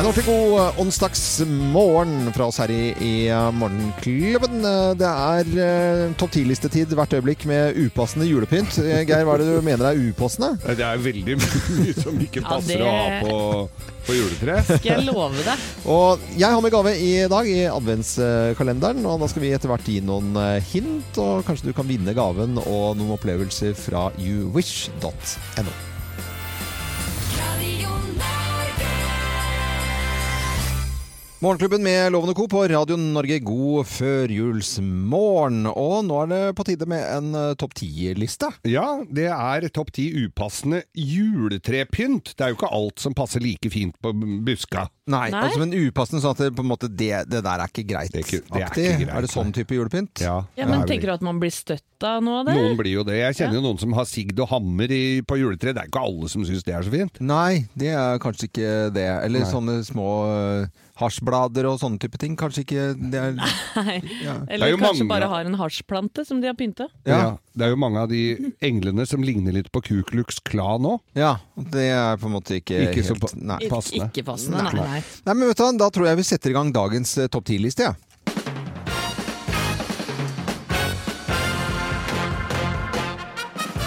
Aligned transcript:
En 0.00 0.06
ordentlig 0.08 0.24
god 0.24 0.78
onsdagsmorgen 0.80 2.30
fra 2.32 2.46
oss 2.48 2.56
her 2.62 2.70
i, 2.72 2.84
i 3.04 3.10
eh, 3.28 3.50
Morgenklubben. 3.52 4.62
Eh, 4.64 4.92
Det 4.96 5.10
er 5.10 5.50
eh, 5.60 6.04
topp 6.16 6.32
10-listetid 6.38 6.94
hvert 6.96 7.12
øyeblikk 7.18 7.44
med 7.50 7.76
upassende 7.82 8.24
julepynt. 8.30 8.78
Eh, 8.80 9.02
Geir, 9.04 9.26
hva 9.28 9.34
er 9.36 9.42
det 9.44 9.50
du 9.58 9.66
mener 9.66 9.90
er 9.90 10.00
upassende? 10.00 10.54
Det 10.64 10.86
er 10.86 11.02
veldig 11.04 11.36
mye 11.42 11.92
som 11.98 12.16
ikke 12.24 12.40
Ja, 12.40 12.46
passer 12.48 12.80
det- 12.80 12.88
å 12.88 12.94
ha 12.96 13.20
på, 13.20 13.84
på 14.08 14.16
juletre. 14.16 14.56
Skal 14.70 14.88
jeg 14.94 15.04
love 15.10 15.44
deg. 15.44 15.68
Og 15.92 16.24
jeg 16.32 16.48
har 16.56 16.64
med 16.64 16.74
gave 16.78 16.96
i 16.96 17.12
dag 17.34 17.52
i 17.52 17.60
adventskalenderen, 17.68 19.04
og 19.04 19.20
da 19.20 19.28
skal 19.34 19.44
vi 19.44 19.52
etter 19.58 19.68
hvert 19.74 19.84
gi 19.92 20.00
noen 20.00 20.32
hint, 20.72 21.20
og 21.20 21.44
kanskje 21.50 21.68
du 21.68 21.76
kan 21.76 21.90
vinne 21.92 22.16
gaven 22.16 22.56
og 22.64 22.96
noen 22.96 23.12
opplevelser 23.18 23.76
fra 23.76 24.08
youwish.no. 24.16 25.68
Morgenklubben 31.42 31.82
med 31.82 32.12
Lovende 32.12 32.34
Co. 32.34 32.48
på 32.48 32.68
Radio 32.68 32.96
Norge, 33.00 33.38
god 33.40 33.86
førjulsmorgen. 33.88 35.62
Og 35.70 36.02
nå 36.04 36.18
er 36.20 36.28
det 36.28 36.40
på 36.58 36.66
tide 36.68 36.84
med 36.90 37.00
en 37.00 37.30
eh, 37.32 37.54
topp 37.56 37.72
ti-liste. 37.80 38.50
Ja, 38.68 38.98
det 39.08 39.24
er 39.32 39.64
topp 39.72 39.88
ti 39.96 40.04
upassende 40.26 40.82
juletrepynt. 40.92 42.34
Det 42.36 42.44
er 42.44 42.52
jo 42.52 42.58
ikke 42.58 42.68
alt 42.76 43.00
som 43.00 43.16
passer 43.16 43.40
like 43.40 43.72
fint 43.72 43.96
på 44.04 44.12
buska. 44.44 44.84
Nei, 45.10 45.30
Nei. 45.32 45.40
altså 45.46 45.62
men 45.62 45.72
upassende 45.88 46.20
sånn 46.22 46.36
at 46.36 46.42
det, 46.44 46.50
på 46.58 46.66
en 46.66 46.68
måte, 46.74 46.90
det, 46.92 47.08
det 47.32 47.40
der 47.48 47.64
er 47.64 47.72
ikke 47.72 47.86
greit. 47.88 48.12
Det 48.12 48.20
er 48.20 48.26
ikke- 48.28 48.42
det 48.44 48.60
er 48.60 48.68
ikke 48.68 48.98
greit, 49.06 49.14
er 49.16 49.20
det 49.24 49.32
sånn 49.32 49.54
type 49.56 49.74
julepynt? 49.78 50.20
Ja, 50.20 50.36
Ja, 50.60 50.66
men 50.68 50.82
er 50.82 50.86
Tenker 50.92 51.08
du 51.08 51.14
at 51.14 51.22
man 51.24 51.40
blir 51.40 51.50
støtt 51.56 52.04
av 52.04 52.20
noe 52.22 52.40
av 52.42 52.46
det? 52.52 52.58
Noen 52.60 52.76
blir 52.76 52.92
jo 52.98 53.02
det. 53.08 53.16
Jeg 53.16 53.34
kjenner 53.40 53.54
jo 53.62 53.64
noen 53.64 53.80
som 53.80 53.96
har 53.96 54.04
sigd 54.04 54.38
og 54.44 54.48
hammer 54.52 54.92
i, 54.92 55.22
på 55.24 55.40
juletre. 55.40 55.72
Det 55.72 55.86
er 55.86 55.88
ikke 55.88 56.04
alle 56.04 56.28
som 56.28 56.44
syns 56.44 56.62
det 56.68 56.74
er 56.76 56.82
så 56.84 56.92
fint. 56.92 57.18
Nei, 57.24 57.64
det 57.74 57.94
er 57.96 58.20
kanskje 58.20 58.52
ikke 58.52 58.92
det. 58.92 59.08
Eller 59.24 59.40
Nei. 59.40 59.48
sånne 59.50 59.80
små 59.88 60.10
uh, 60.28 60.66
hasjblader 61.00 61.66
og 61.70 61.78
sånne 61.82 61.98
type 62.02 62.18
ting. 62.20 62.36
Kanskje 62.38 62.62
ikke 62.64 62.84
det 63.10 63.20
er 63.20 63.32
Nei. 63.38 63.96
ja. 64.22 64.34
Det 64.44 64.50
er 64.50 64.54
Eller 64.56 64.72
jo 64.74 64.78
kanskje 64.80 65.04
mange- 65.04 65.08
bare 65.14 65.28
har 65.32 65.48
en 65.50 65.56
hasjplante 65.60 66.24
som 66.28 66.40
de 66.42 66.46
har 66.50 66.54
pynta. 66.58 66.86
Ja. 67.08 67.36
Det 67.56 67.66
er 67.66 67.70
jo 67.74 67.80
mange 67.80 67.98
av 68.04 68.08
de 68.12 68.20
englene 68.62 69.06
som 69.08 69.22
ligner 69.26 69.52
litt 69.56 69.70
på 69.74 69.82
Ku 69.82 70.02
Klux 70.06 70.38
Klan 70.46 70.86
òg. 70.86 71.00
ja, 71.18 71.36
det 71.56 71.88
er 71.90 72.16
på 72.20 72.26
en 72.30 72.36
måte 72.36 72.60
ikke, 72.60 72.78
Ikke 72.90 73.02
så 73.04 73.16
helt 73.16 73.24
pa- 73.26 73.34
nei. 73.36 73.58
Passende. 73.68 74.10
Ikke 74.12 74.24
passende, 74.24 74.62
nei. 74.62 74.72
nei. 74.78 75.02
nei, 75.26 75.34
men 75.34 75.48
vet 75.48 75.56
du 75.56 75.78
da 75.80 75.90
tror 75.90 76.06
jeg 76.06 76.16
vi 76.16 76.22
setter 76.22 76.50
i 76.50 76.56
gang 76.56 76.72
dagens 76.72 77.16
eh, 77.18 77.26
topp 77.28 77.44
10-liste, 77.50 77.88
jeg. 77.88 77.96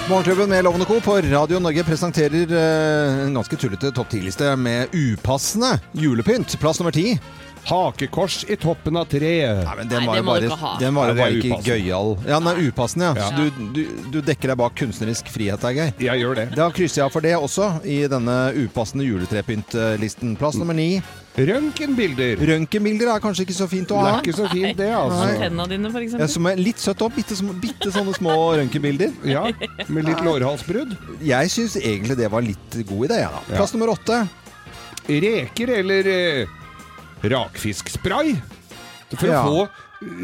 Morgenklubben 0.10 0.50
med 0.50 0.64
Lovende 0.64 0.86
Co. 0.86 1.00
på 1.02 1.18
Radio 1.22 1.60
Norge 1.60 1.84
presenterer 1.84 2.52
eh, 2.52 3.24
en 3.26 3.34
ganske 3.38 3.56
tullete 3.56 3.92
topp 3.96 4.12
10-liste 4.12 4.50
med 4.60 4.92
upassende 4.92 5.78
julepynt. 5.96 6.58
Plass 6.60 6.80
nummer 6.80 6.92
ti. 6.92 7.16
Hakekors 7.64 8.42
i 8.52 8.58
toppen 8.60 8.98
av 9.00 9.06
treet. 9.08 9.62
Nei, 9.64 9.76
men 9.80 9.88
den 9.88 10.04
var 10.10 10.20
jo 10.20 10.26
bare, 10.28 10.50
den 10.82 10.98
var 10.98 11.08
jo 11.08 11.16
Nei, 11.16 11.22
bare 11.22 11.38
ikke 11.40 11.54
upassende. 11.54 11.78
gøyal. 11.78 12.12
Ja, 12.28 12.40
den 12.44 12.50
er 12.52 12.60
upassende, 12.68 13.06
ja. 13.08 13.14
Ja. 13.16 13.30
Så 13.32 13.40
du, 13.40 13.64
du, 13.78 14.10
du 14.12 14.20
dekker 14.28 14.52
deg 14.52 14.60
bak 14.60 14.76
kunstnerisk 14.84 15.32
frihet 15.32 15.64
her, 15.64 15.78
Geir. 15.80 15.94
Jeg 16.04 16.20
gjør 16.26 16.40
det. 16.42 16.48
Da 16.60 16.68
krysser 16.76 17.02
jeg 17.02 17.08
av 17.08 17.16
for 17.16 17.24
det 17.24 17.34
også 17.40 17.70
i 17.88 18.02
denne 18.12 18.38
upassende 18.60 19.08
juletrepyntlisten. 19.08 20.36
Plass 20.42 20.60
nummer 20.60 20.76
ni. 20.76 20.98
Røntgenbilder. 21.34 22.38
Røntgenbilder 22.46 23.10
er 23.16 23.22
kanskje 23.24 23.46
ikke 23.48 23.56
så 23.58 23.66
fint 23.72 23.90
å 23.90 23.98
Det 23.98 24.06
ha. 24.06 24.10
er 24.20 24.22
ikke 24.22 24.36
så 24.38 24.50
fint, 24.52 24.78
det, 24.78 24.90
altså. 24.94 25.30
tenna 25.42 25.66
dine, 25.72 25.90
for 25.90 26.00
Ja, 26.00 26.06
eksempel. 26.06 26.30
som 26.30 26.46
er 26.52 26.56
litt 26.62 26.78
søtt 26.84 27.02
opp. 27.02 27.16
Bitte, 27.16 27.34
små- 27.40 27.56
bitte 27.60 27.90
sånne 27.96 28.14
små 28.14 28.36
røntgenbilder. 28.60 29.14
Ja, 29.34 29.48
med 29.88 30.06
litt 30.06 30.22
lårhalsbrudd. 30.22 30.94
Jeg 31.26 31.50
syns 31.50 31.76
egentlig 31.82 32.18
det 32.20 32.30
var 32.30 32.42
litt 32.46 32.78
god 32.86 33.08
idé. 33.10 33.18
Ja. 33.24 33.32
da. 33.34 33.42
Ja. 33.50 33.56
Plass 33.58 33.74
nummer 33.74 33.94
åtte. 33.96 34.20
Reker 35.10 35.74
eller 35.80 36.08
eh, 36.08 36.46
rakfiskspray. 37.24 38.36
For 39.18 39.28
Ja. 39.30 39.42
å 39.46 39.50
få 39.50 39.70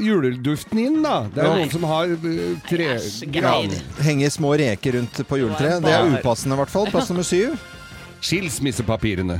juleduften 0.01 0.79
inn, 0.81 1.01
da. 1.03 1.23
Det 1.33 1.41
er 1.41 1.45
jo 1.49 1.57
noen 1.59 1.71
som 1.71 1.83
har 1.89 2.05
uh, 2.05 2.55
tre 2.67 2.87
Æsj, 2.97 3.31
gran. 3.31 3.69
Henge 4.05 4.29
små 4.33 4.53
reker 4.59 4.97
rundt 4.97 5.21
på 5.29 5.37
juletreet. 5.41 5.81
Det 5.81 5.93
er 5.93 6.09
upassende, 6.19 6.53
i 6.57 6.61
hvert 6.61 6.69
fall. 6.73 6.85
Plass 6.93 7.09
nummer 7.09 7.23
syv. 7.25 7.57
Skilsmissepapirene. 8.25 9.39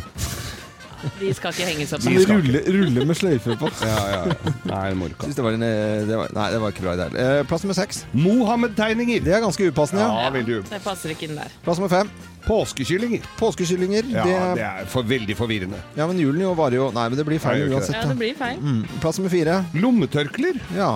De 1.20 1.34
skal 1.34 1.54
ikke 1.56 1.68
henges 1.70 1.94
opp. 1.96 2.02
De 2.04 2.14
ruller, 2.16 2.34
rulle, 2.36 2.62
rulle 2.80 3.06
med 3.10 3.16
sløyfe 3.20 3.56
på. 3.60 3.70
Ja, 3.86 4.00
ja. 4.14 4.22
ja. 4.30 4.54
Nei. 4.70 5.10
Synes 5.22 5.38
det 5.38 5.46
var 5.46 5.56
en, 5.58 5.64
eh, 5.64 6.02
det 6.10 6.18
var, 6.20 6.34
nei, 6.36 6.48
det 6.54 6.60
var 6.64 6.74
ikke 6.74 6.84
bra 6.86 6.94
i 6.96 7.00
det 7.00 7.08
hele 7.10 7.28
eh, 7.40 7.44
Plass 7.50 7.64
nummer 7.66 7.78
seks. 7.78 8.02
Mohammed-tegninger. 8.14 9.24
Det 9.26 9.34
er 9.38 9.44
ganske 9.46 9.70
upassende. 9.72 10.04
Ja. 10.04 10.26
Ja, 10.28 10.34
veldig 10.36 10.60
Det 10.70 10.82
passer 10.84 11.14
ikke 11.16 11.30
inn 11.30 11.38
der. 11.40 11.54
Plass 11.66 11.80
nummer 11.82 11.92
fem. 11.94 12.12
Påskekyllinger. 12.48 13.26
Påskekyllinger. 13.40 14.04
Ja, 14.14 14.24
det, 14.26 14.36
det 14.60 14.66
er 14.66 14.86
for, 14.90 15.04
veldig 15.08 15.36
forvirrende. 15.38 15.80
ja, 15.98 16.08
men 16.08 16.20
julen 16.20 16.42
jo 16.42 16.54
varer 16.58 16.80
jo 16.80 16.90
Nei, 16.96 17.08
men 17.12 17.20
det 17.20 17.26
blir 17.28 17.42
feil 17.44 17.60
Nei, 17.60 17.66
gjør 17.66 17.74
ikke 17.74 17.82
uansett. 17.82 17.96
Ja, 17.96 18.02
det 18.08 18.16
Da. 18.16 18.20
blir 18.24 18.38
feil. 18.40 18.62
Mm. 18.64 19.00
Plass 19.04 19.20
nummer 19.20 19.34
fire. 19.34 19.58
Lommetørklær. 19.76 20.62
Ja. 20.78 20.92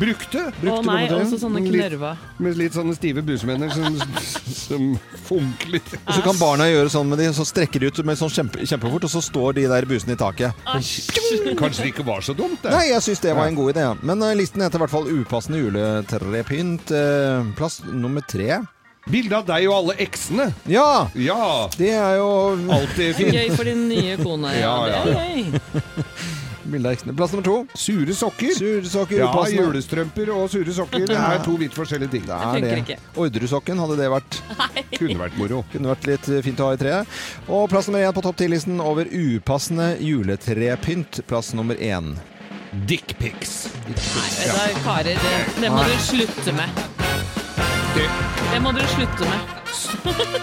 Brukte. 0.00 0.40
Å 0.64 0.78
nei, 0.86 1.04
også 1.12 1.38
sånne 1.42 1.60
Litt- 1.64 1.98
Med 2.42 2.56
litt 2.58 2.74
sånne 2.76 2.94
stive 2.96 3.22
busemenner 3.24 3.70
som, 3.74 3.96
som 4.66 4.86
funkler. 5.28 5.82
Og 6.04 6.12
så 6.16 6.24
kan 6.24 6.38
barna 6.40 6.66
gjøre 6.70 6.90
sånn 6.92 7.08
med 7.10 7.22
de, 7.22 7.28
så 7.36 7.46
strekker 7.48 7.80
de 7.84 7.90
ut 7.92 8.00
med 8.06 8.18
sånn 8.20 8.32
kjempe, 8.32 8.64
kjempefort, 8.66 9.06
og 9.08 9.12
så 9.14 9.22
står 9.24 9.58
de 9.60 9.66
der 9.70 9.86
busene 9.88 10.16
i 10.16 10.20
taket. 10.20 10.52
Kanskje 10.64 11.82
det 11.86 11.90
ikke 11.94 12.06
var 12.06 12.24
så 12.26 12.34
dumt, 12.36 12.60
det. 12.64 12.72
Nei, 12.74 12.86
jeg 12.90 13.04
syns 13.08 13.22
det 13.24 13.34
var 13.36 13.50
en 13.50 13.58
god 13.58 13.74
idé. 13.74 13.86
ja. 13.88 13.94
Men 14.02 14.22
uh, 14.24 14.32
listen 14.36 14.64
heter 14.64 14.80
i 14.80 14.84
hvert 14.84 14.94
fall 14.94 15.10
upassende 15.12 15.60
juletrepynt. 15.62 16.90
Uh, 16.94 17.50
plass 17.58 17.80
nummer 17.90 18.24
tre. 18.26 18.62
Bilde 19.04 19.36
av 19.36 19.44
deg 19.44 19.66
og 19.68 19.74
alle 19.82 19.94
eksene. 20.00 20.46
Ja! 20.70 21.10
Ja. 21.12 21.68
Det 21.76 21.90
er 21.92 22.14
jo 22.22 22.28
Alltid 22.72 23.18
fint. 23.18 23.36
Gøy 23.36 23.50
for 23.52 23.68
din 23.68 23.82
nye 23.90 24.16
kone. 24.16 24.48
Ja, 24.64 24.78
Ja, 24.88 25.02
ja, 25.04 25.04
det 25.04 25.60
ja. 25.60 26.04
av 26.82 26.92
eksene. 26.96 27.14
Plass 27.16 27.32
nummer 27.32 27.44
to. 27.46 27.54
Sure 27.78 28.14
sokker. 28.14 28.54
Sursokker. 28.58 29.18
Ja, 29.22 29.28
upassende. 29.30 29.62
julestrømper 29.68 30.32
og 30.34 30.50
sure 30.50 30.74
sokker 30.74 31.06
det 31.06 31.16
er 31.20 31.44
to 31.44 31.54
vidt 31.60 31.76
forskjellige 31.78 32.10
ting. 32.10 32.26
Det 32.26 32.34
er 32.34 32.60
det. 32.64 32.72
ikke. 32.82 32.98
Orderudsokken, 33.22 33.78
hadde 33.78 33.96
det 34.00 34.10
vært 34.10 34.40
Kunne 34.98 35.18
vært 35.22 35.38
moro. 35.38 35.62
Kunne 35.72 35.92
vært 35.94 36.06
litt 36.10 36.30
fint 36.48 36.60
å 36.64 36.70
ha 36.70 36.74
i 36.74 36.80
treet. 36.80 37.06
Og 37.46 37.68
plass 37.70 37.86
nummer 37.86 38.02
én 38.02 38.14
på 38.16 38.24
topp 38.24 38.40
ti-listen 38.42 38.80
over 38.82 39.06
upassende 39.06 39.94
juletrepynt. 40.02 41.22
Plass 41.30 41.54
nummer 41.54 41.78
én. 41.78 42.16
Dickpics. 42.90 43.68
Nei, 43.86 44.46
da, 44.50 44.68
karer, 44.82 45.14
det, 45.14 45.34
det 45.62 45.70
må 45.70 45.84
dere 45.86 46.00
slutte 46.02 46.56
med. 46.56 46.84
Det- 47.94 48.60
må 48.64 48.72
dere 48.74 48.88
slutte 48.90 49.28
med. 49.28 49.52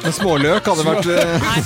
En 0.05 0.13
småløk 0.13 0.65
hadde 0.67 0.83
vært 0.85 1.07
eh, 1.13 1.43
Nei, 1.43 1.61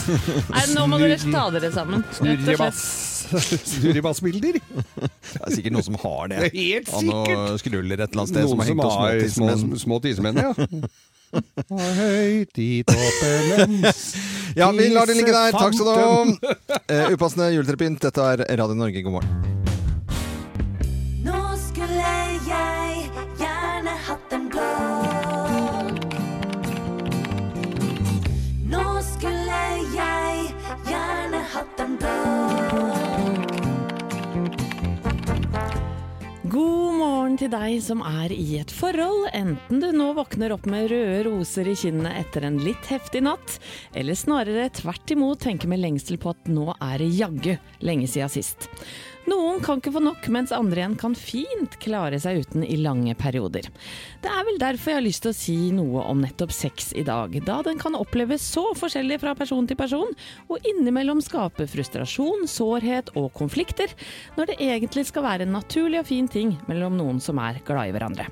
Nei 0.54 0.64
nå 0.76 0.86
må 0.90 1.00
dere 1.02 1.18
ta 1.20 1.46
dere 1.54 1.72
sammen. 1.74 2.04
Rett 2.06 2.12
og 2.12 2.20
slett. 2.20 2.44
Snurrebass. 2.46 3.15
Snurrebassbilder. 3.74 4.60
Det 4.60 5.42
er 5.42 5.56
sikkert 5.56 5.76
noen 5.76 5.88
som 5.88 5.98
har 6.04 6.32
det. 6.32 6.38
Det 6.44 6.50
er 6.52 6.56
helt 6.60 6.92
sikkert! 6.92 7.12
og 7.16 7.26
sikkert. 7.26 7.64
skruller 7.66 8.04
et 8.06 8.10
eller 8.10 8.24
annet 8.24 8.34
sted 8.34 8.48
som 8.50 8.62
Noen 8.62 8.62
har 8.62 8.68
som 8.68 8.76
hengt 8.76 8.86
oss 8.86 8.96
har 8.96 9.12
små, 9.36 9.50
tidsmenn. 9.50 9.80
små 9.86 10.00
tismenn, 10.06 10.42
ja. 10.44 10.52
Høyt 12.00 12.60
i 12.64 12.70
toppen 12.88 13.82
Ja, 14.56 14.70
vi 14.72 14.88
lar 14.94 15.10
det 15.10 15.18
ligge 15.18 15.34
der. 15.36 15.52
Takk 15.58 15.76
skal 15.76 15.90
du 15.90 15.92
ha. 16.00 16.54
Eh, 16.86 17.12
upassende 17.18 17.52
juletrepynt. 17.58 18.00
Dette 18.08 18.30
er 18.36 18.46
Radio 18.62 18.78
Norge, 18.78 19.04
god 19.04 19.20
morgen. 19.20 19.55
God 36.56 36.94
morgen 36.96 37.34
til 37.36 37.50
deg 37.52 37.82
som 37.84 38.00
er 38.06 38.32
i 38.32 38.62
et 38.62 38.72
forhold, 38.72 39.26
enten 39.36 39.82
du 39.82 39.90
nå 39.92 40.14
våkner 40.16 40.54
opp 40.56 40.70
med 40.72 40.88
røde 40.88 41.26
roser 41.26 41.68
i 41.68 41.74
kinnene 41.76 42.14
etter 42.22 42.46
en 42.48 42.62
litt 42.64 42.88
heftig 42.88 43.26
natt, 43.26 43.58
eller 43.92 44.16
snarere 44.16 44.70
tvert 44.78 45.12
imot 45.12 45.44
tenker 45.44 45.68
med 45.68 45.82
lengsel 45.84 46.16
på 46.22 46.32
at 46.32 46.48
nå 46.48 46.70
er 46.78 47.04
det 47.04 47.10
jaggu 47.18 47.52
lenge 47.84 48.08
siden 48.08 48.32
sist. 48.32 48.70
Noen 49.26 49.62
kan 49.66 49.80
ikke 49.80 49.94
få 49.96 50.02
nok, 50.06 50.28
mens 50.34 50.54
andre 50.54 50.84
igjen 50.84 50.98
kan 51.02 51.16
fint 51.18 51.78
klare 51.82 52.20
seg 52.22 52.44
uten 52.44 52.66
i 52.66 52.78
lange 52.78 53.16
perioder. 53.18 53.66
Det 54.22 54.30
er 54.30 54.46
vel 54.46 54.60
derfor 54.62 54.94
jeg 54.94 55.00
har 55.00 55.06
lyst 55.06 55.24
til 55.26 55.34
å 55.34 55.38
si 55.38 55.58
noe 55.74 56.04
om 56.06 56.22
nettopp 56.22 56.54
sex 56.54 56.92
i 56.94 57.06
dag, 57.08 57.34
da 57.48 57.58
den 57.66 57.82
kan 57.82 57.98
oppleves 57.98 58.46
så 58.46 58.68
forskjellig 58.78 59.18
fra 59.24 59.34
person 59.38 59.66
til 59.66 59.80
person, 59.80 60.14
og 60.46 60.70
innimellom 60.70 61.24
skape 61.26 61.66
frustrasjon, 61.72 62.46
sårhet 62.50 63.16
og 63.18 63.32
konflikter, 63.38 63.90
når 64.38 64.52
det 64.52 64.60
egentlig 64.70 65.08
skal 65.10 65.26
være 65.26 65.48
en 65.48 65.58
naturlig 65.58 66.04
og 66.04 66.10
fin 66.12 66.30
ting 66.30 66.54
mellom 66.70 66.98
noen 67.00 67.24
som 67.24 67.42
er 67.42 67.64
glad 67.66 67.90
i 67.90 67.96
hverandre. 67.98 68.30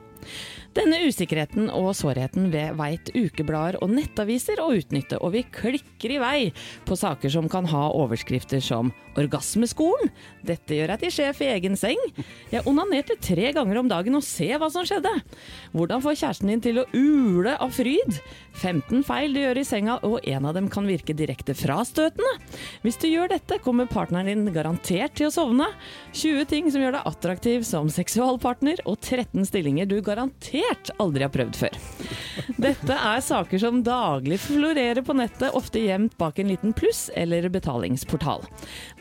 Denne 0.73 1.03
usikkerheten 1.05 1.67
og 1.69 1.91
sårheten 1.93 2.47
veit 2.49 3.11
ukeblader 3.13 3.77
og 3.83 3.91
nettaviser 3.93 4.57
å 4.63 4.71
utnytte, 4.73 5.19
og 5.21 5.35
vi 5.35 5.43
klikker 5.53 6.15
i 6.15 6.19
vei 6.21 6.37
på 6.87 6.97
saker 6.97 7.29
som 7.29 7.49
kan 7.51 7.67
ha 7.69 7.89
overskrifter 7.93 8.63
som 8.63 8.89
'Orgasmeskolen', 9.13 10.09
'Dette 10.41 10.73
gjør 10.73 10.89
jeg 10.89 10.99
til 11.03 11.11
sjef 11.13 11.41
i 11.45 11.51
egen 11.53 11.77
seng', 11.77 12.01
'Jeg 12.49 12.65
onanerte 12.65 13.13
tre 13.21 13.51
ganger 13.53 13.77
om 13.77 13.87
dagen 13.87 14.15
og 14.15 14.23
se 14.25 14.49
hva 14.49 14.71
som 14.71 14.81
skjedde', 14.81 15.21
'Hvordan 15.75 16.01
få 16.01 16.15
kjæresten 16.17 16.49
din 16.49 16.61
til 16.61 16.81
å 16.81 16.89
ule 16.89 17.53
av 17.61 17.69
fryd', 17.69 18.17
15 18.57 19.03
feil 19.03 19.33
du 19.33 19.41
gjør 19.41 19.61
i 19.61 19.63
senga, 19.63 19.99
og 20.01 20.25
en 20.25 20.45
av 20.45 20.55
dem 20.55 20.69
kan 20.69 20.87
virke 20.87 21.13
direkte 21.13 21.53
frastøtende. 21.53 22.33
Hvis 22.81 22.97
du 22.97 23.07
gjør 23.07 23.29
dette, 23.29 23.61
kommer 23.61 23.85
partneren 23.85 24.25
din 24.25 24.53
garantert 24.53 25.13
til 25.13 25.27
å 25.27 25.33
sovne. 25.33 25.69
20 26.13 26.45
ting 26.45 26.71
som 26.71 26.81
gjør 26.81 26.97
deg 26.97 27.05
attraktiv 27.05 27.63
som 27.63 27.89
seksualpartner, 27.89 28.81
og 28.85 28.97
13 28.99 29.45
stillinger 29.45 29.85
du 29.85 30.01
garantert 30.01 30.62
aldri 31.01 31.25
har 31.25 31.33
prøvd 31.33 31.57
før. 31.57 31.77
Dette 32.61 32.95
er 32.95 33.23
saker 33.23 33.61
som 33.61 33.81
daglig 33.85 34.39
florerer 34.43 35.03
på 35.05 35.15
nettet, 35.17 35.53
ofte 35.55 35.81
gjemt 35.83 36.15
bak 36.19 36.39
en 36.39 36.51
liten 36.51 36.73
pluss 36.77 37.09
eller 37.19 37.49
betalingsportal. 37.53 38.45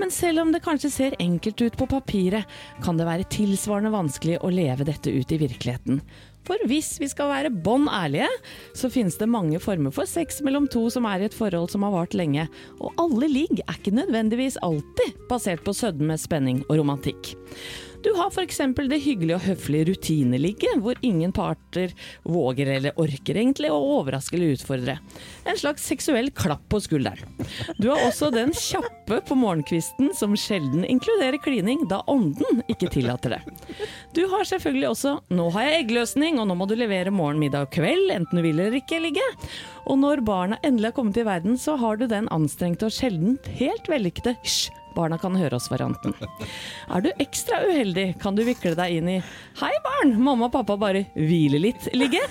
Men 0.00 0.12
selv 0.14 0.44
om 0.44 0.52
det 0.52 0.64
kanskje 0.64 0.92
ser 0.92 1.20
enkelt 1.22 1.62
ut 1.62 1.78
på 1.78 1.88
papiret, 1.90 2.48
kan 2.84 2.98
det 2.98 3.08
være 3.08 3.30
tilsvarende 3.32 3.94
vanskelig 3.94 4.40
å 4.42 4.52
leve 4.52 4.88
dette 4.88 5.12
ut 5.12 5.32
i 5.32 5.40
virkeligheten. 5.42 6.02
For 6.46 6.58
hvis 6.66 6.96
vi 6.98 7.06
skal 7.10 7.30
være 7.30 7.52
bånn 7.54 7.86
ærlige, 7.86 8.26
så 8.74 8.90
finnes 8.90 9.14
det 9.20 9.30
mange 9.30 9.60
former 9.62 9.94
for 9.94 10.10
sex 10.10 10.40
mellom 10.42 10.66
to 10.70 10.88
som 10.90 11.06
er 11.06 11.22
i 11.22 11.28
et 11.28 11.36
forhold 11.36 11.70
som 11.70 11.86
har 11.86 11.94
vart 11.94 12.16
lenge, 12.18 12.48
og 12.82 12.98
alle 12.98 13.30
ligg 13.30 13.62
er 13.62 13.78
ikke 13.78 13.94
nødvendigvis 13.94 14.58
alltid 14.66 15.22
basert 15.30 15.62
på 15.66 15.74
sødme, 15.76 16.18
spenning 16.18 16.64
og 16.66 16.80
romantikk. 16.82 17.36
Du 18.02 18.10
har 18.18 18.30
f.eks. 18.30 18.58
det 18.90 18.98
hyggelige 19.04 19.36
og 19.36 19.44
høflige 19.46 19.86
rutineligget, 19.92 20.80
hvor 20.82 20.98
ingen 21.06 21.32
parter 21.34 21.92
våger 22.26 22.72
eller 22.76 22.98
orker 23.00 23.38
egentlig 23.38 23.70
å 23.70 23.78
overraske 24.00 24.36
eller 24.36 24.56
utfordre. 24.56 24.96
En 25.46 25.58
slags 25.58 25.86
seksuell 25.86 26.32
klapp 26.34 26.64
på 26.72 26.80
skulderen. 26.82 27.30
Du 27.78 27.88
har 27.92 28.02
også 28.08 28.32
den 28.34 28.50
kjappe 28.56 29.20
på 29.28 29.38
morgenkvisten 29.38 30.10
som 30.18 30.34
sjelden 30.38 30.86
inkluderer 30.88 31.38
klining, 31.42 31.86
da 31.90 32.02
ånden 32.10 32.64
ikke 32.72 32.90
tillater 32.92 33.36
det. 33.36 33.40
Du 34.16 34.26
har 34.28 34.44
selvfølgelig 34.48 34.88
også 34.90 35.14
'nå 35.30 35.50
har 35.54 35.68
jeg 35.68 35.84
eggløsning, 35.84 36.40
og 36.40 36.48
nå 36.48 36.58
må 36.58 36.66
du 36.68 36.74
levere 36.74 37.10
morgen, 37.10 37.38
middag 37.38 37.68
og 37.68 37.72
kveld', 37.72 38.10
enten 38.10 38.36
du 38.36 38.42
vil 38.42 38.58
eller 38.58 38.80
ikke 38.82 39.00
ligge. 39.00 39.24
Og 39.86 39.98
når 39.98 40.24
barna 40.26 40.58
endelig 40.62 40.90
har 40.90 40.98
kommet 40.98 41.14
til 41.14 41.26
verden, 41.26 41.58
så 41.58 41.76
har 41.78 41.96
du 41.96 42.06
den 42.06 42.28
anstrengte 42.28 42.86
og 42.86 42.92
sjelden 42.92 43.38
helt 43.58 43.88
vellykkede 43.88 44.36
'hysj, 44.42 44.70
barna 44.96 45.18
kan 45.20 45.36
høre 45.38 45.58
oss'-varianten. 45.58 46.14
Er 46.92 47.04
du 47.04 47.10
ekstra 47.22 47.62
uheldig, 47.68 48.06
kan 48.22 48.36
du 48.36 48.44
vikle 48.46 48.74
deg 48.78 48.98
inn 48.98 49.08
i 49.08 49.18
'hei 49.60 49.72
barn, 49.84 50.16
mamma 50.22 50.46
og 50.48 50.52
pappa 50.56 50.76
bare 50.76 51.06
hviler 51.16 51.62
litt'-ligge. 51.62 52.24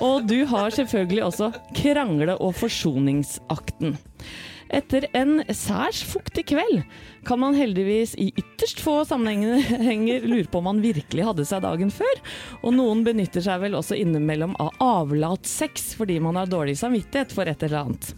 Og 0.00 0.26
du 0.26 0.44
har 0.46 0.70
selvfølgelig 0.70 1.24
også 1.24 1.52
krangle- 1.74 2.40
og 2.40 2.54
forsoningsakten. 2.54 3.98
Etter 4.74 5.06
en 5.14 5.38
særs 5.54 6.00
fuktig 6.08 6.48
kveld 6.50 6.80
kan 7.24 7.38
man 7.40 7.54
heldigvis 7.54 8.16
i 8.20 8.26
ytterst 8.34 8.80
få 8.82 8.96
sammenhenger 9.06 10.26
lure 10.26 10.48
på 10.50 10.58
om 10.58 10.66
man 10.66 10.80
virkelig 10.82 11.24
hadde 11.28 11.46
seg 11.46 11.62
dagen 11.64 11.92
før, 11.94 12.20
og 12.60 12.74
noen 12.74 13.04
benytter 13.06 13.44
seg 13.44 13.62
vel 13.62 13.76
også 13.78 13.96
innimellom 14.00 14.56
av 14.60 14.74
avlatssex 14.82 15.92
fordi 15.98 16.18
man 16.24 16.40
har 16.40 16.50
dårlig 16.50 16.74
samvittighet 16.80 17.32
for 17.36 17.48
et 17.48 17.62
eller 17.62 17.84
annet. 17.84 18.10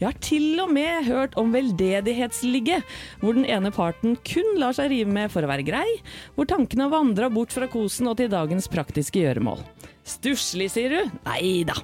Jeg 0.00 0.08
har 0.08 0.18
til 0.24 0.48
og 0.64 0.74
med 0.74 1.06
hørt 1.06 1.38
om 1.40 1.54
veldedighetsligge, 1.54 2.80
hvor 3.22 3.38
den 3.38 3.46
ene 3.46 3.70
parten 3.74 4.18
kun 4.26 4.58
lar 4.60 4.74
seg 4.76 4.90
rive 4.92 5.14
med 5.14 5.30
for 5.32 5.46
å 5.46 5.52
være 5.52 5.68
grei, 5.68 5.86
hvor 6.34 6.50
tankene 6.50 6.90
vandra 6.92 7.30
bort 7.32 7.54
fra 7.54 7.70
kosen 7.70 8.10
og 8.10 8.18
til 8.18 8.32
dagens 8.32 8.68
praktiske 8.72 9.22
gjøremål. 9.22 9.62
Stusslig, 10.10 10.70
sier 10.74 10.90
du? 10.90 11.18
Nei 11.26 11.62
da. 11.68 11.76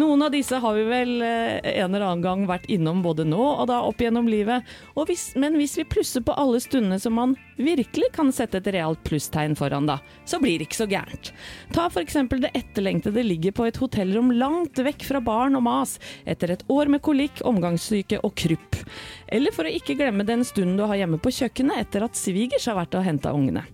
Noen 0.00 0.24
av 0.24 0.32
disse 0.34 0.58
har 0.60 0.74
vi 0.76 0.84
vel 0.88 1.22
eh, 1.24 1.58
en 1.78 1.94
eller 1.94 2.04
annen 2.06 2.24
gang 2.24 2.44
vært 2.48 2.68
innom 2.72 3.00
både 3.04 3.24
nå 3.28 3.40
og 3.40 3.66
da 3.70 3.80
opp 3.86 4.02
gjennom 4.02 4.28
livet. 4.28 4.68
Hvis, 4.96 5.30
men 5.40 5.56
hvis 5.60 5.78
vi 5.80 5.86
plusser 5.88 6.24
på 6.24 6.36
alle 6.36 6.60
stundene 6.62 7.00
som 7.00 7.16
man 7.16 7.34
virkelig 7.56 8.10
kan 8.16 8.32
sette 8.34 8.60
et 8.60 8.70
realt 8.74 9.00
plusstegn 9.06 9.56
foran, 9.58 9.88
da, 9.88 9.98
så 10.28 10.40
blir 10.42 10.58
det 10.60 10.68
ikke 10.68 10.82
så 10.82 10.88
gærent. 10.90 11.32
Ta 11.72 11.88
eksempel 12.02 12.42
det 12.44 12.52
etterlengtede 12.58 13.24
ligger 13.24 13.56
på 13.56 13.68
et 13.68 13.80
hotellrom 13.80 14.32
langt 14.36 14.80
vekk 14.82 15.06
fra 15.08 15.22
barn 15.24 15.56
og 15.58 15.64
mas, 15.66 15.98
etter 16.28 16.52
et 16.54 16.64
år 16.72 16.90
med 16.92 17.02
kolikk, 17.04 17.40
omgangssyke 17.46 18.20
og 18.26 18.34
krypp. 18.38 18.82
Eller 19.32 19.54
for 19.54 19.68
å 19.68 19.72
ikke 19.72 19.96
glemme 20.00 20.26
den 20.28 20.44
stunden 20.44 20.76
du 20.76 20.84
har 20.88 21.00
hjemme 21.00 21.20
på 21.22 21.32
kjøkkenet 21.32 21.86
etter 21.86 22.04
at 22.06 22.18
svigers 22.18 22.68
har 22.68 22.78
vært 22.80 22.98
og 22.98 23.06
henta 23.06 23.32
ungene. 23.36 23.64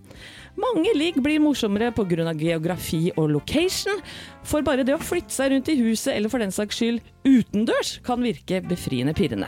Mange 0.59 0.91
ligg 0.97 1.19
blir 1.23 1.39
morsommere 1.39 1.91
pga. 1.95 2.33
geografi 2.35 3.11
og 3.15 3.29
location, 3.31 4.01
for 4.43 4.61
bare 4.65 4.83
det 4.83 4.95
å 4.95 4.99
flytte 4.99 5.31
seg 5.31 5.53
rundt 5.53 5.69
i 5.69 5.77
huset, 5.79 6.15
eller 6.15 6.29
for 6.29 6.39
den 6.39 6.51
saks 6.51 6.75
skyld 6.75 6.99
utendørs, 7.23 7.99
kan 8.03 8.21
virke 8.21 8.59
befriende 8.67 9.13
pirrende. 9.13 9.47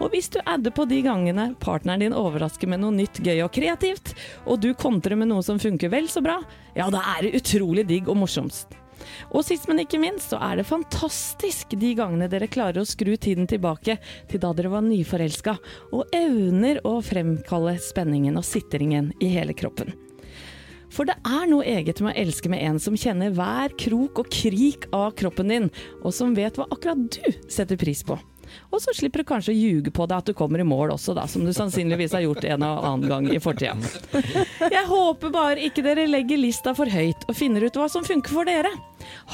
Og 0.00 0.10
hvis 0.10 0.30
du 0.30 0.40
adder 0.44 0.74
på 0.74 0.88
de 0.90 1.02
gangene 1.02 1.54
partneren 1.60 2.00
din 2.00 2.16
overrasker 2.16 2.66
med 2.66 2.82
noe 2.82 2.96
nytt, 2.96 3.22
gøy 3.22 3.44
og 3.44 3.52
kreativt, 3.54 4.14
og 4.46 4.60
du 4.64 4.72
kontrer 4.74 5.16
med 5.16 5.30
noe 5.30 5.44
som 5.46 5.60
funker 5.60 5.92
vel 5.92 6.10
så 6.10 6.22
bra, 6.24 6.40
ja, 6.74 6.90
da 6.90 7.04
er 7.16 7.28
det 7.28 7.42
utrolig 7.42 7.86
digg 7.86 8.10
og 8.10 8.18
morsomst. 8.24 8.74
Og 9.30 9.44
sist, 9.46 9.68
men 9.68 9.84
ikke 9.84 10.00
minst, 10.02 10.32
så 10.32 10.40
er 10.42 10.58
det 10.58 10.68
fantastisk 10.68 11.78
de 11.78 11.94
gangene 11.96 12.28
dere 12.28 12.50
klarer 12.50 12.82
å 12.82 12.88
skru 12.88 13.14
tiden 13.16 13.46
tilbake 13.48 14.00
til 14.28 14.42
da 14.42 14.52
dere 14.56 14.74
var 14.74 14.84
nyforelska, 14.84 15.56
og 15.94 16.14
evner 16.16 16.82
å 16.84 16.98
fremkalle 17.04 17.78
spenningen 17.80 18.36
og 18.40 18.46
sitringen 18.46 19.14
i 19.22 19.30
hele 19.38 19.56
kroppen. 19.56 19.94
For 20.90 21.06
det 21.08 21.16
er 21.26 21.46
noe 21.50 21.66
eget 21.66 22.02
med 22.02 22.14
å 22.14 22.22
elske 22.24 22.50
med 22.50 22.64
en 22.66 22.80
som 22.82 22.96
kjenner 22.98 23.34
hver 23.36 23.74
krok 23.78 24.24
og 24.24 24.32
krik 24.32 24.88
av 24.96 25.12
kroppen 25.18 25.52
din, 25.52 25.70
og 26.02 26.14
som 26.14 26.34
vet 26.36 26.58
hva 26.58 26.66
akkurat 26.70 27.06
du 27.14 27.46
setter 27.50 27.78
pris 27.80 28.02
på. 28.06 28.18
Og 28.74 28.80
så 28.82 28.90
slipper 28.96 29.22
du 29.22 29.28
kanskje 29.28 29.52
å 29.52 29.56
ljuge 29.56 29.92
på 29.94 30.06
deg 30.10 30.22
at 30.22 30.30
du 30.30 30.34
kommer 30.34 30.62
i 30.62 30.66
mål 30.66 30.96
også, 30.96 31.14
da, 31.14 31.26
som 31.30 31.44
du 31.46 31.52
sannsynligvis 31.54 32.16
har 32.16 32.24
gjort 32.24 32.46
en 32.50 32.64
og 32.66 32.86
annen 32.88 33.10
gang 33.10 33.28
i 33.30 33.38
fortida. 33.42 33.76
Jeg 34.70 34.86
håper 34.88 35.34
bare 35.34 35.62
ikke 35.68 35.84
dere 35.86 36.08
legger 36.10 36.40
lista 36.40 36.74
for 36.74 36.90
høyt 36.90 37.28
og 37.28 37.38
finner 37.38 37.66
ut 37.66 37.78
hva 37.78 37.86
som 37.92 38.06
funker 38.06 38.34
for 38.34 38.50
dere. 38.50 38.72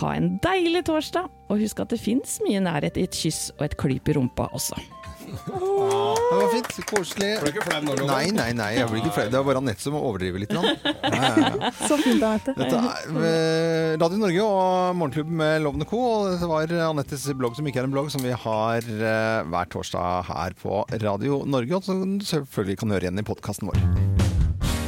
Ha 0.03 0.13
en 0.17 0.35
deilig 0.45 0.85
torsdag, 0.91 1.31
og 1.49 1.63
husk 1.63 1.81
at 1.81 1.95
det 1.95 2.03
fins 2.03 2.39
mye 2.45 2.61
nærhet 2.65 3.01
i 3.01 3.07
et 3.09 3.17
kyss 3.17 3.49
og 3.57 3.67
et 3.69 3.81
klyp 3.81 4.13
i 4.13 4.19
rumpa 4.19 4.51
også. 4.57 4.79
Det 5.27 6.37
var 6.37 6.49
fint. 6.53 6.73
Koselig. 6.91 7.31
Blir 7.43 7.53
du 7.53 7.59
ikke 7.59 7.67
flau 7.67 7.81
nå, 7.85 7.95
Loven? 7.99 8.11
Nei, 8.11 8.31
nei, 8.35 8.49
nei. 8.57 8.69
Jeg 8.79 8.89
blir 8.91 9.03
ikke 9.03 9.15
flau. 9.17 9.27
Det 9.33 9.39
er 9.41 9.47
bare 9.49 9.63
Anette 9.63 9.83
som 9.85 9.97
overdriver 9.99 10.43
litt. 10.43 10.53
grann. 10.55 10.67
Ja, 11.17 11.31
ja, 11.37 11.51
ja. 11.61 11.71
Så 11.87 11.97
fint, 12.03 12.23
Anette. 12.23 12.55
Dette 12.59 12.81
er 12.81 13.21
eh, 13.31 13.93
Radio 14.01 14.21
Norge 14.21 14.45
og 14.47 14.97
Morgenklubben 15.01 15.39
med 15.41 15.63
Lovende 15.65 15.89
Co. 15.89 16.03
Og 16.03 16.37
det 16.41 16.51
var 16.51 16.77
Anettes 16.91 17.27
blogg, 17.39 17.57
som 17.59 17.67
ikke 17.71 17.83
er 17.85 17.89
en 17.89 17.95
blogg, 17.95 18.11
som 18.15 18.25
vi 18.25 18.35
har 18.35 18.91
eh, 18.97 19.41
hver 19.51 19.73
torsdag 19.73 20.29
her 20.33 20.57
på 20.61 20.85
Radio 21.05 21.43
Norge. 21.49 21.81
Og 21.81 21.89
som 21.89 22.05
du 22.21 22.27
selvfølgelig 22.27 22.81
kan 22.83 22.97
høre 22.97 23.09
igjen 23.09 23.23
i 23.25 23.27
podkasten 23.27 23.73
vår. 23.73 24.16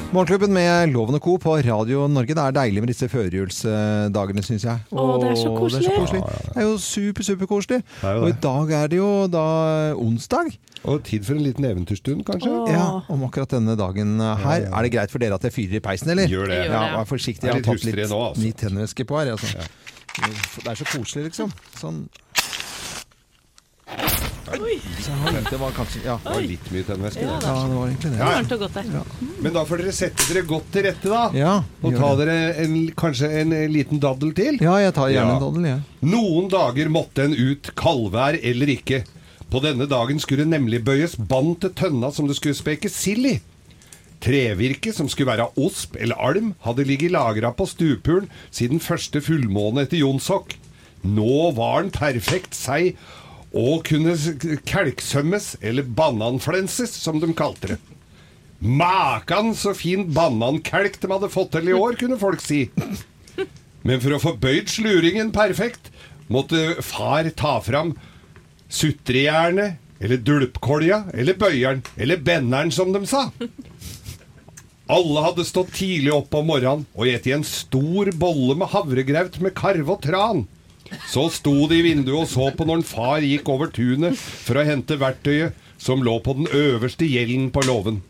Morgenklubben 0.09 0.53
med 0.57 0.89
Loven 0.89 1.19
og 1.19 1.21
Co. 1.21 1.35
på 1.37 1.59
Radio 1.61 2.07
Norge. 2.09 2.33
Det 2.33 2.41
er 2.41 2.55
deilig 2.57 2.81
med 2.81 2.89
disse 2.89 3.09
førjulsdagene, 3.13 4.41
syns 4.47 4.63
jeg. 4.65 4.81
Å, 4.89 5.03
det 5.21 5.35
er 5.35 5.37
så 5.37 5.51
Åh, 5.51 5.59
koselig. 5.59 5.83
Det 5.85 5.91
er, 5.91 5.99
så 5.99 6.01
koselig. 6.01 6.23
Det 6.47 6.63
er 6.63 6.65
jo 6.65 6.79
super, 6.81 7.27
superkoselig. 7.27 7.79
er 8.01 8.21
Og 8.23 8.31
i 8.31 8.37
dag 8.47 8.73
er 8.79 8.89
det 8.89 8.97
jo 8.97 9.11
da 9.29 9.43
onsdag. 10.01 10.49
Og 10.89 11.03
tid 11.05 11.27
for 11.29 11.37
en 11.37 11.45
liten 11.45 11.67
eventyrstund, 11.69 12.25
kanskje? 12.25 12.49
Åh. 12.49 12.71
Ja, 12.73 12.87
om 13.13 13.27
akkurat 13.29 13.53
denne 13.53 13.77
dagen 13.77 14.17
her. 14.17 14.65
Er 14.71 14.89
det 14.89 14.95
greit 14.97 15.13
for 15.13 15.21
dere 15.21 15.37
at 15.37 15.45
jeg 15.45 15.53
fyrer 15.59 15.77
i 15.77 15.85
peisen, 15.85 16.15
eller? 16.17 16.33
Gjør 16.33 16.55
det. 16.55 16.63
Ja, 16.71 16.87
vær 16.97 17.11
forsiktig. 17.13 17.45
Jeg 17.51 17.59
har 17.59 17.67
tatt 17.69 17.85
litt, 17.85 18.01
nå, 18.09 18.23
altså. 18.31 18.47
litt 18.47 19.05
på 19.13 19.21
her. 19.21 19.35
Altså. 19.37 19.69
Det 20.65 20.73
er 20.73 20.81
så 20.81 20.89
koselig, 20.89 21.29
liksom. 21.29 21.53
Sånn. 21.77 22.07
Så 24.53 25.51
det 25.51 25.59
var 25.61 25.71
kanskje 25.77 26.01
Ja, 26.05 26.17
Det 26.23 26.33
var 26.35 26.41
litt 26.45 26.71
mye 26.73 26.87
tennvæske. 26.89 27.23
Ja, 27.25 27.37
det. 27.39 27.47
ja 27.49 27.67
det 27.69 27.75
var 27.77 27.87
egentlig 27.89 28.11
det. 28.13 28.19
Ja, 28.19 28.25
ja. 28.25 28.37
Varmt 28.39 28.53
og 28.53 28.63
godt 28.65 28.79
der. 28.79 29.35
Men 29.45 29.53
da 29.59 29.65
får 29.69 29.83
dere 29.83 29.93
sette 29.99 30.27
dere 30.33 30.45
godt 30.49 30.71
til 30.75 30.87
rette, 30.89 31.09
da. 31.13 31.23
Ja, 31.37 31.53
Og 31.83 31.97
ta 31.99 32.11
dere 32.23 32.39
en, 32.65 32.77
kanskje 32.99 33.31
en 33.43 33.53
eh, 33.57 33.67
liten 33.69 34.01
daddel 34.03 34.33
til. 34.35 34.59
ja 34.65 34.77
jeg 34.83 34.95
tar 34.97 35.13
gjerne 35.13 35.35
Ja. 35.35 35.37
en 35.37 35.45
daddel, 35.47 35.69
jeg. 35.71 35.83
Noen 36.15 36.49
dager 36.53 36.89
måtte 36.89 37.25
en 37.29 37.35
ut, 37.39 37.71
kaldvær 37.79 38.39
eller 38.43 38.67
ikke. 38.79 39.05
På 39.51 39.63
denne 39.65 39.87
dagen 39.89 40.19
skulle 40.21 40.45
det 40.45 40.53
nemlig 40.53 40.83
bøyes 40.85 41.17
bånd 41.17 41.61
til 41.63 41.71
tønna 41.71 42.11
som 42.13 42.27
det 42.29 42.37
skulle 42.37 42.55
spekes 42.59 42.93
sild 42.93 43.25
i. 43.27 43.41
Trevirke, 44.21 44.93
som 44.93 45.09
skulle 45.09 45.31
være 45.31 45.47
osp 45.63 45.95
eller 45.97 46.19
alm, 46.19 46.55
hadde 46.65 46.85
ligget 46.89 47.13
lagra 47.15 47.53
på 47.55 47.67
stupuren 47.71 48.27
siden 48.51 48.81
første 48.83 49.21
fullmåne 49.23 49.85
etter 49.87 50.01
Jonsok. 50.03 50.57
Nå 51.07 51.53
var 51.55 51.85
den 51.85 51.93
perfekt 51.95 52.57
seg 52.59 52.97
og 53.57 53.85
kunne 53.89 54.15
kelksømmes, 54.69 55.55
eller 55.65 55.87
bananflenses, 55.87 56.93
som 57.01 57.21
de 57.23 57.31
kalte 57.37 57.75
det. 57.75 57.79
Makan 58.59 59.53
så 59.55 59.73
fin 59.77 60.09
banankelk 60.13 60.99
de 61.01 61.11
hadde 61.13 61.31
fått 61.33 61.53
til 61.55 61.71
i 61.71 61.77
år, 61.77 61.97
kunne 62.01 62.19
folk 62.21 62.43
si. 62.43 62.67
Men 63.87 64.03
for 64.03 64.17
å 64.17 64.23
få 64.23 64.35
bøyd 64.41 64.69
sluringen 64.69 65.31
perfekt, 65.33 65.93
måtte 66.29 66.83
far 66.85 67.29
ta 67.39 67.59
fram 67.65 67.95
sutrejernet, 68.69 69.79
eller 69.99 70.21
dulpkolja, 70.23 71.05
eller 71.15 71.39
bøyeren, 71.39 71.81
eller 71.97 72.21
benneren, 72.23 72.71
som 72.75 72.93
de 72.95 73.01
sa. 73.09 73.29
Alle 74.89 75.25
hadde 75.25 75.45
stått 75.45 75.75
tidlig 75.77 76.13
opp 76.15 76.33
om 76.39 76.47
morgenen 76.49 76.87
og 76.97 77.09
i 77.09 77.33
en 77.35 77.45
stor 77.45 78.09
bolle 78.17 78.55
med 78.57 78.71
havregraut 78.73 79.35
med 79.45 79.57
karve 79.59 79.93
og 79.93 80.01
tran. 80.05 80.47
Så 81.09 81.29
sto 81.35 81.55
de 81.71 81.79
i 81.79 81.85
vinduet 81.85 82.25
og 82.25 82.29
så 82.31 82.51
på 82.55 82.67
når 82.69 82.81
en 82.81 82.89
far 82.91 83.25
gikk 83.25 83.49
over 83.53 83.73
tunet 83.75 84.17
for 84.19 84.61
å 84.61 84.67
hente 84.67 84.99
verktøyet 85.01 85.57
som 85.79 86.03
lå 86.05 86.19
på 86.25 86.35
den 86.39 86.49
øverste 86.55 87.07
gjelden 87.07 87.51
på 87.55 87.63
låven. 87.67 88.01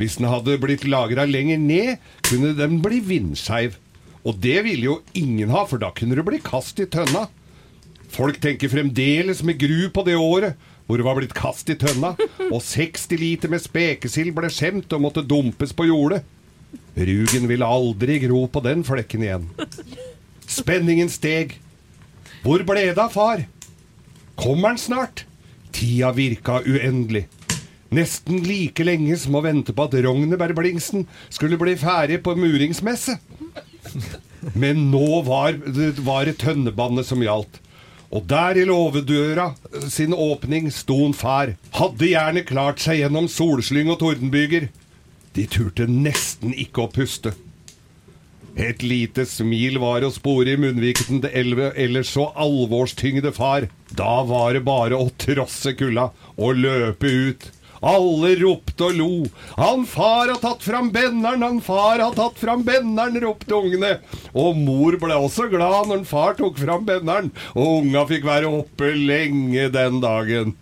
Hvis 0.00 0.16
den 0.16 0.30
hadde 0.32 0.58
blitt 0.60 0.86
lagra 0.88 1.26
lenger 1.28 1.60
ned, 1.60 2.00
kunne 2.24 2.54
den 2.56 2.78
bli 2.84 3.02
vindskeiv. 3.04 3.76
Og 4.24 4.36
det 4.40 4.58
ville 4.64 4.86
jo 4.86 4.96
ingen 5.16 5.52
ha, 5.52 5.66
for 5.68 5.80
da 5.80 5.90
kunne 5.96 6.16
det 6.16 6.24
bli 6.26 6.40
kast 6.44 6.80
i 6.80 6.88
tønna. 6.88 7.26
Folk 8.10 8.40
tenker 8.42 8.72
fremdeles 8.72 9.42
med 9.46 9.60
gru 9.60 9.88
på 9.92 10.04
det 10.08 10.16
året 10.18 10.58
hvor 10.90 10.98
det 10.98 11.06
var 11.06 11.20
blitt 11.20 11.36
kast 11.38 11.68
i 11.70 11.76
tønna, 11.78 12.16
og 12.50 12.62
60 12.66 13.20
liter 13.20 13.52
med 13.52 13.62
spekesild 13.62 14.32
ble 14.34 14.48
skjemt 14.50 14.90
og 14.96 15.04
måtte 15.04 15.22
dumpes 15.22 15.70
på 15.76 15.86
jordet. 15.86 16.24
Rugen 16.98 17.46
ville 17.46 17.68
aldri 17.68 18.16
gro 18.24 18.40
på 18.50 18.62
den 18.64 18.82
flekken 18.86 19.22
igjen. 19.22 19.44
Spenningen 20.50 21.12
steg. 21.12 21.54
Hvor 22.44 22.62
ble 22.64 22.86
det 22.88 23.00
av 23.02 23.12
far? 23.12 23.44
Kommer 24.40 24.72
han 24.72 24.80
snart? 24.80 25.26
Tida 25.76 26.12
virka 26.16 26.60
uendelig. 26.64 27.26
Nesten 27.90 28.44
like 28.46 28.84
lenge 28.86 29.16
som 29.18 29.34
å 29.34 29.42
vente 29.44 29.74
på 29.74 29.84
at 29.88 29.96
Rogneberg-blingsen 29.98 31.08
skulle 31.28 31.58
bli 31.60 31.74
ferdig 31.78 32.20
på 32.24 32.36
muringsmesse. 32.38 33.18
Men 34.54 34.86
nå 34.92 35.20
var 35.26 35.58
var 36.00 36.28
det 36.28 36.38
tønnebandet 36.40 37.08
som 37.10 37.22
gjaldt. 37.24 37.58
Og 38.10 38.24
der 38.30 38.58
i 38.58 38.64
låvedøra 38.66 39.52
sin 39.90 40.14
åpning 40.14 40.70
sto 40.74 40.96
en 41.04 41.14
far. 41.14 41.54
Hadde 41.76 42.08
gjerne 42.10 42.46
klart 42.46 42.80
seg 42.82 43.02
gjennom 43.02 43.28
solslyng 43.30 43.90
og 43.92 44.00
tordenbyger. 44.00 44.70
De 45.36 45.46
turte 45.46 45.86
nesten 45.86 46.54
ikke 46.56 46.86
å 46.86 46.90
puste. 46.90 47.34
Et 48.56 48.82
lite 48.82 49.24
smil 49.28 49.78
var 49.82 50.02
å 50.04 50.10
spore 50.14 50.54
i 50.54 50.58
munnviken 50.60 51.22
til 51.22 51.30
elleve 51.42 51.70
ellers 51.78 52.10
så 52.16 52.30
alvorstyngde 52.34 53.32
far. 53.36 53.68
Da 53.96 54.20
var 54.26 54.54
det 54.56 54.64
bare 54.66 54.98
å 54.98 55.10
trosse 55.22 55.76
kulda 55.78 56.10
og 56.36 56.58
løpe 56.58 57.10
ut. 57.30 57.50
Alle 57.80 58.34
ropte 58.36 58.90
og 58.90 58.96
lo. 58.98 59.12
Han 59.56 59.86
far 59.88 60.28
har 60.28 60.40
tatt 60.42 60.64
fram 60.66 60.90
benneren, 60.92 61.40
han 61.46 61.62
far 61.64 62.02
har 62.02 62.12
tatt 62.16 62.36
fram 62.36 62.64
benneren, 62.66 63.16
ropte 63.22 63.56
ungene. 63.56 63.94
Og 64.36 64.58
mor 64.58 64.98
ble 65.00 65.16
også 65.16 65.48
glad 65.52 65.88
når 65.88 66.04
far 66.10 66.36
tok 66.36 66.60
fram 66.60 66.84
benneren, 66.88 67.30
og 67.54 67.80
unga 67.80 68.04
fikk 68.10 68.28
være 68.28 68.52
oppe 68.60 68.92
lenge 68.98 69.70
den 69.72 70.02
dagen. 70.04 70.52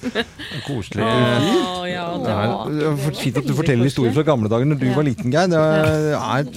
Koselig. 0.66 1.04
Å, 1.04 1.84
ja, 1.88 2.04
Det 2.16 2.24
det 2.24 2.32
er 2.34 2.50
var 2.50 2.70
det 3.10 3.16
fint 3.20 3.38
at 3.40 3.46
du 3.48 3.52
forteller 3.58 3.88
historier 3.88 4.14
fra 4.16 4.24
gamle 4.26 4.50
dager 4.52 4.68
når 4.70 4.80
du 4.80 4.86
var 4.96 5.06
liten, 5.06 5.32
Geir. 5.34 5.50
Det 5.52 5.60
er 5.60 6.50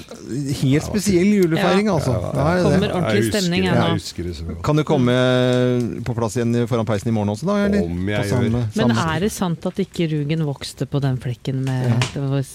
helt 0.62 0.88
spesiell 0.88 1.30
julefeiring, 1.38 1.90
altså. 1.94 2.16
Det 2.24 2.46
er 2.46 2.60
det. 2.60 2.64
Kommer 2.68 2.96
ordentlig 2.98 3.16
Jeg 3.20 3.26
husker 3.26 3.40
stemning 3.40 3.68
her 3.68 3.76
jeg 3.76 3.84
nå. 3.84 3.98
husker 4.00 4.30
det. 4.30 4.58
Kan 4.70 4.80
du 4.80 4.86
komme 4.88 5.18
på 6.08 6.16
plass 6.18 6.38
igjen 6.40 6.56
foran 6.72 6.88
peisen 6.90 7.12
i 7.12 7.16
morgen 7.16 7.34
også, 7.36 7.50
da? 7.52 7.58
Eller? 7.68 7.84
Om 7.88 8.14
jeg 8.14 8.32
gjør. 8.32 8.48
Men 8.80 8.96
er 9.08 9.26
det 9.28 9.32
sant 9.36 9.68
at 9.70 9.84
ikke 9.84 10.10
rugen 10.14 10.46
vokste 10.48 10.88
på 10.90 11.04
den 11.04 11.20
flekken 11.24 11.64
med 11.68 11.92
det 12.14 12.24
var, 12.24 12.46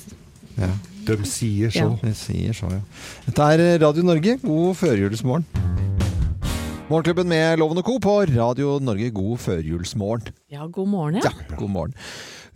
ja. 0.58 0.72
De 1.08 1.16
sier 1.24 1.70
så. 1.72 1.86
Ja. 1.86 2.08
Jeg 2.10 2.16
sier 2.20 2.56
så, 2.56 2.68
ja. 2.74 2.82
Dette 3.28 3.52
er 3.54 3.78
Radio 3.84 4.04
Norge. 4.04 4.36
God 4.42 4.74
førjulsmorgen. 4.76 5.46
Morgenklubben 6.88 7.28
med 7.28 7.58
Loven 7.60 7.76
og 7.82 7.84
Co. 7.84 7.98
på 8.00 8.12
Radio 8.32 8.78
Norge. 8.80 9.10
God 9.12 9.36
førjulsmorgen. 9.44 10.30
Ja, 10.50 10.64
god 10.72 10.86
morgen, 10.88 11.18
ja. 11.20 11.28
Ja, 11.28 11.56
god 11.58 11.68
morgen. 11.70 11.94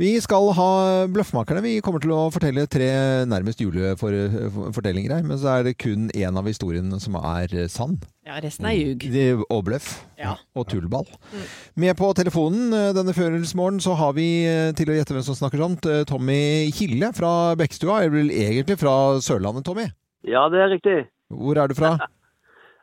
Vi 0.00 0.14
skal 0.24 0.46
ha 0.56 0.68
Bløffmakerne. 1.12 1.60
Vi 1.60 1.74
kommer 1.84 2.00
til 2.00 2.14
å 2.16 2.30
fortelle 2.32 2.64
tre 2.72 2.86
nærmest 3.28 3.60
julefortellinger 3.60 5.12
her. 5.18 5.26
Men 5.28 5.36
så 5.38 5.50
er 5.58 5.66
det 5.68 5.74
kun 5.84 6.06
én 6.16 6.38
av 6.40 6.48
historiene 6.48 6.96
som 7.00 7.18
er 7.20 7.52
sann. 7.68 7.98
Ja, 8.24 8.38
resten 8.40 8.70
er 8.70 8.72
ljug. 8.78 9.04
Det- 9.12 9.44
Og 9.50 9.64
bløff. 9.68 9.90
Ja. 10.18 10.36
Og 10.56 10.66
tullball. 10.72 11.04
Med 11.76 11.94
på 11.98 12.14
telefonen 12.16 12.72
eh, 12.72 12.92
denne 12.96 13.12
førjulsmorgen 13.12 13.80
så 13.84 13.94
har 14.00 14.14
vi 14.14 14.46
eh, 14.48 14.72
til 14.72 14.88
å 14.88 14.96
gjette 14.96 15.12
hvem 15.12 15.22
som 15.28 15.34
snakker 15.36 15.58
sånt, 15.60 15.84
eh, 15.84 16.04
Tommy 16.08 16.70
Kille 16.72 17.12
fra 17.12 17.54
Bekkstua. 17.54 18.00
Er 18.06 18.08
vel 18.08 18.30
egentlig 18.32 18.78
fra 18.80 19.18
Sørlandet, 19.20 19.64
Tommy? 19.68 19.90
Ja, 20.24 20.48
det 20.48 20.58
er 20.64 20.72
riktig. 20.72 20.98
Hvor 21.28 21.58
er 21.60 21.68
du 21.68 21.74
fra? 21.74 21.98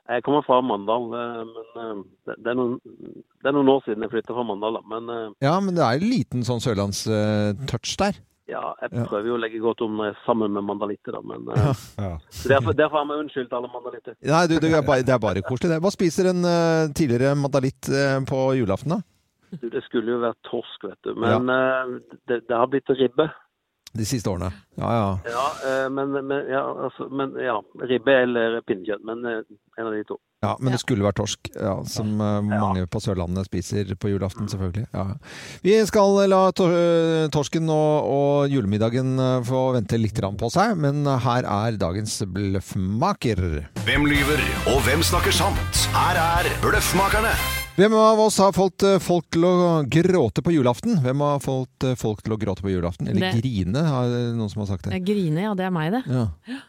Jeg 0.10 0.24
kommer 0.26 0.42
fra 0.46 0.58
Mandal, 0.66 1.04
eh, 1.14 1.44
men 1.46 1.84
eh, 1.84 2.34
det- 2.34 2.48
er 2.50 2.56
noen, 2.58 2.80
det 2.82 3.46
er 3.52 3.54
noen 3.54 3.70
år 3.76 3.84
siden 3.86 4.02
jeg 4.06 4.10
flyttet 4.16 4.34
fra 4.34 4.44
Mandal. 4.48 4.80
Men 4.90 5.10
eh, 5.14 5.28
Ja, 5.46 5.60
men 5.62 5.76
det 5.78 5.84
er 5.86 6.00
en 6.00 6.10
liten 6.10 6.42
sånn 6.48 6.64
sørlandstouch 6.64 7.94
der. 8.02 8.18
ja, 8.50 8.64
jeg 8.82 8.90
prøver 9.06 9.28
jo 9.30 9.36
å 9.38 9.42
legge 9.44 9.60
godt 9.62 9.82
om 9.86 9.94
når 10.00 10.10
jeg 10.10 10.16
er 10.16 10.24
sammen 10.26 10.52
med 10.58 10.64
mandalitter, 10.66 11.14
da. 11.14 11.22
Men, 11.22 11.46
ja. 11.54 11.74
Ja. 12.02 12.18
derfor, 12.50 12.74
derfor 12.74 12.98
har 12.98 13.06
vi 13.12 13.20
unnskyldt 13.22 13.54
alle 13.54 13.70
mandalitter. 13.70 14.16
Nei, 14.26 14.48
du, 14.50 14.56
det, 14.58 14.72
er 14.74 14.82
bare, 14.82 15.04
det 15.06 15.14
er 15.14 15.22
bare 15.22 15.44
koselig, 15.46 15.70
det. 15.76 15.82
Hva 15.86 15.92
spiser 15.94 16.32
en 16.32 16.42
tidligere 16.98 17.36
mandalitt 17.38 17.92
på 18.28 18.40
julaften, 18.58 18.98
da? 18.98 19.02
Du, 19.62 19.70
det 19.70 19.82
skulle 19.86 20.12
jo 20.14 20.20
vært 20.22 20.38
torsk, 20.50 20.84
vet 20.90 20.98
du. 21.06 21.14
Men 21.18 21.50
eh, 21.50 21.94
det, 22.30 22.42
det 22.50 22.58
har 22.58 22.68
blitt 22.70 22.90
ribbe. 22.98 23.30
De 23.98 24.06
siste 24.06 24.30
årene. 24.30 24.52
Ja, 24.78 24.90
ja. 24.94 25.08
Ja, 25.26 25.46
eh, 25.66 25.90
men, 25.90 26.12
men, 26.14 26.44
ja, 26.48 26.62
altså, 26.86 27.08
men 27.10 27.34
ja, 27.42 27.56
ribbe 27.90 28.14
eller 28.24 28.60
pinnekjøtt. 28.68 29.02
Men 29.08 29.26
eh, 29.26 29.40
en 29.80 29.88
av 29.90 29.96
de 29.96 30.04
to. 30.06 30.20
Ja, 30.44 30.54
men 30.60 30.70
Ja. 30.72 30.78
det 30.78 30.80
skulle 30.84 31.04
vært 31.04 31.18
torsk, 31.20 31.50
ja, 31.56 31.74
som 31.90 32.14
eh, 32.22 32.42
mange 32.48 32.86
på 32.88 33.02
Sørlandet 33.04 33.50
spiser 33.50 33.90
på 34.00 34.12
julaften, 34.14 34.48
selvfølgelig. 34.48 34.86
Ja. 34.94 35.08
Vi 35.66 35.76
skal 35.90 36.22
la 36.32 36.44
torsken 36.56 37.68
og, 37.74 38.08
og 38.14 38.54
julemiddagen 38.54 39.18
få 39.50 39.64
vente 39.76 40.00
litt 40.00 40.16
grann 40.16 40.38
på 40.40 40.52
seg, 40.54 40.78
men 40.80 41.04
her 41.26 41.44
er 41.50 41.80
dagens 41.82 42.22
bløffmaker. 42.30 43.42
Hvem 43.90 44.06
lyver, 44.08 44.46
og 44.72 44.84
hvem 44.88 45.04
snakker 45.04 45.36
sant? 45.36 45.88
Her 45.98 46.22
er 46.24 46.54
Bløffmakerne. 46.64 47.34
Hvem 47.80 47.94
av 47.96 48.20
oss 48.20 48.36
har 48.44 48.52
fått 48.52 48.84
eh, 48.84 48.98
folk 49.00 49.30
til 49.32 49.46
å 49.48 49.52
gråte 49.88 50.42
på 50.44 50.52
julaften? 50.52 50.98
Hvem 51.00 51.22
har 51.24 51.38
fått 51.40 51.86
eh, 51.88 51.94
folk 51.96 52.20
til 52.26 52.34
å 52.36 52.38
gråte 52.42 52.60
på 52.66 52.72
julaften? 52.74 53.08
Eller 53.08 53.30
Det- 53.30 53.38
grine, 53.40 53.80
har 53.86 54.10
noen 54.36 54.50
som 54.52 54.66
har 54.66 54.68
sagt 54.74 54.84
det. 54.90 54.98
Jeg 54.98 55.06
griner, 55.08 55.46
ja. 55.46 55.54
Det 55.56 55.64
er 55.64 55.72
meg, 55.72 55.94
det. 55.94 56.02
Ja. 56.12 56.26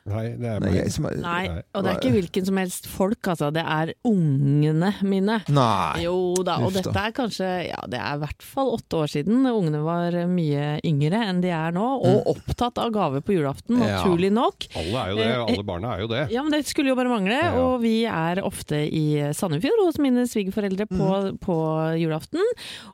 Nei, 0.06 0.22
det 0.38 0.46
er 0.52 0.60
meg. 0.62 0.76
Nei, 0.76 0.84
som 0.94 1.08
er, 1.10 1.16
Nei, 1.18 1.40
Nei. 1.48 1.62
og 1.74 1.82
det 1.82 1.90
er 1.90 1.98
ikke 1.98 2.12
hvilken 2.14 2.46
som 2.46 2.60
helst 2.62 2.86
folk, 2.86 3.18
altså. 3.32 3.48
Det 3.56 3.64
er 3.66 3.90
ungene 4.06 4.92
mine. 5.02 5.40
Nei. 5.50 6.04
Jo 6.04 6.14
da, 6.46 6.60
og 6.62 6.76
dette 6.78 6.94
er 6.94 7.16
kanskje 7.16 7.48
Ja, 7.72 7.82
det 7.90 7.98
er 7.98 8.14
i 8.14 8.22
hvert 8.22 8.46
fall 8.46 8.70
åtte 8.76 9.00
år 9.02 9.10
siden. 9.10 9.42
Ungene 9.50 9.82
var 9.82 10.14
mye 10.30 10.78
yngre 10.86 11.24
enn 11.26 11.42
de 11.42 11.50
er 11.50 11.74
nå, 11.74 11.88
og 12.06 12.30
opptatt 12.36 12.78
av 12.78 12.92
gaver 12.94 13.20
på 13.26 13.34
julaften, 13.34 13.80
Mm. 13.80 13.82
Naturlig 13.82 14.30
nok. 14.34 14.68
Alle 14.76 15.02
er 15.02 15.10
jo 15.10 15.16
det. 15.18 15.28
Alle 15.56 15.64
barna 15.66 15.90
er 15.96 16.00
jo 16.04 16.06
det. 16.14 16.22
Ja, 16.30 16.42
men 16.46 16.52
det 16.54 16.62
skulle 16.70 16.90
jo 16.94 16.96
bare 16.98 17.10
mangle. 17.10 17.34
Ja. 17.34 17.50
Og 17.58 17.80
vi 17.82 18.04
er 18.06 18.42
ofte 18.46 18.78
i 18.86 19.32
Sandefjord 19.34 19.82
hos 19.88 19.98
mine 19.98 20.22
svigerforeldre 20.30 20.86
på, 20.86 20.99
Mm. 21.00 21.38
på 21.42 21.56
julaften. 22.00 22.44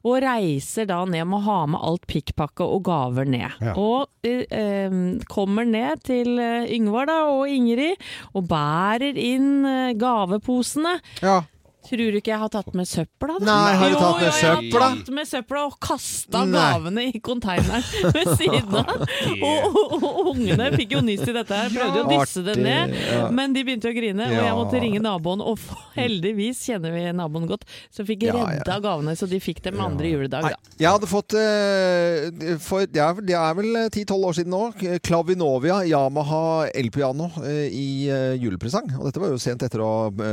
Og 0.04 0.20
reiser 0.24 0.88
da 0.90 1.02
ned 1.08 1.26
med 1.26 1.40
å 1.40 1.44
ha 1.46 1.58
med 1.70 1.82
alt 1.82 2.06
pikkpakke 2.10 2.66
og 2.66 2.84
gaver 2.88 3.28
ned. 3.28 3.50
Ja. 3.60 3.74
Og 3.76 4.08
eh, 4.26 4.44
eh, 4.50 4.96
kommer 5.30 5.66
ned 5.68 6.04
til 6.06 6.38
eh, 6.42 6.70
Yngvar 6.76 7.10
da, 7.10 7.18
og 7.32 7.50
Ingrid 7.50 8.00
og 8.34 8.48
bærer 8.50 9.18
inn 9.18 9.66
eh, 9.66 9.92
gaveposene. 9.98 10.98
Ja. 11.24 11.42
Tror 11.86 12.10
du 12.10 12.18
ikke 12.18 12.32
jeg 12.32 12.40
har 12.42 12.50
tatt 12.50 12.72
med 12.74 12.88
søpla? 12.88 13.36
Da? 13.38 13.46
Nei, 13.46 13.74
har 13.78 13.92
du 13.92 13.96
tatt 14.00 14.18
med 14.18 14.26
jo, 14.26 14.32
jo, 14.32 14.40
Jeg 14.40 14.72
har 14.74 14.96
tatt 14.96 15.10
med 15.14 15.28
søpla 15.30 15.62
og 15.68 15.76
kasta 15.82 16.42
gavene 16.50 17.04
i 17.12 17.20
konteineren 17.22 17.84
ved 18.16 18.32
siden 18.40 18.74
av. 18.80 18.94
Og, 19.46 19.74
og, 19.76 19.92
og 20.06 20.28
ungene 20.32 20.68
fikk 20.72 20.94
jo 20.96 21.00
nyss 21.04 21.26
i 21.28 21.32
dette 21.34 21.56
her, 21.56 21.70
prøvde 21.72 21.98
jo 21.98 22.04
å 22.06 22.08
dysse 22.10 22.42
det 22.46 22.54
ned. 22.58 22.94
Men 23.34 23.52
de 23.54 23.62
begynte 23.66 23.90
å 23.90 23.94
grine, 23.94 24.26
og 24.26 24.34
jeg 24.34 24.54
måtte 24.56 24.80
ringe 24.82 25.00
naboen. 25.02 25.42
Og 25.44 25.60
heldigvis 25.96 26.62
kjenner 26.66 26.94
vi 26.94 27.02
naboen 27.16 27.46
godt, 27.50 27.66
så 27.94 28.06
fikk 28.06 28.26
ja. 28.26 28.34
redda 28.36 28.78
gavene, 28.82 29.14
så 29.18 29.28
de 29.30 29.40
fikk 29.42 29.62
dem 29.66 29.80
andre 29.82 30.10
juledag. 30.10 30.48
Da. 30.56 30.74
jeg 30.80 30.88
hadde 30.88 31.10
fått 31.10 31.36
eh, 31.38 32.56
for, 32.62 32.86
det, 32.88 33.02
er, 33.02 33.22
det 33.28 33.36
er 33.38 33.58
vel 33.58 33.80
10-12 33.84 34.28
år 34.30 34.38
siden 34.40 34.56
nå. 34.56 34.62
Klavinovia 35.06 35.80
Yamaha 35.88 36.42
elpiano 36.74 37.30
eh, 37.44 37.66
i 37.68 37.86
eh, 38.10 38.34
julepresang. 38.42 38.90
Og 38.98 39.08
dette 39.08 39.22
var 39.22 39.34
jo 39.34 39.42
sent 39.42 39.66
etter 39.66 39.84
å 39.84 39.90
ha 39.90 40.32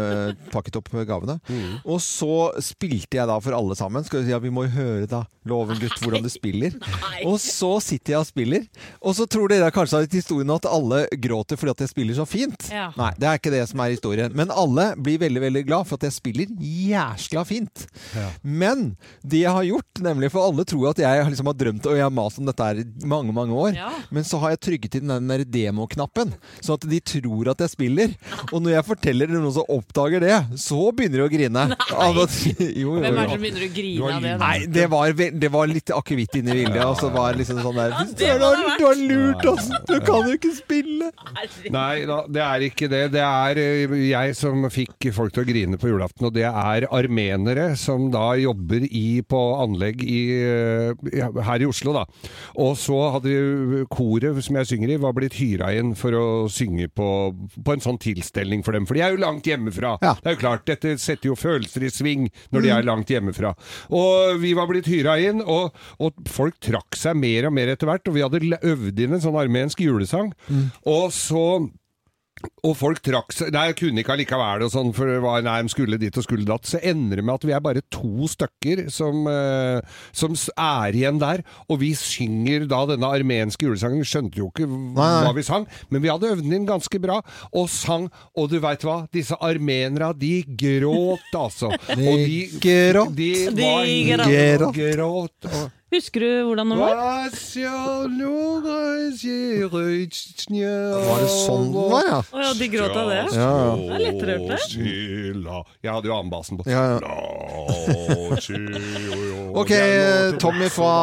pakket 0.53 0.79
opp 0.79 0.91
gavene. 1.03 1.39
Og 1.83 1.99
så 2.03 2.51
spilte 2.63 3.19
jeg 3.19 3.29
da 3.29 3.37
for 3.43 3.55
alle 3.57 3.75
sammen. 3.79 4.05
Skal 4.07 4.21
vi 4.21 4.29
si, 4.29 4.33
ja, 4.35 4.41
vi 4.43 4.53
må 4.53 4.65
høre 4.71 5.07
da, 5.09 5.23
Loven 5.49 5.75
gutt, 5.75 5.97
hvordan 5.99 6.23
du 6.23 6.29
spiller. 6.31 6.75
Og 7.27 7.35
så 7.41 7.73
sitter 7.83 8.13
jeg 8.13 8.21
og 8.21 8.27
spiller, 8.29 8.67
og 9.03 9.15
så 9.17 9.25
tror 9.27 9.51
dere 9.51 9.71
kanskje 9.75 10.03
at 10.05 10.15
historien 10.15 10.53
at 10.53 10.67
alle 10.69 11.03
gråter 11.19 11.59
fordi 11.59 11.73
at 11.73 11.83
jeg 11.83 11.91
spiller 11.91 12.15
så 12.15 12.25
fint. 12.29 12.69
Ja. 12.71 12.89
Nei, 12.95 13.09
det 13.19 13.27
er 13.27 13.41
ikke 13.41 13.51
det 13.51 13.63
som 13.67 13.81
er 13.83 13.91
historien. 13.91 14.31
Men 14.37 14.53
alle 14.53 14.93
blir 14.95 15.19
veldig, 15.19 15.41
veldig 15.43 15.63
glad 15.67 15.89
for 15.89 15.99
at 15.99 16.07
jeg 16.07 16.15
spiller 16.15 16.53
jæskla 16.63 17.43
fint. 17.47 17.85
Men 18.41 18.93
det 19.19 19.43
jeg 19.43 19.55
har 19.57 19.67
gjort, 19.67 20.03
nemlig 20.05 20.31
for 20.31 20.47
alle 20.47 20.65
tror 20.69 20.93
at 20.93 21.03
jeg 21.03 21.27
liksom 21.33 21.51
har 21.51 21.59
drømt 21.59 21.91
og 21.91 21.99
jeg 21.99 22.05
har 22.05 22.15
mast 22.15 22.39
om 22.39 22.47
dette 22.47 22.69
her 22.69 22.79
i 22.79 22.87
mange, 23.09 23.35
mange 23.35 23.59
år. 23.65 23.75
Ja. 23.75 23.91
Men 24.15 24.27
så 24.27 24.39
har 24.39 24.55
jeg 24.55 24.63
trygget 24.63 24.99
inn 25.01 25.11
den 25.11 25.27
der 25.31 25.43
demoknappen, 25.43 26.31
sånn 26.63 26.79
at 26.79 26.87
de 26.87 27.01
tror 27.03 27.51
at 27.51 27.65
jeg 27.65 27.73
spiller. 27.75 28.15
Og 28.53 28.63
når 28.63 28.77
jeg 28.77 28.87
forteller 28.93 29.27
det 29.31 29.41
noen 29.41 29.55
som 29.59 29.67
oppdager 29.75 30.23
det, 30.23 30.39
så 30.61 30.79
begynner 30.95 31.19
de 31.23 31.27
å 31.27 31.32
grine. 31.33 31.65
Av 31.93 32.19
at- 32.23 32.37
jo, 32.59 32.67
jo, 32.83 32.93
Hvem 33.01 33.09
er 33.09 33.19
det 33.19 33.35
som 33.35 33.43
begynner 33.43 33.65
å 33.67 33.71
grine 33.75 34.11
av 34.17 34.23
det? 34.27 34.33
da? 34.33 34.39
Nei, 34.43 34.57
det 34.77 34.87
var, 34.93 35.13
det 35.43 35.51
var 35.53 35.71
litt 35.71 35.93
akevitt 35.97 36.37
inni 36.39 36.57
bildet. 36.61 36.83
Og 36.85 36.97
så 37.01 37.09
var 37.13 37.33
det 37.33 37.43
liksom 37.43 37.61
sånn 37.65 37.79
der 37.81 37.95
Ja, 37.97 38.03
Du 38.07 38.13
det 38.23 38.31
har, 38.31 38.39
må 38.43 38.51
det 38.53 38.69
ha 38.69 38.77
du 38.79 38.85
har 38.87 39.01
lurt 39.13 39.47
oss! 39.53 39.69
Du 39.89 39.95
kan 40.05 40.29
jo 40.29 40.37
ikke 40.37 40.53
spille! 40.57 41.11
Nei 41.73 42.05
da, 42.09 42.19
det 42.29 42.43
er 42.45 42.65
ikke 42.69 42.89
det. 42.91 43.03
Det 43.13 43.23
er 43.23 43.61
eh, 43.61 43.95
jeg 44.13 44.35
som 44.39 44.67
fikk 44.73 45.09
folk 45.15 45.33
til 45.35 45.43
å 45.43 45.47
grine 45.47 45.79
på 45.81 45.89
julaften, 45.91 46.27
og 46.29 46.35
det 46.35 46.45
er 46.49 46.87
armenere 46.93 47.71
som 47.79 48.07
da 48.13 48.33
jobber 48.39 48.85
i, 48.89 49.21
på 49.27 49.41
anlegg 49.63 50.03
i, 50.05 50.19
eh, 50.43 51.27
her 51.47 51.63
i 51.63 51.69
Oslo, 51.69 51.93
da. 51.95 52.05
Og 52.63 52.75
så 52.79 52.97
hadde 53.17 53.33
jo 53.33 53.83
koret 53.93 54.39
som 54.45 54.57
jeg 54.59 54.69
synger 54.73 54.93
i, 54.95 54.99
var 55.03 55.15
blitt 55.17 55.35
hyra 55.39 55.71
inn 55.77 55.93
for 55.99 56.15
å 56.17 56.25
synge 56.51 56.89
på, 56.93 57.07
på 57.63 57.75
en 57.75 57.83
sånn 57.83 57.99
tilstelning 58.01 58.63
for 58.65 58.75
dem. 58.75 58.87
For 58.89 58.97
de 58.97 59.03
er 59.05 59.15
jo 59.15 59.21
langt 59.23 59.47
hjemmefra. 59.47 59.95
Ja. 60.03 60.13
Det 60.19 60.31
er 60.31 60.37
jo 60.37 60.41
klart, 60.43 60.65
dette 60.69 60.95
setter 61.01 61.22
jo 61.29 61.37
følelser 61.39 61.85
i 61.87 61.91
sving 61.93 62.27
når 62.53 62.65
de 62.65 62.73
er 62.75 62.87
langt 62.87 63.11
hjemmefra. 63.13 63.53
Og 63.93 64.41
vi 64.41 64.53
var 64.57 64.69
blitt 64.69 64.89
hyra 64.91 65.17
inn, 65.21 65.41
og, 65.43 65.75
og 65.99 66.25
folk 66.29 66.59
trakk 66.63 66.97
seg 66.99 67.17
mer 67.19 67.49
og 67.49 67.55
mer 67.55 67.73
etter 67.73 67.89
hvert. 67.89 68.07
Og 68.09 68.17
vi 68.17 68.25
hadde 68.25 68.59
øvd 68.73 68.99
inn 69.05 69.17
en 69.17 69.23
sånn 69.23 69.39
armensk 69.39 69.83
julesang. 69.85 70.33
Og 70.89 71.09
så 71.15 71.45
og 72.63 72.75
folk 72.79 73.01
trakk 73.03 73.33
seg 73.35 73.51
Nei, 73.53 73.65
jeg 73.69 73.75
kunne 73.79 74.01
ikke 74.03 74.13
allikevel 74.15 74.63
og 74.65 74.71
sånn, 74.73 74.93
for 74.95 75.09
det 75.09 75.19
var, 75.23 75.41
nei, 75.45 75.57
de 75.65 75.69
skulle 75.73 75.97
dit 75.99 76.17
og 76.17 76.23
skulle 76.25 76.45
datt. 76.47 76.65
Så 76.69 76.79
ender 76.83 77.19
det 77.19 77.25
med 77.27 77.35
at 77.35 77.45
vi 77.47 77.53
er 77.55 77.59
bare 77.63 77.81
to 77.91 78.27
stykker 78.31 78.85
som, 78.93 79.27
eh, 79.27 79.81
som 80.15 80.33
er 80.57 80.95
igjen 80.95 81.19
der. 81.21 81.43
Og 81.69 81.79
vi 81.83 81.91
synger 81.97 82.67
da 82.71 82.85
denne 82.89 83.09
armenske 83.11 83.67
julesangen. 83.67 83.99
Vi 84.03 84.09
skjønte 84.09 84.39
jo 84.39 84.49
ikke 84.51 84.67
v- 84.67 84.79
Nei, 84.95 85.09
nei. 85.09 85.23
hva 85.27 85.33
vi 85.35 85.43
sang, 85.43 85.67
men 85.89 86.01
vi 86.01 86.09
hadde 86.11 86.31
øvd 86.31 86.43
den 86.43 86.53
inn 86.61 86.65
ganske 86.67 87.01
bra. 87.03 87.21
Og 87.53 87.69
sang. 87.69 88.09
Og 88.35 88.49
du 88.49 88.59
veit 88.63 88.81
hva? 88.87 89.07
Disse 89.13 89.35
armenere, 89.39 90.13
de 90.17 90.43
gråt, 90.57 91.29
altså. 91.35 91.71
Og 91.73 92.17
de 92.27 92.41
gråt. 92.63 93.15
De 93.15 93.31
De 93.53 93.61
var 93.61 94.27
gråt. 94.27 94.75
gråt. 94.75 95.51
Og, 95.51 95.71
Husker 95.93 96.19
du 96.23 96.29
hvordan 96.47 96.71
det 96.73 96.77
var? 96.79 96.95
Var 96.97 97.29
det 101.21 101.29
sånn 101.29 101.67
den 101.69 101.89
var, 101.91 102.07
ja? 102.07 102.19
Å 102.33 102.41
ja, 102.41 102.51
de 102.57 102.69
gråt 102.73 102.95
av 102.97 103.11
det? 103.11 103.19
Ja. 103.37 103.51
Det 103.77 103.93
er 103.93 104.01
lettere 104.07 104.33
det. 104.49 104.57
Jeg 105.85 105.91
hadde 105.91 106.09
jo 106.09 106.15
annenbassen 106.17 106.57
på. 106.57 106.65
Ja, 106.71 106.97
ja. 106.97 106.99
Ok, 109.53 109.71
Tommy 110.41 110.67
fra 110.73 110.93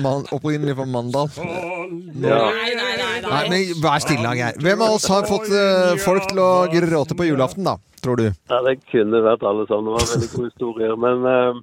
man, 0.00 0.24
opprinnelig 0.32 0.72
fra 0.78 0.86
Mandal. 0.88 1.28
Nei, 1.36 2.72
nei, 2.80 2.92
nei. 2.96 3.06
Nei, 3.26 3.42
men 3.50 3.82
Vær 3.82 4.00
stille, 4.02 4.32
Geir. 4.38 4.56
Hvem 4.62 4.82
av 4.86 4.96
oss 4.96 5.06
har 5.10 5.26
fått 5.28 5.50
eh, 5.52 5.96
folk 6.02 6.24
til 6.30 6.40
å 6.42 6.50
gråte 6.72 7.16
på 7.18 7.28
julaften, 7.28 7.66
da? 7.66 7.76
Tror 8.04 8.20
du? 8.20 8.26
Ja, 8.30 8.60
det 8.64 8.78
kunne 8.90 9.20
vært 9.24 9.44
alle 9.46 9.66
sammen. 9.68 9.90
Det 9.90 9.96
var 9.96 10.10
veldig 10.14 10.30
gode 10.32 10.50
historier. 10.50 10.94
Men 11.00 11.26
eh, 11.30 11.60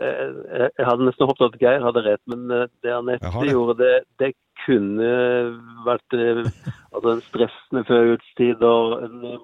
jeg 0.00 0.86
hadde 0.88 1.04
nesten 1.06 1.28
håpet 1.28 1.50
at 1.50 1.58
Geir 1.60 1.84
hadde 1.84 2.04
rett, 2.06 2.22
men 2.30 2.50
eh, 2.50 2.68
det 2.84 2.94
Anette 2.96 3.28
det. 3.28 3.50
gjorde, 3.50 3.76
det, 3.82 3.92
det 4.22 4.30
kunne 4.64 5.08
vært 5.86 6.16
eh, 6.16 6.44
altså 6.94 7.16
en 7.16 7.24
stressende 7.28 7.84
førjulstid 7.88 8.64
og 8.66 9.02
en 9.04 9.18
eh, 9.28 9.36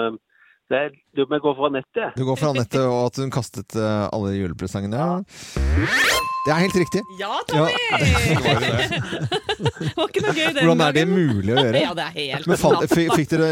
eh, 0.00 0.08
det 0.10 0.25
er, 0.74 0.90
du, 1.14 1.22
må 1.30 1.38
jeg 1.38 1.44
går 1.44 1.70
nettet. 1.70 2.16
Du 2.18 2.24
går 2.26 2.36
fra 2.40 2.52
nettet, 2.56 2.82
og 2.82 3.06
at 3.06 3.20
hun 3.22 3.30
kastet 3.30 3.76
eh, 3.78 4.08
alle 4.10 4.34
julepresangene. 4.34 4.96
Ja. 4.98 6.26
Det 6.46 6.52
er 6.54 6.60
helt 6.62 6.76
riktig. 6.78 7.00
Ja, 7.18 7.40
Tommy! 7.48 7.70
Det 9.56 9.94
var 9.96 10.10
ikke 10.10 10.20
noe 10.22 10.34
gøy 10.36 10.50
den 10.52 10.66
Hvordan 10.68 10.82
er 10.84 10.94
det 10.94 11.02
mulig 11.08 11.54
å 11.54 11.56
gjøre? 11.58 11.80
Ja, 11.80 11.92
det 11.96 12.04
er 12.04 12.12
helt 12.16 12.48
Men 12.50 12.58
fall, 12.60 12.76
Fikk 12.90 13.30
dere 13.32 13.48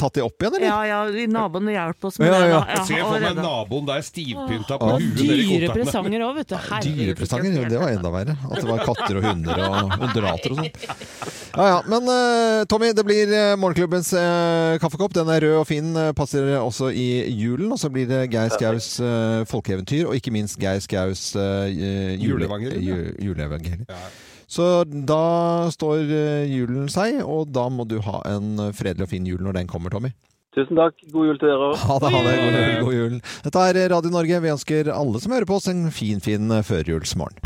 tatt 0.00 0.18
de 0.18 0.24
opp 0.24 0.42
igjen, 0.42 0.56
eller? 0.58 0.66
Ja, 0.66 0.78
ja, 0.88 1.26
naboen 1.30 1.70
hjalp 1.72 2.08
oss 2.10 2.18
med 2.20 2.28
Ja, 2.28 2.34
det, 2.34 2.48
ja. 2.50 2.58
da. 2.60 2.84
Jeg 2.90 3.06
for 3.06 3.24
meg 3.24 3.38
naboen 3.38 3.88
der 3.88 4.04
stivpynta 4.04 4.78
på 4.82 4.90
huet 4.90 5.14
Dyre 5.20 5.70
presanger 5.72 6.26
òg, 6.26 6.40
vet 6.40 6.52
du. 6.52 6.56
Det 7.70 7.80
var 7.80 7.94
enda 7.94 8.12
verre. 8.12 8.36
At 8.50 8.60
det 8.60 8.68
var 8.68 8.84
katter 8.90 9.20
og 9.20 9.28
hunder 9.28 9.62
og 9.64 9.94
undulater 10.08 10.54
og 10.56 10.60
sånn. 10.60 10.70
Ja 11.54 11.68
ja. 11.70 11.80
Men 11.88 12.10
eh, 12.10 12.60
Tommy, 12.68 12.90
det 12.98 13.06
blir 13.06 13.30
eh, 13.30 13.54
morgenklubbens 13.60 14.10
kaffekopp. 14.82 15.14
Den 15.16 15.30
er 15.32 15.46
rød 15.46 15.60
og 15.62 15.68
fin, 15.70 15.94
passer 16.18 16.53
også 16.60 16.90
i 16.94 17.24
julen. 17.30 17.72
Og 17.72 17.80
så 17.80 17.90
blir 17.92 18.08
det 18.10 18.26
Geir 18.32 18.52
Skaus 18.54 18.98
eh, 19.02 19.42
folkeeventyr, 19.50 20.06
og 20.08 20.18
ikke 20.18 20.34
minst 20.34 20.58
Geir 20.60 20.82
Skaus 20.84 21.32
uh, 21.38 21.66
Juleevangelium, 22.20 23.86
ja. 23.88 24.04
Så 24.54 24.84
da 24.84 25.70
står 25.72 26.04
eh, 26.04 26.52
julen 26.52 26.90
seg, 26.92 27.22
og 27.24 27.48
da 27.54 27.64
må 27.72 27.86
du 27.88 27.96
ha 28.04 28.20
en 28.28 28.60
fredelig 28.76 29.08
og 29.08 29.10
fin 29.14 29.26
jul 29.26 29.40
når 29.42 29.58
den 29.58 29.70
kommer, 29.70 29.90
Tommy. 29.90 30.12
Tusen 30.54 30.78
takk. 30.78 30.94
God 31.10 31.32
jul 31.32 31.40
til 31.40 31.50
dere 31.50 31.72
òg. 31.72 31.80
Ha 31.80 31.96
det, 31.98 32.10
ha 32.14 32.20
det. 32.22 32.34
God 32.38 32.54
jul, 32.54 32.76
god 32.84 32.94
jul. 32.98 33.16
Dette 33.48 33.64
er 33.72 33.80
Radio 33.96 34.12
Norge. 34.14 34.42
Vi 34.44 34.52
ønsker 34.52 34.92
alle 34.94 35.22
som 35.24 35.34
hører 35.34 35.48
på 35.50 35.58
oss 35.58 35.66
en 35.72 35.88
fin, 35.90 36.22
fin 36.22 36.60
førjulsmorgen. 36.62 37.40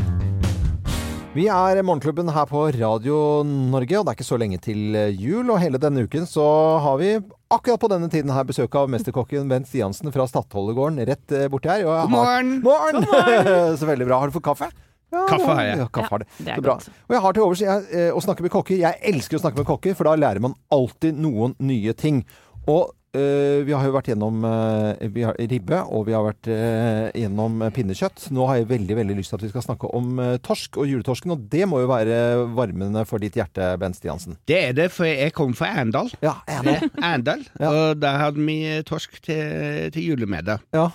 Vi 1.38 1.47
er 1.53 1.79
Morgenklubben 1.87 2.33
her 2.35 2.49
på 2.51 2.66
Radio 2.75 3.16
Norge, 3.47 3.94
og 3.94 4.05
det 4.05 4.11
er 4.11 4.16
ikke 4.18 4.27
så 4.27 4.38
lenge 4.42 4.59
til 4.64 4.97
jul. 5.14 5.47
Og 5.53 5.61
hele 5.62 5.81
denne 5.81 6.05
uken 6.09 6.27
så 6.29 6.44
har 6.83 7.01
vi 7.01 7.14
akkurat 7.55 7.81
på 7.81 7.89
denne 7.93 8.11
tiden 8.13 8.33
her 8.35 8.45
besøk 8.49 8.75
av 8.79 8.91
mesterkokken 8.93 9.49
Bent 9.51 9.69
Stiansen 9.71 10.13
fra 10.13 10.27
Stadholdegården 10.29 11.01
rett 11.09 11.33
eh, 11.33 11.49
borti 11.53 11.71
her. 11.71 11.87
Og 11.87 11.95
jeg 11.95 12.11
God 12.11 12.15
morgen. 12.15 12.53
Har... 12.67 13.07
morgen! 13.07 13.79
så 13.81 13.89
veldig 13.89 14.09
bra. 14.09 14.21
Har 14.23 14.31
du 14.31 14.37
fått 14.37 14.47
kaffe? 14.51 14.71
Ja, 15.09 15.23
Kaffe 15.25 15.55
har 15.57 15.65
jeg. 15.65 15.79
Ja, 15.81 15.87
kaffe 15.89 16.13
har 16.13 16.21
det. 16.21 16.29
det 16.45 16.53
er 16.53 16.65
bra. 16.65 16.75
godt. 16.77 16.91
Og 17.09 17.15
jeg 17.17 17.25
har 17.25 17.37
til 17.37 17.47
overs 17.47 17.63
jeg, 17.65 17.87
eh, 17.97 18.11
å 18.13 18.21
snakke 18.21 18.45
med 18.45 18.53
kokker. 18.53 18.77
Jeg 18.83 19.01
elsker 19.11 19.39
å 19.39 19.41
snakke 19.41 19.63
med 19.63 19.69
kokker, 19.71 19.97
for 19.97 20.11
da 20.11 20.19
lærer 20.21 20.45
man 20.45 20.57
alltid 20.75 21.17
noen 21.17 21.57
nye 21.65 21.95
ting. 21.97 22.21
Og 22.69 22.93
eh, 23.16 23.64
vi 23.66 23.75
har 23.75 23.87
jo 23.87 23.94
vært 23.94 24.11
gjennom 24.12 24.44
uh, 24.44 24.92
vi 25.14 25.25
har 25.27 25.38
ribbe, 25.51 25.81
og 25.94 26.07
vi 26.09 26.14
har 26.16 26.25
vært 26.27 26.51
uh, 26.51 27.09
gjennom 27.16 27.64
pinnekjøtt. 27.75 28.29
Nå 28.35 28.47
har 28.51 28.61
jeg 28.61 28.71
veldig 28.73 28.99
veldig 29.01 29.18
lyst 29.18 29.33
til 29.33 29.40
at 29.40 29.47
vi 29.47 29.53
skal 29.53 29.66
snakke 29.66 29.90
om 29.97 30.21
torsk 30.44 30.81
og 30.81 30.90
juletorsken, 30.90 31.35
og 31.35 31.49
det 31.53 31.64
må 31.71 31.83
jo 31.83 31.90
være 31.90 32.21
varmende 32.57 33.05
for 33.09 33.23
ditt 33.23 33.38
hjerte, 33.38 33.73
Bent 33.81 33.99
Stiansen. 33.99 34.38
Det 34.49 34.61
er 34.71 34.77
det, 34.77 34.90
for 34.94 35.09
jeg 35.09 35.35
kom 35.37 35.57
fra 35.59 35.73
Arendal. 35.75 36.12
Ja? 36.25 36.38
Arendal. 36.49 37.44
Ja. 37.59 37.73
Og 37.73 38.01
der 38.03 38.23
hadde 38.25 38.44
vi 38.44 38.61
torsk 38.88 39.21
til, 39.25 39.90
til 39.94 40.12
julemiddag. 40.12 40.64
Ja. 40.77 40.90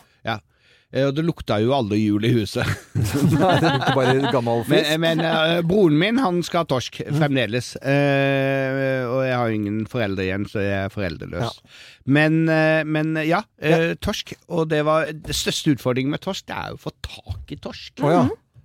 Ja. 0.94 1.00
Eh, 1.02 1.08
Og 1.10 1.16
det 1.18 1.24
lukta 1.26 1.58
jo 1.64 1.72
aldri 1.74 1.98
jul 2.04 2.24
i 2.28 2.32
huset. 2.36 2.70
Nei, 3.34 3.56
det 3.64 3.72
bare 3.98 4.14
gammel 4.32 4.62
Men, 4.70 4.84
fisk. 4.84 5.00
men 5.02 5.24
eh, 5.26 5.62
broren 5.66 5.98
min 5.98 6.20
han 6.22 6.42
skal 6.46 6.62
ha 6.64 6.70
torsk 6.70 7.00
fremdeles. 7.18 7.72
Eh, 7.82 9.02
og 9.10 9.24
jeg 9.26 9.38
har 9.42 9.56
ingen 9.56 9.80
foreldre 9.90 10.28
igjen, 10.28 10.46
så 10.50 10.62
jeg 10.62 10.78
er 10.86 10.94
foreldreløs. 10.94 11.58
Men, 12.06 12.44
eh, 12.52 12.84
men 12.86 13.16
ja, 13.26 13.42
eh, 13.58 13.96
torsk. 13.98 14.36
Og 14.54 14.70
det 14.70 14.84
var 14.86 15.10
det 15.12 15.36
største 15.38 15.74
utfordringen 15.74 16.14
med 16.14 16.22
torsk, 16.24 16.46
det 16.52 16.56
er 16.62 16.72
jo 16.76 16.80
å 16.80 16.84
få 16.86 16.94
tak 17.10 17.56
i 17.58 17.60
torsk. 17.64 18.04
Oh, 18.06 18.14
ja. 18.14 18.24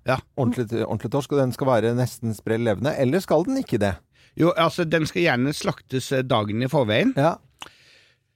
Ja. 0.09 0.21
Ordentlig, 0.41 0.69
ordentlig 0.87 1.11
torsk, 1.13 1.33
og 1.37 1.43
den 1.43 1.51
skal 1.57 1.69
være 1.69 1.95
nesten 1.97 2.33
sprell 2.37 2.63
levende. 2.65 2.95
Eller 3.01 3.21
skal 3.25 3.45
den 3.49 3.59
ikke 3.61 3.81
det? 3.83 3.95
Jo, 4.39 4.53
altså, 4.57 4.85
den 4.89 5.05
skal 5.09 5.25
gjerne 5.25 5.53
slaktes 5.57 6.13
dagen 6.31 6.63
i 6.65 6.69
forveien. 6.71 7.11
Ja. 7.19 7.35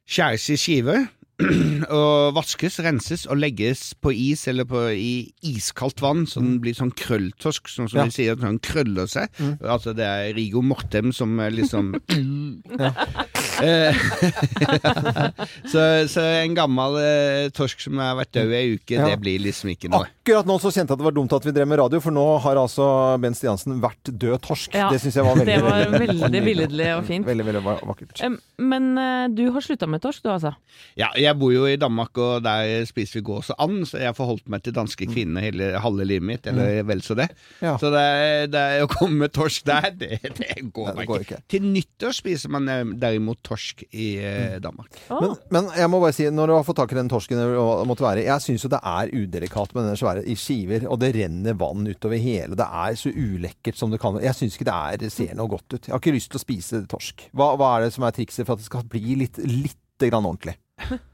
skjæres 0.09 0.49
i 0.51 0.57
skiver 0.59 1.05
og 1.91 2.35
vaskes, 2.37 2.77
renses 2.85 3.25
og 3.27 3.39
legges 3.41 3.95
på 4.03 4.13
is 4.15 4.45
eller 4.51 4.65
på, 4.69 4.83
i 4.95 5.33
iskaldt 5.49 6.03
vann, 6.05 6.27
så 6.29 6.43
den 6.45 6.59
blir 6.63 6.77
sånn 6.77 6.93
krølltorsk, 6.95 7.67
sånn 7.73 7.89
som 7.91 7.99
Ja. 7.99 8.05
de 8.07 8.15
sier, 8.15 8.37
sånn 8.39 8.61
krøller 8.63 9.09
seg. 9.11 9.33
Altså 9.65 9.95
det 9.97 10.05
er 10.07 10.35
Rigo 10.37 10.63
Mortem 10.63 11.11
som 11.17 11.41
liksom 11.53 11.95
så, 15.73 15.81
så 16.11 16.21
en 16.43 16.55
gammel 16.57 16.97
eh, 17.03 17.47
torsk 17.55 17.83
som 17.85 17.99
har 18.03 18.17
vært 18.19 18.33
død 18.39 18.51
ei 18.57 18.65
uke, 18.77 18.95
Ja. 18.97 19.05
det 19.11 19.19
blir 19.23 19.39
liksom 19.43 19.71
ikke 19.75 19.89
noe. 19.93 20.07
Akkurat 20.23 20.47
nå 20.49 20.55
så 20.63 20.71
kjente 20.73 20.93
jeg 20.93 20.97
at 20.97 21.01
det 21.03 21.07
var 21.09 21.17
dumt 21.17 21.33
at 21.37 21.47
vi 21.47 21.53
drev 21.55 21.69
med 21.71 21.81
radio, 21.83 21.99
for 22.03 22.13
nå 22.15 22.25
har 22.45 22.55
altså 22.61 22.85
Ben 23.23 23.35
Stiansen 23.37 23.73
vært 23.83 24.05
død 24.13 24.39
torsk. 24.47 24.71
Ja, 24.79 24.89
det 24.93 24.99
syns 25.03 25.17
jeg 25.19 25.27
var 25.27 25.35
veldig 25.41 25.53
Det 25.53 25.61
var 25.67 25.77
veldig, 26.07 26.43
billedlig 26.47 26.89
og 26.97 27.03
fint. 27.09 27.25
veldig, 27.29 27.47
veldig 27.51 27.63
vakkert. 27.67 28.15
Men 28.63 28.83
uh, 28.99 29.27
du 29.33 29.45
har 29.55 29.63
slutta 29.65 29.87
med 29.91 30.01
torsk, 30.05 30.21
du 30.25 30.29
altså? 30.33 30.53
Ja, 30.99 31.09
jeg 31.23 31.39
bor 31.41 31.53
jo 31.55 31.65
i 31.69 31.79
Danmark, 31.81 32.19
og 32.21 32.43
der 32.45 32.85
spiser 32.89 33.21
vi 33.21 33.25
gås 33.27 33.51
og 33.55 33.63
and, 33.63 33.87
så 33.89 34.01
jeg 34.01 34.11
har 34.11 34.17
forholdt 34.17 34.49
meg 34.53 34.65
til 34.65 34.75
danske 34.77 35.09
kvinner 35.11 35.45
hele 35.45 35.73
halve 35.83 36.07
livet 36.09 36.27
mitt, 36.29 36.49
eller 36.51 36.83
vel 36.89 37.03
så 37.05 37.17
det. 37.19 37.29
Mm. 37.33 37.67
Ja. 37.67 37.75
Så 37.81 37.91
det, 37.95 38.05
det 38.53 38.65
å 38.85 38.91
komme 38.91 39.25
med 39.25 39.35
torsk 39.35 39.67
der, 39.69 39.91
det, 39.99 40.19
det 40.39 40.59
går 40.75 40.93
Nei, 40.93 41.03
det 41.03 41.09
går 41.11 41.25
ikke. 41.27 41.39
ikke. 41.41 41.49
Til 41.55 41.69
nyttår 41.69 42.17
spiser 42.17 42.53
man 42.55 42.69
eh, 42.73 42.83
derimot 43.03 43.43
torsk 43.47 43.85
i 43.91 44.09
eh, 44.23 44.57
Danmark. 44.63 44.99
Å, 45.09 45.21
Men, 45.23 45.37
men 45.55 45.71
jeg 45.79 45.93
må 45.93 46.03
bare 46.03 46.17
si, 46.17 46.29
når 46.33 46.53
du 46.53 46.57
har 46.57 46.67
fått 46.69 46.81
tak 46.83 46.95
i 46.95 46.99
den 47.01 47.11
torsken, 47.13 47.41
det 47.43 47.87
måtte 47.89 48.07
være, 48.07 48.27
jeg 48.27 48.47
syns 48.47 48.67
jo 48.67 48.73
det 48.73 48.83
er 48.93 49.13
udelikat 49.13 49.77
med 49.77 49.89
den 49.91 50.01
svære 50.01 50.25
i 50.27 50.37
skiver, 50.39 50.89
og 50.91 51.01
det 51.03 51.13
renner 51.17 51.57
vann 51.59 51.87
utover 51.89 52.21
hele. 52.23 52.59
Det 52.59 52.67
er 52.67 52.99
så 52.99 53.13
ulekkert 53.13 53.79
som 53.79 53.93
det 53.93 54.01
kan 54.03 54.19
Jeg 54.23 54.37
syns 54.39 54.59
ikke 54.59 54.69
det 54.71 54.77
er, 54.77 55.09
ser 55.13 55.37
noe 55.39 55.51
godt 55.53 55.69
ut. 55.77 55.87
Jeg 55.87 55.95
har 55.95 56.03
ikke 56.03 56.17
lyst 56.17 56.33
til 56.33 56.41
å 56.41 56.45
spise 56.45 56.83
torsk. 56.91 57.29
Hva, 57.37 57.53
hva 57.61 57.77
er 57.77 57.87
det 57.87 57.95
som 57.97 58.07
er 58.07 58.17
trikset 58.17 58.47
for 58.47 58.57
at 58.57 58.63
det 58.63 58.69
skal 58.69 58.87
bli 58.91 59.19
litt, 59.23 59.41
litt 59.47 59.79
grann 60.03 60.27
ordentlig? 60.27 60.59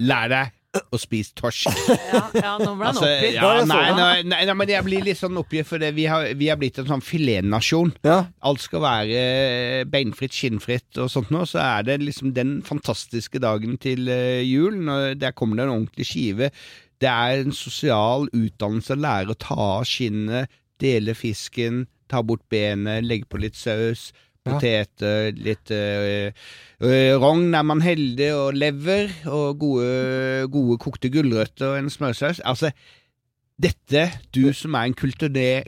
Lær 0.00 0.30
deg 0.32 0.56
å 0.94 0.98
spise 1.02 1.32
torsk. 1.34 1.66
Ja, 2.10 2.20
ja, 2.34 2.52
nå 2.60 2.76
ble 2.78 2.86
han 2.86 2.92
Altså, 2.92 3.06
oppgitt. 3.08 3.34
ja, 3.34 3.48
nei, 3.66 3.78
nei, 3.96 4.22
nei, 4.30 4.44
nei, 4.46 4.54
men 4.60 4.70
jeg 4.70 4.86
blir 4.86 5.02
litt 5.06 5.18
sånn 5.18 5.38
oppgitt, 5.40 5.66
for 5.66 5.82
det, 5.82 5.88
vi, 5.96 6.04
har, 6.10 6.28
vi 6.38 6.46
har 6.50 6.58
blitt 6.60 6.78
en 6.78 6.86
sånn 6.92 7.02
filetnasjon. 7.02 7.90
Ja. 8.06 8.20
Alt 8.46 8.62
skal 8.62 8.84
være 8.84 9.18
eh, 9.18 9.80
beinfritt, 9.90 10.36
skinnfritt 10.36 11.00
og 11.02 11.10
sånt 11.10 11.32
noe. 11.34 11.48
så 11.50 11.58
er 11.64 11.88
det 11.88 11.98
liksom 12.04 12.30
den 12.36 12.60
fantastiske 12.66 13.42
dagen 13.42 13.78
til 13.82 14.06
eh, 14.14 14.44
jul, 14.46 14.78
når 14.86 15.18
der 15.18 15.34
kommer 15.34 15.58
det 15.58 15.66
en 15.66 15.74
ordentlig 15.74 16.06
skive. 16.12 16.52
Det 17.02 17.10
er 17.10 17.42
en 17.42 17.56
sosial 17.56 18.28
utdannelse 18.30 18.94
å 18.94 19.02
lære 19.02 19.34
å 19.34 19.40
ta 19.42 19.58
av 19.80 19.88
skinnet, 19.90 20.50
dele 20.80 21.16
fisken, 21.18 21.86
ta 22.10 22.22
bort 22.26 22.46
benet, 22.52 23.02
legge 23.06 23.26
på 23.30 23.42
litt 23.42 23.58
saus, 23.58 24.10
Ja. 24.46 24.54
poteter, 24.56 25.34
litt 25.36 25.68
øh, 25.70 26.32
rogn 27.20 27.50
er 27.54 27.62
man 27.68 27.82
heldig, 27.84 28.30
og 28.34 28.54
lever, 28.56 29.10
og 29.28 29.58
gode, 29.60 29.90
gode 30.52 30.78
kokte 30.80 31.10
gulrøtter 31.12 31.74
og 31.74 31.78
en 31.82 31.90
smørsaus. 31.92 32.40
Altså, 32.48 32.70
dette, 33.60 34.06
du 34.32 34.46
som 34.56 34.74
er 34.80 34.88
en 34.88 34.94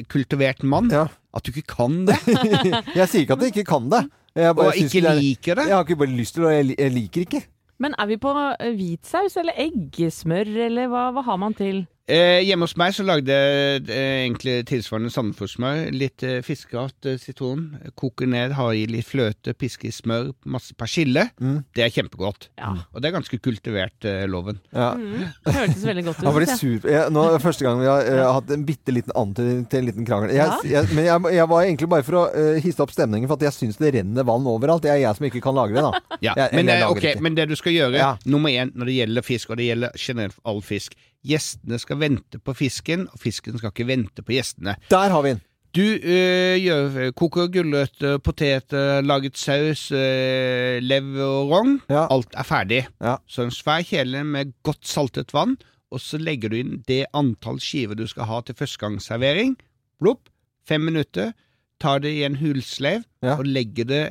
kultivert 0.08 0.64
mann, 0.64 0.88
Ja. 0.90 1.04
at 1.36 1.44
du 1.44 1.52
ikke 1.52 1.68
kan 1.76 2.06
det, 2.08 2.16
Jeg 2.96 3.08
sier 3.12 3.20
ikke 3.26 3.36
at 3.36 3.44
jeg 3.44 3.52
ikke 3.56 3.68
kan 3.68 3.90
det. 3.92 4.06
Jeg 4.34 4.56
bare 4.56 4.66
og 4.70 4.74
jeg 4.74 4.84
ikke 4.88 5.00
det 5.04 5.10
er- 5.10 5.20
liker 5.20 5.54
det 5.60 5.66
Jeg 5.68 5.74
har 5.76 5.84
ikke 5.84 5.96
bare 6.00 6.16
lyst 6.16 6.34
til, 6.34 6.44
og 6.48 6.52
jeg, 6.54 6.74
jeg 6.78 6.90
liker 6.92 7.20
ikke. 7.26 7.42
Men 7.78 7.94
er 7.98 8.06
vi 8.06 8.16
på 8.16 8.32
hvitsaus 8.78 9.36
eller 9.36 9.52
eggesmør, 9.58 10.48
eller 10.70 10.88
hva, 10.88 11.10
hva 11.12 11.20
har 11.28 11.36
man 11.36 11.52
til? 11.54 11.86
Eh, 12.10 12.40
hjemme 12.42 12.66
hos 12.66 12.72
meg 12.74 12.90
så 12.96 13.04
lagde 13.06 13.30
jeg 13.30 13.82
eh, 13.86 14.24
egentlig 14.24 14.56
tilsvarende 14.66 15.12
sandefjordsmør. 15.14 15.84
Litt 15.94 16.24
eh, 16.26 16.40
fiskehatt, 16.42 16.96
eh, 17.06 17.14
sitron. 17.22 17.68
Koker 17.94 18.26
ned, 18.26 18.56
har 18.58 18.72
i 18.74 18.88
litt 18.90 19.06
fløte, 19.06 19.54
piske 19.54 19.86
i 19.86 19.92
smør, 19.94 20.32
masse 20.50 20.74
persille. 20.74 21.28
Mm. 21.38 21.60
Det 21.78 21.84
er 21.86 21.92
kjempegodt. 21.94 22.48
Ja. 22.58 22.72
Og 22.90 22.98
det 23.04 23.08
er 23.12 23.14
ganske 23.14 23.38
kultivert, 23.44 23.94
eh, 24.10 24.24
loven. 24.26 24.58
Ja. 24.74 24.88
Mm, 24.98 25.28
det 25.46 25.54
hørtes 25.54 25.84
veldig 25.86 26.04
godt 26.08 26.18
ut. 26.18 26.26
Han 26.26 26.36
blir 26.40 26.50
synes 26.50 26.88
jeg. 26.90 27.12
nå 27.14 27.22
er 27.28 27.36
det 27.38 27.44
første 27.46 27.68
gang 27.68 27.78
vi 27.84 27.88
har 27.92 28.10
eh, 28.10 28.24
hatt 28.34 28.50
en 28.58 28.66
bitte 28.66 28.96
liten 28.98 29.14
antydning 29.22 29.62
til 29.70 29.84
en 29.84 29.88
liten 29.92 30.10
krangel. 30.10 30.34
Jeg, 30.34 30.58
jeg, 30.74 30.90
men 30.98 31.06
jeg, 31.06 31.32
jeg 31.38 31.48
var 31.54 31.68
egentlig 31.68 31.90
bare 31.94 32.06
for 32.08 32.18
å 32.18 32.24
uh, 32.34 32.58
hisse 32.66 32.82
opp 32.82 32.90
stemningen, 32.96 33.30
for 33.30 33.38
at 33.38 33.46
jeg 33.46 33.56
syns 33.60 33.78
det 33.78 33.94
renner 34.00 34.26
vann 34.26 34.50
overalt. 34.50 34.82
Det 34.82 34.90
er 34.96 35.04
jeg 35.04 35.20
som 35.20 35.30
ikke 35.30 35.44
kan 35.46 35.54
lagre 35.54 35.78
det, 35.78 35.86
da. 35.86 36.18
Ja, 36.18 36.34
Jeg- 36.34 36.58
men, 36.58 36.66
jeg 36.74 36.82
lager 36.82 36.98
ok, 36.98 37.06
ikke. 37.14 37.22
men 37.28 37.38
det 37.38 37.46
du 37.52 37.56
skal 37.62 37.78
gjøre, 37.78 37.94
Ja. 38.02 38.10
nummer 38.26 38.50
én 38.50 38.74
når 38.74 38.90
det 38.90 38.98
gjelder 38.98 39.22
fisk, 39.30 39.54
og 39.54 39.62
det 39.62 39.70
gjelder 39.70 39.94
generelt 39.94 40.42
all 40.44 40.60
fisk 40.66 40.98
Gjestene 41.26 41.78
skal 41.78 42.00
vente 42.00 42.40
på 42.42 42.54
fisken, 42.58 43.06
og 43.12 43.20
fisken 43.22 43.58
skal 43.58 43.70
ikke 43.72 43.86
vente 43.86 44.24
på 44.26 44.34
gjestene. 44.34 44.76
Der 44.90 45.12
har 45.14 45.22
vi 45.22 45.34
den. 45.34 45.42
Du 45.72 45.80
øh, 45.80 46.56
gjør, 46.60 46.96
koker 47.16 47.46
gulrøtter, 47.48 48.18
poteter, 48.20 49.00
laget 49.00 49.38
saus, 49.40 49.86
øh, 49.92 50.82
lever 50.84 51.22
og 51.24 51.48
rogn. 51.54 51.78
Ja. 51.88 52.06
Alt 52.12 52.34
er 52.36 52.44
ferdig. 52.44 52.82
Ja. 53.00 53.14
Så 53.26 53.46
en 53.46 53.54
svær 53.54 53.80
kjele 53.88 54.20
med 54.24 54.52
godt 54.66 54.84
saltet 54.84 55.32
vann, 55.32 55.56
og 55.92 56.00
så 56.00 56.20
legger 56.20 56.52
du 56.52 56.58
inn 56.58 56.82
det 56.88 57.06
antall 57.16 57.60
skiver 57.60 57.96
du 57.96 58.04
skal 58.10 58.28
ha 58.28 58.42
til 58.44 58.58
førstegangsservering. 58.58 59.56
Blopp. 60.00 60.28
Fem 60.68 60.84
minutter. 60.84 61.32
Tar 61.80 62.02
det 62.04 62.12
i 62.18 62.26
en 62.26 62.36
hulsleiv 62.36 63.06
Ja. 63.22 63.38
og 63.38 63.46
legger 63.46 63.84
det 63.88 64.02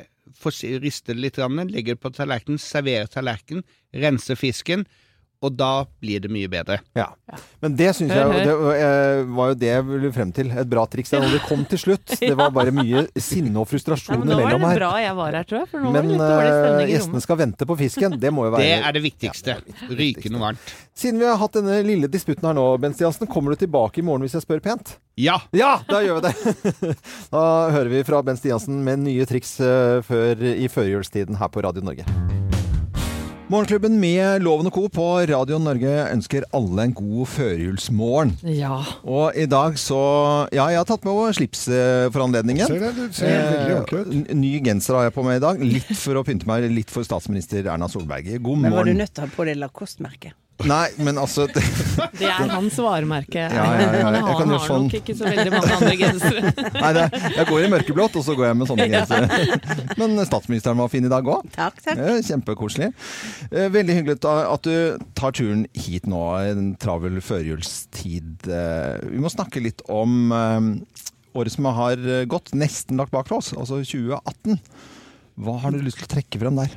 rister 0.82 1.14
det 1.14 1.20
litt, 1.20 1.36
legger 1.36 1.94
det 1.94 2.00
på 2.00 2.10
tallerkenen, 2.10 2.58
serverer 2.58 3.06
tallerkenen, 3.06 3.62
renser 3.94 4.34
fisken, 4.34 4.86
og 5.42 5.56
da 5.58 5.84
blir 6.00 6.22
det 6.22 6.30
mye 6.32 6.48
bedre. 6.50 6.78
Ja. 6.96 7.08
Men 7.62 7.74
det 7.78 7.88
syns 7.96 8.12
jeg 8.14 8.44
det 8.46 8.54
var- 8.56 8.76
eh, 8.76 9.22
jo 9.26 9.54
det 9.58 9.68
jeg 9.72 9.84
ville 9.88 10.12
frem 10.14 10.32
til. 10.32 10.50
Et 10.50 10.68
bra 10.70 10.84
triks. 10.86 11.10
Det 11.10 11.20
når 11.22 11.32
det 11.36 11.42
kom 11.48 11.64
til 11.66 11.78
slutt. 11.78 12.06
Det 12.22 12.36
var 12.38 12.50
bare 12.54 12.70
mye 12.72 13.06
sinne 13.18 13.56
og 13.58 13.66
Ja, 13.66 13.70
frustrasjon 13.72 14.18
men 14.22 14.28
nå 14.28 14.36
var 14.36 14.42
imellom 14.46 14.60
det 14.62 14.68
her. 14.70 14.78
bra 14.78 14.90
jeg 15.02 15.16
var 15.18 15.32
her, 15.36 15.44
tror 15.48 15.58
jeg. 15.58 15.68
For 15.72 15.78
nå 15.82 15.90
var 15.90 15.92
Men 15.92 16.02
det 16.08 16.12
litt 16.12 16.22
dårlig 16.22 16.84
eh, 16.86 16.92
gjestene 16.94 17.22
skal 17.26 17.36
vente 17.42 17.66
på 17.68 17.76
fisken. 17.82 18.18
Det 18.22 18.32
må 18.32 18.46
jo 18.46 18.52
være 18.54 18.62
Det 18.62 18.78
er 18.86 18.92
det 18.96 19.02
viktigste. 19.02 19.56
Rykende 19.90 20.40
varmt. 20.42 20.72
Siden 20.94 21.18
vi 21.18 21.26
har 21.26 21.36
hatt 21.40 21.52
denne 21.58 21.80
lille 21.86 22.08
disputten 22.12 22.46
her 22.46 22.54
nå, 22.54 22.66
Ben 22.80 22.94
Stiansen, 22.94 23.26
kommer 23.26 23.50
du 23.56 23.62
tilbake 23.64 23.98
i 23.98 24.06
morgen 24.06 24.22
hvis 24.26 24.36
jeg 24.38 24.44
spør 24.46 24.62
pent? 24.62 24.96
Ja! 25.18 25.40
Ja, 25.52 25.78
da 25.88 26.00
gjør 26.04 26.20
vi 26.20 26.28
det! 26.30 26.94
da 27.34 27.44
hører 27.74 27.90
vi 27.96 28.04
fra 28.06 28.22
Ben 28.22 28.36
Stiansen 28.38 28.82
med 28.86 29.02
nye 29.08 29.26
triks 29.28 29.58
eh, 29.60 29.98
før, 30.06 30.46
i 30.54 30.68
førjulstiden 30.72 31.40
her 31.42 31.48
på 31.52 31.64
Radio 31.64 31.82
Norge. 31.84 32.51
Morgenklubben 33.50 33.96
med 34.00 34.42
Loven 34.42 34.68
og 34.70 34.72
Co. 34.72 34.84
på 34.88 35.04
Radio 35.28 35.58
Norge 35.60 35.90
ønsker 36.12 36.44
alle 36.56 36.86
en 36.86 36.92
god 36.96 37.26
førjulsmorgen. 37.28 38.36
Ja. 38.48 38.78
Og 39.02 39.36
i 39.36 39.44
dag 39.50 39.76
så 39.80 39.98
Ja, 40.54 40.68
jeg 40.72 40.78
har 40.80 40.86
tatt 40.88 41.04
med 41.04 41.34
slips 41.36 41.66
eh, 41.68 42.06
for 42.14 42.24
anledningen. 42.24 42.64
Ser 42.70 42.80
det, 42.80 42.92
du 42.96 43.04
ser 43.12 43.34
veldig 43.34 43.74
ordentlig 43.80 44.00
ut. 44.06 44.30
Eh, 44.30 44.38
Ny 44.38 44.52
genser 44.64 44.96
har 44.96 45.08
jeg 45.10 45.16
på 45.18 45.26
meg 45.26 45.40
i 45.40 45.44
dag. 45.44 45.60
Litt 45.74 45.90
for 45.98 46.20
å 46.20 46.24
pynte 46.24 46.48
meg 46.48 46.68
litt 46.72 46.92
for 46.92 47.04
statsminister 47.04 47.66
Erna 47.66 47.90
Solberg. 47.92 48.30
God 48.38 48.62
morgen. 48.62 48.68
Men 48.70 48.78
var 48.78 48.88
du 48.88 48.94
nødt 48.96 49.12
til 49.12 49.26
å 49.26 49.28
ha 49.28 49.34
på 49.36 49.48
deg 49.50 49.60
Lacoste-merket? 49.60 50.38
Nei, 50.72 50.88
men 51.02 51.18
altså 51.20 51.46
det, 51.50 51.62
Det 52.20 52.28
er 52.28 52.50
hans 52.52 52.76
varemerke. 52.78 53.42
Ja, 53.50 53.64
ja, 53.76 53.86
ja. 53.86 54.02
Han 54.06 54.16
Jeg 54.16 54.22
har, 54.22 54.36
kan 54.38 54.42
han 54.42 54.52
har 54.54 54.66
sånn. 54.66 54.86
nok 54.88 54.96
ikke 55.00 55.16
så 55.18 55.26
veldig 55.28 55.52
mange 55.54 55.76
andre 55.78 55.94
gensere. 56.00 56.52
Nei, 56.84 56.92
det, 56.98 57.04
jeg 57.36 57.46
går 57.50 57.64
i 57.66 57.70
mørkeblått, 57.74 58.18
og 58.20 58.26
så 58.26 58.36
går 58.38 58.48
jeg 58.50 58.58
med 58.60 58.70
sånne 58.70 58.86
gensere. 58.92 59.88
Men 60.00 60.16
statsministeren 60.28 60.80
var 60.82 60.92
fin 60.92 61.08
i 61.08 61.12
dag 61.12 61.30
òg. 61.34 61.48
Takk, 61.56 61.80
takk. 61.86 62.02
Kjempekoselig. 62.28 62.90
Eh, 63.50 63.68
Veldig 63.74 63.98
hyggelig 63.98 64.18
at 64.28 64.68
du 64.68 65.06
tar 65.18 65.34
turen 65.36 65.64
hit 65.74 66.06
nå, 66.10 66.22
i 66.44 66.52
en 66.54 66.70
travel 66.82 67.18
førjulstid. 67.24 68.46
Eh, 68.48 69.08
Vi 69.14 69.22
må 69.22 69.32
snakke 69.32 69.62
litt 69.64 69.82
om 69.92 70.32
eh, 70.36 70.70
året 71.38 71.54
som 71.54 71.68
har 71.72 71.96
gått, 72.28 72.52
nesten 72.54 73.00
lagt 73.00 73.14
bak 73.14 73.30
oss, 73.32 73.52
altså 73.56 73.80
2018. 73.80 74.58
Hva 75.42 75.54
har 75.62 75.72
du 75.72 75.80
lyst 75.80 75.96
til 76.02 76.08
å 76.10 76.12
trekke 76.18 76.40
frem 76.42 76.58
der? 76.60 76.74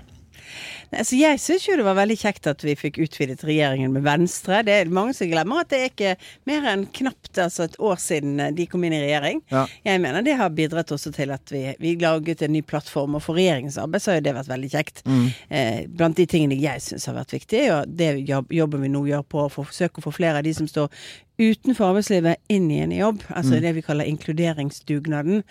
Altså, 0.92 1.18
jeg 1.20 1.40
syns 1.42 1.68
jo 1.68 1.78
det 1.80 1.86
var 1.88 1.98
veldig 1.98 2.18
kjekt 2.20 2.50
at 2.50 2.64
vi 2.66 2.76
fikk 2.78 3.00
utvidet 3.04 3.44
regjeringen 3.48 3.94
med 3.96 4.06
Venstre. 4.06 4.62
Det 4.68 4.76
er 4.76 4.92
mange 4.94 5.16
som 5.18 5.30
glemmer 5.32 5.64
at 5.64 5.72
det 5.74 5.80
er 5.82 5.92
ikke 5.92 6.14
mer 6.50 6.70
enn 6.72 6.86
knapt 6.96 7.42
altså 7.42 7.66
et 7.68 7.78
år 7.82 8.00
siden 8.02 8.40
eh, 8.40 8.54
de 8.56 8.68
kom 8.70 8.86
inn 8.86 8.96
i 8.96 9.02
regjering. 9.04 9.42
Ja. 9.54 9.66
Jeg 9.88 10.04
mener 10.04 10.26
det 10.26 10.38
har 10.40 10.54
bidratt 10.56 10.94
også 10.96 11.14
til 11.16 11.34
at 11.36 11.54
vi, 11.54 11.66
vi 11.82 11.96
laget 12.02 12.46
en 12.46 12.56
ny 12.56 12.64
plattform, 12.66 13.18
og 13.18 13.26
for 13.26 13.40
regjeringens 13.40 13.80
arbeid 13.82 14.06
så 14.06 14.14
har 14.14 14.22
jo 14.22 14.28
det 14.30 14.38
vært 14.40 14.54
veldig 14.54 14.72
kjekt. 14.76 15.04
Eh, 15.50 15.86
blant 15.90 16.18
de 16.18 16.28
tingene 16.30 16.60
jeg 16.60 16.84
syns 16.86 17.10
har 17.10 17.18
vært 17.18 17.36
viktige, 17.36 17.70
og 17.76 17.94
det 18.00 18.14
jobben 18.30 18.86
vi 18.86 18.92
nå 18.92 19.06
gjør 19.10 19.26
på 19.30 19.46
å 19.46 19.52
forsøke 19.52 20.02
å 20.02 20.08
få 20.08 20.16
flere 20.16 20.42
av 20.42 20.48
de 20.48 20.54
som 20.56 20.70
står 20.70 20.92
utenfor 21.36 21.90
arbeidslivet 21.90 22.38
inn 22.48 22.70
i 22.72 22.80
en 22.80 22.94
jobb, 22.96 23.24
altså 23.36 23.60
det 23.60 23.74
vi 23.76 23.82
kaller 23.84 24.08
inkluderingsdugnaden. 24.08 25.42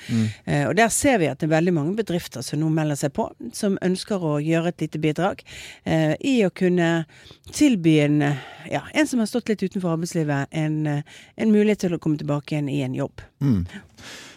Eh, 0.46 0.64
og 0.68 0.76
der 0.78 0.88
ser 0.88 1.18
vi 1.20 1.28
at 1.28 1.40
det 1.42 1.48
er 1.50 1.56
veldig 1.58 1.74
mange 1.76 1.96
bedrifter 1.98 2.40
som 2.40 2.62
nå 2.62 2.70
melder 2.72 2.96
seg 2.96 3.12
på, 3.16 3.26
som 3.52 3.76
ønsker 3.84 4.24
å 4.24 4.38
gjøre 4.40 4.72
et 4.72 4.80
lite 4.80 4.98
bidrag 5.02 5.23
eh, 5.84 6.14
i 6.20 6.36
å 6.46 6.50
kunne 6.54 6.90
tilby 7.52 7.98
en, 8.04 8.20
eh, 8.22 8.44
ja, 8.70 8.82
en 8.94 9.08
som 9.08 9.22
har 9.22 9.30
stått 9.30 9.48
litt 9.52 9.64
utenfor 9.64 9.94
arbeidslivet, 9.96 10.46
en, 10.50 10.86
eh, 10.86 11.02
en 11.36 11.52
mulighet 11.52 11.84
til 11.86 11.96
å 11.96 12.02
komme 12.02 12.20
tilbake 12.20 12.54
igjen 12.54 12.70
i 12.72 12.82
en 12.86 12.94
jobb. 12.94 13.24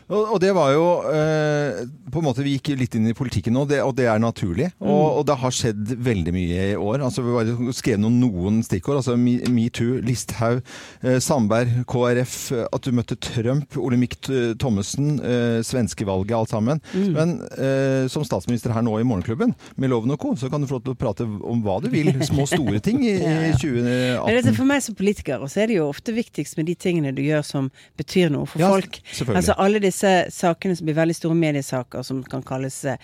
Og, 0.07 0.29
og 0.35 0.37
det 0.39 0.53
var 0.55 0.69
jo 0.71 0.83
eh, 1.11 1.81
På 2.13 2.21
en 2.21 2.25
måte 2.29 2.43
Vi 2.45 2.53
gikk 2.53 2.69
litt 2.79 2.93
inn 2.95 3.09
i 3.09 3.15
politikken 3.17 3.51
nå, 3.57 3.65
det, 3.67 3.81
og 3.83 3.91
det 3.97 4.05
er 4.07 4.21
naturlig. 4.23 4.69
Og, 4.79 5.17
og 5.19 5.25
det 5.27 5.35
har 5.41 5.51
skjedd 5.51 5.89
veldig 6.05 6.31
mye 6.35 6.67
i 6.71 6.75
år. 6.79 7.01
Altså 7.03 7.25
Vi 7.25 7.33
bare 7.35 7.73
skrev 7.75 7.99
noen, 7.99 8.15
noen 8.23 8.61
stikkord. 8.63 9.01
altså 9.01 9.17
Me- 9.19 9.41
Metoo, 9.51 9.97
Listhaug, 10.07 10.61
eh, 11.03 11.17
Sandberg, 11.23 11.73
KrF, 11.91 12.35
eh, 12.55 12.63
at 12.71 12.87
du 12.87 12.93
møtte 12.95 13.17
Trump, 13.19 13.75
Olemic 13.83 14.15
Thommessen, 14.61 15.17
eh, 15.19 15.57
svenskevalget, 15.67 16.31
alt 16.37 16.53
sammen. 16.55 16.79
Men 16.95 17.35
eh, 17.59 18.07
som 18.11 18.23
statsminister 18.27 18.71
her 18.75 18.85
nå 18.87 18.95
i 19.01 19.05
Morgenklubben, 19.07 19.51
med 19.75 19.91
Loven 19.91 20.15
og 20.15 20.21
co., 20.23 20.31
så 20.39 20.47
kan 20.53 20.63
du 20.63 20.69
få 20.71 20.79
lov 20.79 20.85
til 20.87 20.95
å 20.95 20.99
prate 21.03 21.27
om 21.27 21.61
hva 21.65 21.81
du 21.83 21.89
vil. 21.91 22.13
Små, 22.27 22.47
store 22.49 22.79
ting 22.83 23.03
i, 23.03 23.17
i 23.19 23.27
Men 23.27 23.51
dette, 23.59 23.59
2018. 23.65 24.55
for 24.61 24.71
meg 24.71 24.85
som 24.87 24.95
politiker, 25.03 25.43
så 25.51 25.65
er 25.65 25.71
det 25.73 25.79
jo 25.81 25.89
ofte 25.91 26.15
viktigst 26.15 26.55
med 26.61 26.69
de 26.71 26.77
tingene 26.79 27.11
du 27.17 27.23
gjør 27.27 27.43
som 27.47 27.67
betyr 27.99 28.31
noe 28.33 28.47
for 28.47 28.63
Ja, 28.63 28.71
folk. 28.71 29.01
Altså 29.35 29.55
alle 29.59 29.83
disse 29.83 29.96
sakene 30.33 30.75
som 30.77 30.85
blir 30.85 30.95
veldig 30.97 31.15
store 31.15 31.35
mediesaker, 31.35 32.03
som 32.03 32.23
kan 32.23 32.43
kalles 32.45 32.77
eh, 32.85 32.97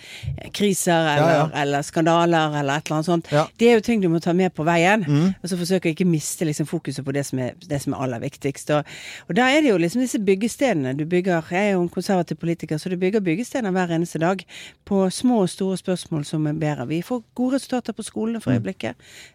kriser 0.52 0.92
eller, 0.94 1.30
Ja, 1.34 1.38
ja. 1.44 1.62
eller 1.62 1.82
skandaler 1.82 2.58
eller 2.60 2.76
et 2.78 2.86
eller 2.86 2.96
annet 2.98 3.06
sånt. 3.06 3.30
Ja. 3.32 3.44
Mm. 3.44 3.54
Det 3.58 3.68
er 3.70 3.74
jo 3.78 3.80
ting 3.80 4.00
du 4.02 4.08
må 4.12 4.20
ta 4.20 4.32
med 4.32 4.54
på 4.54 4.64
veien. 4.66 5.04
Og 5.42 5.48
så 5.50 5.56
forsøke 5.58 5.88
å 5.90 5.94
ikke 5.94 6.06
miste 6.08 6.44
liksom, 6.48 6.66
fokuset 6.70 7.04
på 7.04 7.12
det 7.14 7.24
som 7.26 7.38
er, 7.38 7.54
det 7.68 7.80
som 7.82 7.94
er 7.94 8.04
aller 8.04 8.20
viktigst. 8.24 8.70
Og, 8.76 8.84
og 9.28 9.34
da 9.38 9.48
er 9.52 9.62
det 9.64 9.70
jo 9.72 9.78
liksom 9.80 10.02
disse 10.04 10.18
byggestenene 10.22 10.94
du 10.98 11.04
bygger. 11.06 11.42
Jeg 11.50 11.70
er 11.70 11.76
jo 11.76 11.82
en 11.84 11.88
konservativ 11.92 12.36
politiker, 12.42 12.78
så 12.78 12.88
du 12.92 12.96
bygger 13.00 13.20
byggestener 13.24 13.70
hver 13.74 13.94
eneste 13.96 14.18
dag 14.22 14.44
på 14.88 15.04
små 15.10 15.42
og 15.44 15.50
store 15.52 15.76
spørsmål 15.80 16.24
som 16.28 16.46
er 16.50 16.58
bedre. 16.60 16.86
Vi 16.90 17.02
får 17.02 17.22
gode 17.34 17.56
resultater 17.58 17.92
på 17.96 18.02
skolene 18.06 18.34
Mm. 18.34 18.40
for 18.42 18.50
øyeblikket. 18.52 18.94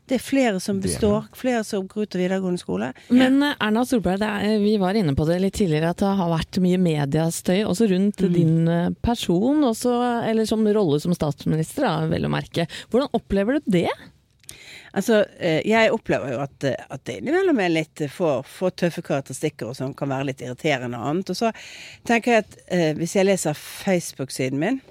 Det 0.09 0.15
er 0.15 0.19
flere 0.23 0.59
som 0.59 0.79
består, 0.81 1.27
flere 1.37 1.63
som 1.63 1.87
går 1.87 2.03
ut 2.03 2.15
av 2.15 2.19
videregående 2.21 2.59
skole. 2.59 2.93
Men 3.09 3.41
eh, 3.43 3.55
Erna 3.61 3.85
Solberg, 3.85 4.19
det 4.19 4.27
er, 4.27 4.57
vi 4.59 4.77
var 4.81 4.93
inne 4.97 5.15
på 5.15 5.25
det 5.27 5.39
litt 5.41 5.53
tidligere, 5.55 5.89
at 5.93 5.97
det 6.03 6.09
har 6.19 6.29
vært 6.29 6.59
mye 6.61 6.77
mediestøy 7.49 7.65
også 7.67 7.89
rundt 7.89 8.21
din 8.33 8.67
eh, 8.67 8.93
person, 9.01 9.63
også, 9.63 9.91
eller 10.29 10.45
som 10.45 10.65
rolle 10.65 10.99
som 10.99 11.13
statsminister, 11.13 11.85
da, 11.85 12.07
vel 12.09 12.27
å 12.27 12.31
merke. 12.31 12.67
Hvordan 12.91 13.09
opplever 13.13 13.59
du 13.59 13.71
det? 13.79 13.89
Altså, 14.91 15.23
eh, 15.37 15.61
jeg 15.69 15.91
opplever 15.93 16.33
jo 16.33 16.39
at, 16.41 16.63
eh, 16.65 16.85
at 16.89 17.03
det 17.05 17.19
innimellom 17.19 17.59
er 17.61 17.73
litt 17.73 18.05
for, 18.09 18.43
for 18.43 18.73
tøffe 18.73 19.03
karakteristikker 19.05 19.69
og 19.69 19.77
som 19.77 19.93
kan 19.93 20.09
være 20.09 20.31
litt 20.31 20.41
irriterende 20.41 20.97
og 20.97 21.09
annet. 21.11 21.29
Og 21.29 21.37
så 21.37 21.51
tenker 22.07 22.31
jeg 22.33 22.45
at 22.45 22.57
eh, 22.67 22.93
hvis 22.97 23.15
jeg 23.17 23.29
leser 23.29 23.57
Facebook-siden 23.57 24.61
min, 24.61 24.81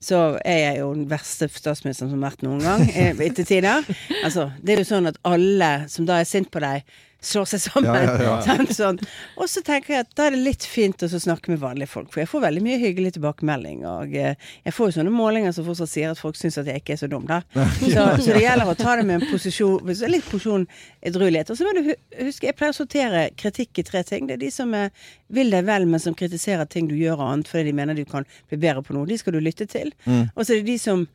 så 0.00 0.36
er 0.44 0.58
jeg 0.60 0.80
jo 0.82 0.90
den 0.94 1.06
verste 1.08 1.48
statsministeren 1.50 2.12
som 2.12 2.20
har 2.20 2.30
vært 2.30 2.44
noen 2.44 2.60
gang, 2.64 2.82
etter 3.26 3.46
tider. 3.48 3.84
Altså, 4.22 4.50
det 4.60 4.74
er 4.74 4.82
jo 4.84 4.88
sånn 4.88 5.08
at 5.08 5.18
alle 5.26 5.70
som 5.90 6.08
da 6.08 6.20
er 6.20 6.28
sint 6.28 6.50
på 6.52 6.60
deg, 6.62 6.84
slår 7.26 7.46
seg 7.48 7.60
sammen. 7.64 7.94
Ja, 7.96 8.16
ja. 8.44 8.56
Sånn. 8.76 8.98
Og 9.40 9.48
så 9.50 9.62
tenker 9.66 9.94
jeg 9.94 10.04
at 10.04 10.10
da 10.18 10.26
er 10.28 10.34
det 10.36 10.40
litt 10.44 10.66
fint 10.68 11.00
å 11.02 11.08
snakke 11.10 11.50
med 11.50 11.58
vanlige 11.62 11.88
folk, 11.90 12.10
for 12.12 12.20
jeg 12.22 12.28
får 12.30 12.42
veldig 12.44 12.62
mye 12.62 12.76
hyggelig 12.82 13.14
tilbakemelding. 13.16 13.80
Og 13.88 14.12
eh, 14.14 14.36
jeg 14.66 14.74
får 14.76 14.90
jo 14.90 14.94
sånne 14.98 15.14
målinger 15.14 15.54
som 15.56 15.66
fortsatt 15.66 15.90
sier 15.90 16.12
at 16.12 16.20
folk 16.20 16.36
syns 16.38 16.58
at 16.60 16.68
jeg 16.70 16.82
ikke 16.84 16.94
er 16.94 17.00
så 17.00 17.08
dum, 17.10 17.24
da. 17.26 17.40
Så, 17.80 18.04
så 18.22 18.36
det 18.36 18.42
gjelder 18.44 18.70
å 18.70 18.76
ta 18.78 18.94
det 19.00 19.06
med 19.08 19.20
en 19.22 19.26
posisjon, 19.30 19.90
litt 20.12 20.28
porsjon 20.30 20.66
edruelighet. 21.08 21.50
Og 21.54 21.58
så 21.58 21.66
må 21.66 21.72
du 21.78 21.82
huske, 22.20 22.46
jeg 22.50 22.56
pleier 22.58 22.74
å 22.74 22.78
sortere 22.78 23.24
kritikk 23.40 23.80
i 23.82 23.86
tre 23.88 24.04
ting. 24.06 24.28
Det 24.28 24.36
er 24.36 24.42
de 24.44 24.52
som 24.54 24.74
er, 24.76 24.92
vil 25.32 25.50
deg 25.54 25.66
vel, 25.66 25.88
men 25.90 26.02
som 26.02 26.14
kritiserer 26.18 26.68
ting 26.70 26.86
du 26.90 26.94
gjør 26.98 27.18
og 27.22 27.26
annet 27.32 27.50
fordi 27.50 27.70
de 27.70 27.76
mener 27.80 27.96
du 27.98 28.04
kan 28.08 28.26
bli 28.50 28.60
bedre 28.62 28.84
på 28.86 28.94
noe. 28.96 29.08
De 29.08 29.18
skal 29.18 29.34
du 29.36 29.40
lytte 29.42 29.66
til. 29.70 29.90
Og 30.06 30.44
så 30.44 30.52
er 30.52 30.60
det 30.62 30.68
de 30.74 30.78
som 30.82 31.06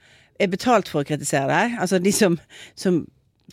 er 0.42 0.50
betalt 0.52 0.90
for 0.92 1.04
å 1.04 1.08
kritisere 1.08 1.48
deg. 1.52 1.76
Altså 1.84 2.00
de 2.02 2.12
som, 2.16 2.36
som 2.80 3.04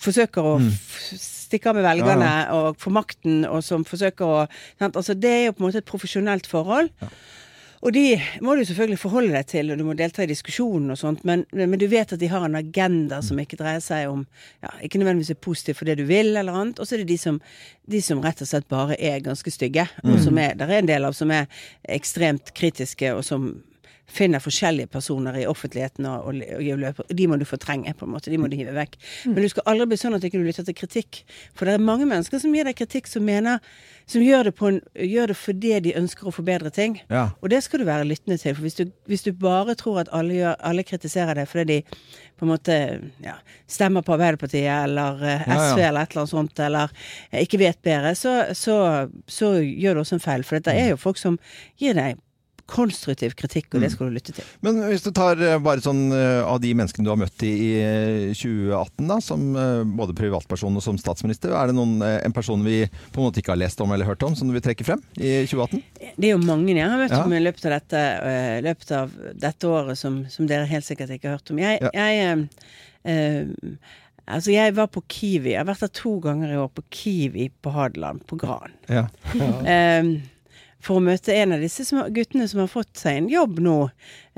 forsøker 0.00 0.46
å 0.46 0.56
f- 0.62 1.12
stikke 1.48 1.72
av 1.72 1.80
med 1.80 1.88
velgerne 1.88 2.30
og 2.54 2.78
får 2.80 2.94
makten, 2.94 3.42
og 3.48 3.64
som 3.66 3.87
forsøker 3.88 4.28
å 4.28 4.46
sant? 4.78 4.94
Altså 4.94 5.16
Det 5.18 5.34
er 5.34 5.44
jo 5.48 5.56
på 5.56 5.64
en 5.64 5.70
måte 5.70 5.82
et 5.82 5.88
profesjonelt 5.88 6.48
forhold. 6.48 6.92
Og 7.78 7.94
de 7.94 8.16
må 8.42 8.56
du 8.58 8.64
selvfølgelig 8.66 8.98
forholde 8.98 9.34
deg 9.37 9.46
til, 9.52 9.70
og 9.70 9.78
du 9.78 9.84
må 9.87 9.94
delta 9.98 10.24
i 10.24 10.30
diskusjonen 10.30 10.90
og 10.94 10.98
sånt, 10.98 11.22
men, 11.28 11.44
men 11.54 11.78
du 11.78 11.87
vet 11.90 12.11
at 12.14 12.18
de 12.18 12.30
har 12.30 12.42
en 12.46 12.58
agenda 12.58 13.20
som 13.22 13.38
ikke 13.38 13.58
dreier 13.61 13.82
seg 13.84 14.11
om 14.11 14.24
ja, 14.64 14.72
Ikke 14.82 14.98
nødvendigvis 14.98 15.30
er 15.37 15.38
positiv 15.46 15.78
for 15.78 15.87
det 15.87 16.00
du 16.00 16.04
vil, 16.08 16.32
eller 16.34 16.56
annet. 16.58 16.80
Og 16.82 16.88
så 16.88 16.96
er 16.96 17.04
det 17.04 17.12
de 17.12 17.20
som, 17.22 17.38
de 17.87 18.02
som 18.02 18.22
rett 18.24 18.42
og 18.42 18.50
slett 18.50 18.66
bare 18.70 18.98
er 18.98 19.22
ganske 19.22 19.52
stygge, 19.54 19.87
og 20.02 20.18
som 20.24 20.42
er, 20.42 20.58
der 20.58 20.72
er 20.72 20.82
en 20.82 20.90
del 20.90 21.06
av 21.06 21.14
som 21.14 21.30
er 21.34 21.46
ekstremt 21.87 22.50
kritiske, 22.58 23.14
og 23.14 23.22
som 23.26 23.52
finner 24.09 24.40
forskjellige 24.40 24.88
personer 24.92 25.37
i 25.37 25.47
offentligheten 25.47 26.07
og, 26.09 26.31
og, 26.31 26.83
og. 26.88 27.12
De 27.14 27.27
må 27.29 27.37
du 27.37 27.44
fortrenge, 27.49 27.92
på 27.94 28.07
en 28.07 28.14
måte. 28.14 28.33
De 28.33 28.38
må 28.40 28.49
du 28.49 28.57
hive 28.57 28.73
vekk. 28.77 28.97
Men 29.29 29.42
du 29.44 29.49
skal 29.53 29.66
aldri 29.68 29.90
bli 29.90 29.99
sånn 30.01 30.16
at 30.16 30.25
du 30.25 30.29
ikke 30.31 30.40
lytter 30.40 30.64
til 30.66 30.77
kritikk. 30.79 31.23
For 31.57 31.68
det 31.68 31.77
er 31.77 31.85
mange 31.85 32.09
mennesker 32.09 32.40
som 32.42 32.55
gir 32.57 32.68
deg 32.68 32.79
kritikk 32.79 33.11
som 33.11 33.27
mener 33.29 33.61
Som 34.09 34.23
gjør 34.25 34.47
det, 34.49 34.55
på 34.57 34.71
en, 34.71 34.79
gjør 35.05 35.29
det 35.29 35.35
fordi 35.37 35.73
de 35.85 35.90
ønsker 36.01 36.31
å 36.31 36.33
forbedre 36.33 36.71
ting. 36.73 36.94
Ja. 37.12 37.27
Og 37.44 37.51
det 37.53 37.59
skal 37.66 37.83
du 37.83 37.85
være 37.85 38.07
lyttende 38.09 38.38
til. 38.40 38.55
For 38.57 38.64
hvis 38.64 38.79
du, 38.79 38.87
hvis 39.05 39.27
du 39.27 39.35
bare 39.37 39.75
tror 39.77 40.01
at 40.01 40.12
alle, 40.16 40.38
gjør, 40.38 40.55
alle 40.64 40.85
kritiserer 40.88 41.37
deg 41.37 41.51
fordi 41.51 41.66
de 41.68 42.07
på 42.38 42.47
en 42.47 42.53
måte 42.55 42.79
ja, 43.21 43.35
stemmer 43.68 44.07
på 44.07 44.14
Arbeiderpartiet 44.14 44.71
eller 44.71 45.21
eh, 45.21 45.44
Ja, 45.44 45.59
ja. 45.59 45.66
SV 45.75 45.83
eller 45.83 46.07
et 46.07 46.14
eller 46.14 46.23
annet 46.23 46.33
sånt, 46.33 46.62
eller 46.64 46.94
eh, 47.29 47.42
ikke 47.42 47.61
vet 47.61 47.83
bedre, 47.85 48.14
så, 48.16 48.33
så, 48.57 48.79
så 49.29 49.53
gjør 49.61 49.99
du 49.99 50.03
også 50.07 50.16
en 50.16 50.25
feil. 50.25 50.47
For 50.47 50.57
dette 50.57 50.73
er 50.73 50.94
jo 50.94 51.03
folk 51.03 51.21
som 51.21 51.37
gir 51.77 51.99
deg 51.99 52.16
konstruktiv 52.68 53.33
kritikk, 53.38 53.70
og 53.74 53.81
det 53.83 53.88
skal 53.94 54.11
du 54.11 54.16
lytte 54.18 54.35
til. 54.37 54.44
Men 54.64 54.78
hvis 54.90 55.02
du 55.07 55.11
tar 55.16 55.40
eh, 55.40 55.57
bare 55.64 55.81
sånn 55.85 56.02
eh, 56.12 56.40
av 56.44 56.61
de 56.62 56.74
menneskene 56.76 57.07
du 57.07 57.11
har 57.12 57.20
møtt 57.20 57.44
i, 57.48 57.52
i 57.64 57.70
eh, 57.81 58.35
2018, 58.37 59.07
da, 59.09 59.16
som 59.24 59.46
eh, 59.57 59.83
både 59.98 60.16
privatperson 60.18 60.76
og 60.76 60.85
som 60.85 60.98
statsminister, 61.00 61.54
er 61.57 61.70
det 61.72 61.76
noen, 61.78 61.96
eh, 62.04 62.18
en 62.28 62.35
person 62.37 62.62
vi 62.66 62.83
på 63.12 63.22
en 63.22 63.28
måte 63.31 63.40
ikke 63.42 63.54
har 63.54 63.61
lest 63.62 63.81
om 63.85 63.92
eller 63.96 64.09
hørt 64.09 64.22
om, 64.28 64.37
som 64.38 64.48
du 64.50 64.54
vil 64.57 64.64
trekke 64.64 64.85
frem 64.87 65.00
i 65.16 65.38
2018? 65.48 65.83
Det 66.18 66.28
er 66.28 66.35
jo 66.37 66.42
mange 66.44 66.76
jeg 66.76 66.85
har 66.85 67.00
møtt 67.00 67.16
Ja. 67.16 67.22
om 67.24 67.33
i 67.33 67.40
løpet 67.42 67.64
av 67.70 67.76
dette, 67.78 68.02
løpet 68.68 68.92
av 69.00 69.16
dette 69.48 69.72
året 69.72 69.98
som, 69.98 70.20
som 70.28 70.46
dere 70.50 70.68
helt 70.68 70.85
sikkert 70.87 71.16
ikke 71.16 71.31
har 71.33 71.38
hørt 71.40 71.50
om. 71.54 71.62
Jeg, 71.64 71.81
Ja. 71.88 71.90
jeg 71.96 72.48
øh, 73.09 73.78
Altså, 74.28 74.50
jeg 74.52 74.74
var 74.76 74.90
på 74.92 75.00
Kiwi. 75.09 75.54
Jeg 75.54 75.62
har 75.62 75.64
vært 75.70 75.81
der 75.87 75.92
to 75.96 76.11
ganger 76.20 76.50
i 76.52 76.57
år 76.61 76.68
på 76.76 76.83
Kiwi 76.92 77.46
på 77.64 77.70
Hadeland, 77.72 78.26
på 78.28 78.37
Gran. 78.37 78.74
Ja. 78.92 79.07
Ehm, 79.64 80.11
for 80.85 80.99
å 80.99 81.05
møte 81.05 81.35
en 81.35 81.57
av 81.57 81.62
disse 81.64 81.87
guttene 82.14 82.47
som 82.51 82.62
har 82.62 82.71
fått 82.71 83.01
seg 83.01 83.23
en 83.23 83.31
jobb 83.33 83.59
nå, 83.64 83.79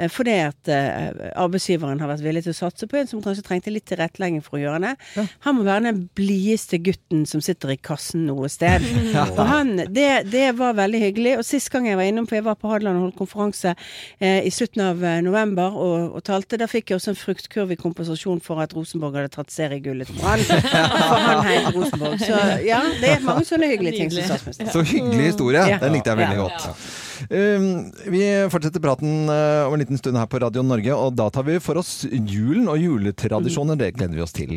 fordi 0.09 0.35
at 0.47 0.69
eh, 0.73 1.11
arbeidsgiveren 1.37 2.01
har 2.01 2.09
vært 2.09 2.23
villig 2.25 2.43
til 2.47 2.55
å 2.55 2.59
satse 2.61 2.87
på 2.89 2.97
en 2.97 3.07
som 3.11 3.21
kanskje 3.25 3.45
trengte 3.45 3.73
litt 3.75 3.85
tilrettelegging 3.91 4.41
for 4.47 4.57
å 4.57 4.63
gjøre 4.63 4.81
det. 4.87 5.27
Han 5.45 5.59
må 5.59 5.65
være 5.67 5.91
den 5.91 6.01
blideste 6.17 6.79
gutten 6.81 7.27
som 7.29 7.43
sitter 7.45 7.75
i 7.75 7.77
kassen 7.77 8.25
noe 8.29 8.49
sted. 8.49 8.85
Og 9.37 9.43
han, 9.51 9.75
det, 9.93 10.09
det 10.33 10.47
var 10.59 10.79
veldig 10.79 11.01
hyggelig. 11.03 11.35
Og 11.41 11.45
sist 11.49 11.69
gang 11.75 11.89
jeg 11.91 11.99
var 12.01 12.09
innom, 12.09 12.27
for 12.31 12.39
jeg 12.39 12.47
var 12.47 12.57
på 12.61 12.71
Hadeland 12.73 13.01
og 13.01 13.09
holdt 13.09 13.19
konferanse 13.21 13.75
eh, 14.19 14.41
i 14.47 14.53
slutten 14.55 14.85
av 14.87 15.05
eh, 15.05 15.21
november 15.27 15.77
og, 15.77 16.17
og 16.19 16.25
talte, 16.27 16.59
da 16.61 16.69
fikk 16.71 16.93
jeg 16.95 17.01
også 17.01 17.13
en 17.15 17.21
fruktkurv 17.21 17.75
i 17.75 17.79
kompensasjon 17.81 18.41
for 18.45 18.63
at 18.65 18.73
Rosenborg 18.77 19.19
hadde 19.21 19.35
tatt 19.37 19.53
seriegullet 19.55 20.09
for 20.11 20.25
han. 20.31 20.47
For 21.11 21.23
han 21.27 21.45
heiet 21.47 21.71
Rosenborg. 21.75 22.21
Så 22.23 22.37
ja, 22.65 22.81
det 23.01 23.15
er 23.17 23.23
mange 23.25 23.45
sånne 23.49 23.69
hyggelige 23.73 23.99
ting 24.05 24.13
som 24.15 24.27
statsminister. 24.31 24.71
Så 24.73 24.83
hyggelig 24.87 25.33
historie. 25.33 25.63
Ja. 25.75 25.79
Den 25.83 25.97
likte 25.99 26.13
jeg 26.15 26.21
veldig 26.23 26.37
Ja. 26.39 26.47
godt. 26.47 27.10
Um, 27.29 27.91
vi 28.09 28.25
fortsetter 28.53 28.83
praten 28.83 29.29
uh, 29.29 29.69
om 29.69 29.77
en 29.77 29.83
liten 29.83 30.01
stund 30.01 30.17
her 30.17 30.31
på 30.31 30.41
Radio 30.41 30.65
Norge, 30.65 30.95
og 30.97 31.19
da 31.21 31.29
tar 31.33 31.45
vi 31.49 31.61
for 31.63 31.81
oss 31.81 32.05
julen 32.09 32.71
og 32.71 32.81
juletradisjoner. 32.81 33.79
Det 33.81 33.95
gleder 33.99 34.17
vi 34.17 34.25
oss 34.25 34.37
til. 34.37 34.55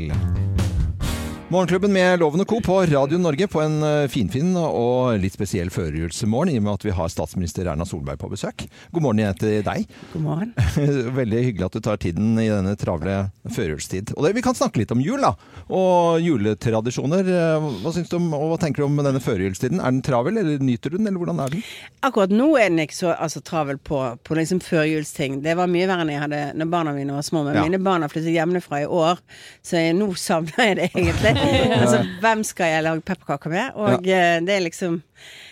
Morgenklubben 1.53 1.93
med 1.93 2.19
Lovende 2.19 2.45
Co. 2.45 2.61
på 2.61 2.79
Radio 2.85 3.17
Norge 3.21 3.45
på 3.47 3.59
en 3.61 3.75
uh, 3.85 4.07
finfin 4.09 4.55
og 4.57 5.19
litt 5.21 5.35
spesiell 5.35 5.69
førjulsmorgen, 5.69 6.55
i 6.55 6.57
og 6.57 6.63
med 6.65 6.71
at 6.79 6.85
vi 6.87 6.93
har 6.97 7.11
statsminister 7.13 7.67
Erna 7.69 7.85
Solberg 7.85 8.17
på 8.17 8.29
besøk. 8.31 8.63
God 8.89 9.03
morgen 9.05 9.19
igjen 9.21 9.37
til 9.37 9.59
deg. 9.67 9.83
God 10.15 10.23
morgen. 10.25 10.53
Veldig 11.19 11.41
hyggelig 11.45 11.67
at 11.67 11.75
du 11.77 11.83
tar 11.85 11.99
tiden 12.01 12.31
i 12.41 12.47
denne 12.49 12.73
travle 12.81 13.17
førjulstid. 13.53 14.15
Og 14.15 14.25
det, 14.25 14.31
Vi 14.39 14.41
kan 14.47 14.57
snakke 14.57 14.81
litt 14.81 14.93
om 14.95 15.03
jul, 15.05 15.21
da. 15.21 15.35
Og 15.69 16.23
juletradisjoner. 16.25 17.29
Uh, 17.29 17.67
Hva 17.83 17.93
syns 17.99 18.09
du 18.09 18.17
om, 18.17 18.31
og 18.33 18.55
hva 18.55 18.57
tenker 18.63 18.81
du 18.81 18.87
om 18.87 18.97
denne 19.05 19.21
førjulstiden? 19.21 19.77
Er 19.83 19.93
den 19.93 20.01
travel, 20.09 20.41
eller 20.41 20.57
nyter 20.63 20.89
du 20.89 20.97
den, 20.97 21.11
eller 21.11 21.21
hvordan 21.21 21.43
er 21.45 21.53
den? 21.53 21.61
Akkurat 22.01 22.33
nå 22.33 22.49
er 22.57 22.73
den 22.73 22.81
ikke 22.87 22.97
så 22.97 23.13
altså, 23.13 23.43
travel 23.45 23.77
på, 23.77 24.01
på 24.25 24.39
liksom 24.41 24.63
førjulsting. 24.65 25.37
Det 25.45 25.53
var 25.61 25.69
mye 25.69 25.85
verre 25.91 26.07
enn 26.07 26.15
jeg 26.15 26.25
hadde 26.25 26.41
når 26.63 26.73
barna 26.73 26.97
mine 26.97 27.13
var 27.19 27.29
små. 27.29 27.45
Men 27.45 27.61
Ja. 27.61 27.67
mine 27.69 27.83
barn 27.85 28.01
har 28.01 28.09
flyttet 28.09 28.33
hjemmefra 28.39 28.81
i 28.87 28.89
år, 28.89 29.21
så 29.61 29.77
jeg, 29.77 29.99
nå 30.01 30.09
savner 30.17 30.71
jeg 30.71 30.81
det 30.81 30.89
egentlig. 30.95 31.42
altså, 31.81 32.03
hvem 32.23 32.43
skal 32.47 32.71
jeg 32.75 32.83
lage 32.83 33.01
pepperkaker 33.01 33.53
med? 33.53 33.75
Og 33.75 34.05
ja. 34.05 34.39
det 34.39 34.55
er 34.57 34.65
liksom 34.67 35.01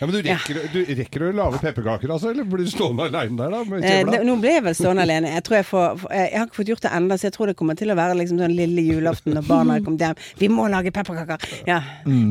Ja, 0.02 0.08
men 0.08 0.16
du 0.16 0.22
rekker, 0.26 0.60
du 0.74 0.80
rekker 0.98 1.22
å 1.28 1.32
lage 1.36 1.60
pepperkaker, 1.62 2.10
altså? 2.10 2.32
Eller 2.32 2.44
blir 2.50 2.66
du 2.66 2.72
stående 2.72 3.06
aleine 3.06 3.38
der, 3.38 3.52
da? 3.54 3.60
Eh, 3.78 4.04
det- 4.12 4.24
Nå 4.26 4.36
ble 4.42 4.50
jeg 4.56 4.64
vel 4.64 4.74
stående 4.74 5.04
alene. 5.06 5.30
Jeg, 5.36 5.44
tror 5.44 5.56
jeg, 5.60 5.66
får, 5.66 5.98
får- 6.02 6.12
jeg 6.18 6.38
har 6.40 6.48
ikke 6.48 6.56
fått 6.60 6.72
gjort 6.72 6.82
det 6.82 6.92
ennå, 6.98 7.18
så 7.18 7.28
jeg 7.30 7.34
tror 7.34 7.46
det 7.52 7.56
kommer 7.60 7.78
til 7.78 7.92
å 7.94 7.96
være 7.96 8.16
liksom 8.18 8.40
sånn 8.42 8.56
lille 8.56 8.82
julaften 8.82 9.34
når 9.38 9.46
barna 9.48 9.74
har 9.78 9.82
kommet 9.86 10.00
hjem. 10.02 10.16
Vi 10.40 10.48
må 10.50 10.66
lage 10.74 10.92
pepperkaker! 10.92 11.38
Ja, 11.68 11.82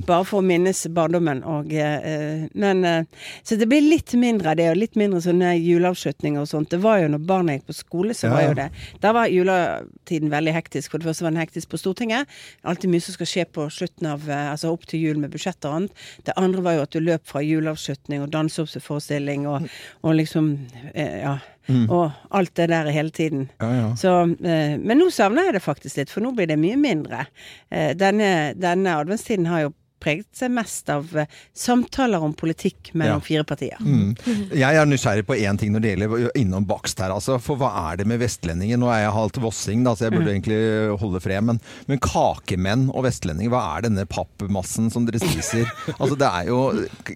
Bare 0.07 0.25
for 0.25 0.41
å 0.43 0.45
minnes 0.45 0.87
barndommen. 0.91 1.45
Og, 1.47 1.73
eh, 1.73 2.49
men, 2.55 2.85
eh, 2.85 3.05
så 3.45 3.57
det 3.57 3.69
blir 3.69 3.83
litt 3.89 4.13
mindre 4.19 4.51
av 4.51 4.57
det, 4.57 4.69
og 4.71 4.77
litt 4.77 4.97
mindre 4.97 5.21
sånne 5.23 5.55
juleavslutninger 5.63 6.41
og 6.41 6.49
sånt. 6.51 6.71
Det 6.71 6.81
var 6.83 6.99
jo 7.05 7.09
når 7.09 7.25
barna 7.25 7.53
gikk 7.55 7.67
på 7.71 7.75
skole, 7.79 8.11
så 8.19 8.31
var 8.33 8.43
jo 8.49 8.55
det 8.55 8.71
Da 9.01 9.13
var 9.13 9.27
juletiden 9.31 10.29
veldig 10.31 10.53
hektisk. 10.55 10.91
For 10.91 10.99
det 10.99 11.07
første 11.07 11.23
var 11.23 11.31
den 11.31 11.41
hektisk 11.47 11.69
på 11.71 11.79
Stortinget. 11.79 12.27
Alltid 12.65 12.91
mye 12.91 13.03
som 13.05 13.15
skal 13.15 13.27
skje 13.31 13.45
på 13.53 13.69
slutten 13.71 14.07
av 14.11 14.29
eh, 14.29 14.51
Altså 14.51 14.73
opp 14.73 14.85
til 14.91 15.01
jul 15.01 15.19
med 15.23 15.31
budsjett 15.31 15.65
og 15.69 15.75
annet. 15.77 15.93
Det 16.27 16.35
andre 16.37 16.63
var 16.65 16.73
jo 16.79 16.83
at 16.83 16.91
du 16.91 17.01
løp 17.01 17.25
fra 17.31 17.43
juleavslutning 17.45 18.25
og 18.25 18.33
danseoppforestilling 18.35 19.49
og, 19.51 19.71
og 20.03 20.21
liksom 20.21 20.53
eh, 20.95 21.23
Ja. 21.23 21.39
Og 21.71 22.11
alt 22.35 22.57
det 22.59 22.65
der 22.73 22.89
hele 22.91 23.13
tiden. 23.15 23.45
Ja, 23.61 23.69
ja. 23.71 23.91
Så, 23.95 24.11
eh, 24.43 24.73
men 24.75 24.99
nå 24.99 25.07
savner 25.15 25.47
jeg 25.47 25.55
det 25.55 25.63
faktisk 25.63 26.01
litt, 26.01 26.11
for 26.11 26.25
nå 26.25 26.33
blir 26.35 26.49
det 26.51 26.57
mye 26.59 26.75
mindre. 26.81 27.29
Eh, 27.71 27.93
denne, 27.95 28.57
denne 28.59 28.97
adventstiden 28.99 29.47
har 29.47 29.69
jo 29.69 29.71
preget 30.01 30.27
seg 30.37 30.53
mest 30.55 30.89
av 30.93 31.11
eh, 31.17 31.29
samtaler 31.57 32.23
om 32.25 32.35
politikk 32.37 32.93
mellom 32.95 33.21
Ja. 33.21 33.27
fire 33.27 33.45
partier. 33.45 33.77
Mm. 33.81 34.15
Jeg 34.57 34.77
er 34.81 34.89
nysgjerrig 34.89 35.27
på 35.29 35.37
én 35.39 35.59
ting 35.61 35.73
når 35.75 35.85
det 35.85 35.93
gjelder 35.95 36.31
innom 36.41 36.67
bakst 36.69 37.01
her. 37.03 37.13
Altså, 37.15 37.39
for 37.43 37.61
hva 37.61 37.71
er 37.91 38.01
det 38.01 38.07
med 38.11 38.21
vestlendinger? 38.23 38.81
Nå 38.81 38.89
er 38.93 39.05
jeg 39.05 39.15
halvt 39.17 39.41
vossing, 39.45 39.85
da, 39.87 39.95
så 39.95 40.09
jeg 40.09 40.17
burde 40.17 40.33
egentlig 40.33 40.61
holde 41.01 41.21
fred. 41.23 41.45
Men, 41.45 41.61
men 41.91 42.01
kakemenn 42.05 42.89
og 42.95 43.05
vestlendinger, 43.09 43.53
hva 43.53 43.63
er 43.77 43.87
denne 43.89 44.07
pappmassen 44.11 44.91
som 44.93 45.07
dere 45.09 45.21
spiser? 45.23 45.69
altså, 46.01 46.17
det 46.21 46.29
er 46.31 46.51
jo 46.51 46.61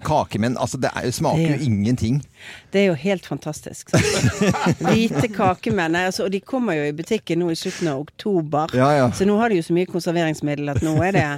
Kakemenn 0.04 0.56
altså, 0.60 0.78
det 0.80 0.90
er 0.94 1.10
smaker 1.14 1.54
jo 1.56 1.66
ingenting. 1.68 2.20
Det 2.74 2.82
er 2.82 2.88
jo 2.88 2.96
helt 2.98 3.26
fantastisk. 3.26 3.92
Hvite 4.86 5.28
kakemenn. 5.30 5.96
Altså, 5.96 6.26
og 6.26 6.32
de 6.34 6.40
kommer 6.42 6.74
jo 6.78 6.88
i 6.88 6.94
butikken 6.96 7.42
nå 7.42 7.52
i 7.52 7.58
slutten 7.58 7.90
av 7.92 8.02
oktober. 8.02 8.74
Ja, 8.74 8.90
ja. 8.98 9.06
Så 9.14 9.26
nå 9.28 9.36
har 9.38 9.52
de 9.52 9.60
jo 9.60 9.66
så 9.66 9.76
mye 9.76 9.88
konserveringsmiddel 9.90 10.72
at 10.72 10.82
nå 10.84 10.94
er 11.06 11.14
det 11.14 11.24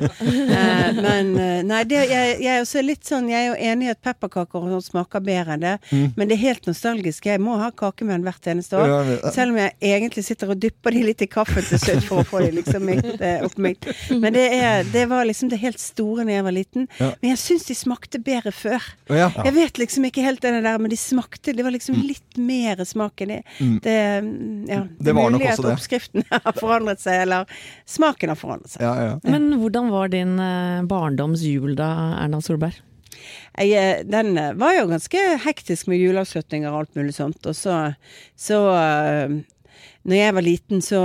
eh, 0.56 0.96
Men 0.96 1.32
eh, 1.40 1.60
nei, 1.66 1.82
det, 1.88 2.02
jeg, 2.10 2.38
jeg 2.40 2.52
er 2.54 2.64
også 2.64 2.82
litt 2.84 3.04
sånn 3.06 3.28
Jeg 3.30 3.42
er 3.42 3.48
jo 3.50 3.72
enig 3.72 3.88
i 3.88 3.92
at 3.92 4.00
pepperkaker 4.04 4.64
smaker 4.86 5.22
bedre 5.24 5.56
enn 5.56 5.62
det, 5.62 5.74
men 6.16 6.28
det 6.28 6.36
er 6.36 6.42
helt 6.42 6.66
nostalgisk. 6.68 7.26
Jeg 7.28 7.40
må 7.42 7.56
ha 7.60 7.70
kakemenn 7.74 8.24
hvert 8.26 8.48
eneste 8.50 8.76
år. 8.78 8.90
Ja, 8.90 8.98
jeg. 9.08 9.32
Selv 9.34 9.54
om 9.54 9.60
jeg 9.60 9.72
egentlig 9.88 10.24
sitter 10.26 10.52
og 10.52 10.60
dypper 10.62 10.94
de 10.94 11.02
litt 11.06 11.24
i 11.24 11.28
kaffe 11.30 11.62
til 11.64 11.80
slutt 11.80 12.04
for 12.06 12.22
å 12.22 12.26
få 12.26 12.42
de 12.44 12.50
liksom 12.58 12.88
eh, 12.92 13.44
opp 13.46 13.56
midt. 13.62 13.88
Men 14.12 14.36
det, 14.36 14.46
er, 14.56 14.86
det 14.92 15.06
var 15.10 15.26
liksom 15.28 15.50
det 15.52 15.60
helt 15.62 15.80
store 15.82 16.26
da 16.26 16.36
jeg 16.36 16.46
var 16.46 16.56
liten. 16.56 16.88
Men 16.98 17.28
jeg 17.32 17.40
syns 17.42 17.66
de 17.68 17.76
smakte 17.78 18.20
bedre 18.22 18.52
før. 18.54 18.84
Ja. 19.12 19.30
Jeg 19.44 19.54
vet 19.56 19.80
liksom 19.80 20.06
ikke 20.08 20.24
helt 20.24 20.42
det 20.44 20.54
der, 20.56 20.78
men 20.82 20.92
de 20.92 20.95
smakte 21.00 21.54
Det 21.56 21.64
var 21.66 21.74
liksom 21.74 22.00
litt 22.02 22.40
mer 22.40 22.82
smak 22.88 23.22
enn 23.24 23.34
det. 23.34 23.40
Det, 23.84 23.96
ja, 24.70 24.82
Det 24.98 25.14
var 25.16 25.30
nok 25.30 25.40
mulig 25.40 25.52
også 25.52 25.62
at 25.62 25.68
det. 25.68 25.76
oppskriften 25.76 26.26
har 26.48 26.58
forandret 26.58 27.02
seg, 27.02 27.22
eller 27.26 27.56
smaken 27.88 28.32
har 28.34 28.40
forandret 28.40 28.76
seg. 28.76 28.84
Ja, 28.86 28.94
ja. 29.12 29.16
Men 29.24 29.48
hvordan 29.60 29.92
var 29.94 30.12
din 30.12 30.36
barndomsjul 30.90 31.76
da, 31.78 31.90
Erna 32.24 32.42
Solberg? 32.44 32.82
Jeg, 33.56 33.72
eh, 33.72 34.04
den 34.06 34.36
eh, 34.38 34.54
var 34.58 34.76
jo 34.76 34.86
ganske 34.90 35.22
hektisk 35.44 35.90
med 35.90 36.00
juleavslutninger 36.00 36.72
og 36.72 36.84
alt 36.84 36.98
mulig 36.98 37.16
sånt. 37.16 37.40
Og 37.48 37.56
så, 37.56 37.76
så 38.38 38.62
eh, 38.76 39.36
når 40.06 40.20
jeg 40.20 40.36
var 40.36 40.46
liten, 40.46 40.82
så 40.84 41.02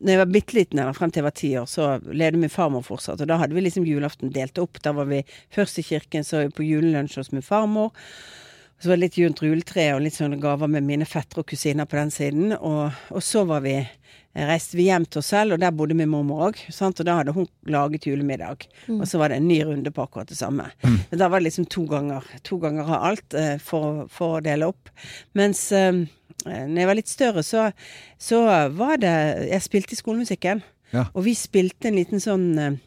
når 0.00 0.14
jeg 0.14 0.20
var 0.22 0.32
bitte 0.32 0.56
liten, 0.56 0.80
eller 0.80 0.96
frem 0.96 1.10
til 1.12 1.20
jeg 1.20 1.28
var 1.28 1.36
ti 1.36 1.50
år, 1.60 1.66
så 1.68 1.88
levde 2.08 2.40
min 2.40 2.52
farmor 2.52 2.84
fortsatt. 2.86 3.20
Og 3.20 3.28
da 3.28 3.36
hadde 3.42 3.56
vi 3.56 3.64
liksom 3.66 3.88
julaften 3.88 4.32
delt 4.32 4.60
opp. 4.62 4.80
Da 4.84 4.94
var 4.96 5.10
vi 5.10 5.20
først 5.52 5.82
i 5.82 5.84
kirken, 5.84 6.24
så 6.24 6.46
på 6.54 6.64
julelunsj 6.64 7.18
hos 7.20 7.34
min 7.34 7.44
farmor. 7.44 7.92
Så 8.80 8.88
var 8.88 8.96
det 8.96 9.04
litt 9.04 9.18
junt 9.20 9.42
juletre 9.44 9.90
og 9.94 10.04
litt 10.04 10.16
sånne 10.16 10.38
gaver 10.40 10.70
med 10.72 10.86
mine 10.88 11.08
fettere 11.08 11.42
og 11.42 11.50
kusiner 11.50 11.88
på 11.88 11.98
den 11.98 12.12
siden. 12.14 12.54
Og, 12.56 12.94
og 13.12 13.24
så 13.24 13.44
var 13.48 13.60
vi 13.66 13.74
reiste 14.32 14.78
vi 14.78 14.86
hjem 14.86 15.04
til 15.10 15.20
oss 15.20 15.32
selv, 15.34 15.56
og 15.56 15.60
der 15.60 15.74
bodde 15.74 15.96
min 15.98 16.08
mormor 16.08 16.46
òg. 16.48 16.62
Og 16.70 17.02
da 17.04 17.18
hadde 17.18 17.34
hun 17.36 17.48
laget 17.68 18.06
julemiddag. 18.08 18.64
Og 18.94 19.04
så 19.08 19.20
var 19.20 19.32
det 19.32 19.40
en 19.40 19.48
ny 19.50 19.60
runde 19.66 19.92
på 19.92 20.06
akkurat 20.06 20.30
det 20.30 20.38
samme. 20.38 20.70
Men 21.10 21.20
da 21.20 21.28
var 21.28 21.42
det 21.42 21.50
liksom 21.50 21.68
to 21.68 21.84
ganger. 21.90 22.24
To 22.48 22.60
ganger 22.62 22.88
av 22.88 23.08
alt 23.10 23.36
eh, 23.36 23.56
for, 23.60 24.06
for 24.12 24.38
å 24.38 24.44
dele 24.44 24.70
opp. 24.70 24.92
Mens 25.36 25.66
eh, 25.76 25.92
når 26.46 26.78
jeg 26.80 26.90
var 26.90 27.00
litt 27.02 27.10
større, 27.12 27.44
så, 27.44 27.70
så 28.16 28.44
var 28.72 29.00
det 29.02 29.16
Jeg 29.50 29.66
spilte 29.66 29.96
i 29.96 30.00
skolemusikken. 30.00 30.62
Ja. 30.94 31.08
Og 31.12 31.26
vi 31.26 31.36
spilte 31.38 31.90
en 31.90 31.98
liten 32.00 32.22
sånn 32.22 32.46
eh, 32.58 32.78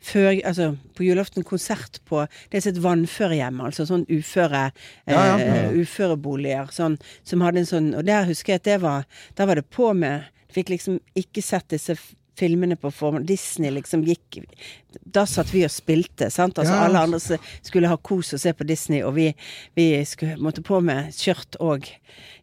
før, 0.00 0.32
altså 0.44 0.70
på 0.96 1.06
julaften 1.06 1.46
konsert 1.46 2.00
på 2.08 2.24
Det 2.50 2.60
er 2.60 2.70
et 2.70 2.82
vannførehjem, 2.82 3.60
altså 3.64 3.86
sånn 3.88 4.06
uføre 4.10 4.68
Ja, 5.08 5.24
ja. 5.32 5.38
eh, 5.38 5.72
uføreboliger. 5.80 6.72
Sånn, 6.74 6.98
som 7.24 7.42
hadde 7.44 7.62
en 7.62 7.70
sånn 7.70 7.90
Og 7.98 8.06
der 8.08 8.28
husker 8.28 8.54
jeg 8.54 8.62
at 8.62 8.68
det 8.70 8.78
var 8.82 9.06
Da 9.38 9.46
var 9.48 9.60
det 9.60 9.68
på 9.70 9.92
med 9.94 10.28
Fikk 10.54 10.70
liksom 10.72 10.96
ikke 11.18 11.42
sett 11.44 11.68
disse 11.74 11.98
filmene 12.38 12.76
på 12.78 12.90
form. 12.94 13.24
Disney 13.26 13.72
liksom 13.74 14.04
gikk 14.06 14.38
Da 15.04 15.26
satt 15.28 15.50
vi 15.52 15.64
og 15.66 15.72
spilte, 15.72 16.30
sant. 16.32 16.58
Altså 16.58 16.72
Ja, 16.72 16.80
ja. 16.80 16.86
alle 16.88 17.02
andre 17.08 17.38
skulle 17.62 17.90
ha 17.90 17.96
kos 17.96 18.32
og 18.32 18.40
se 18.40 18.52
på 18.56 18.64
Disney, 18.64 19.02
og 19.04 19.14
vi, 19.18 19.32
vi 19.76 19.90
skulle, 20.08 20.38
måtte 20.40 20.64
på 20.64 20.80
med 20.80 21.12
skjørt 21.16 21.58
og 21.60 21.88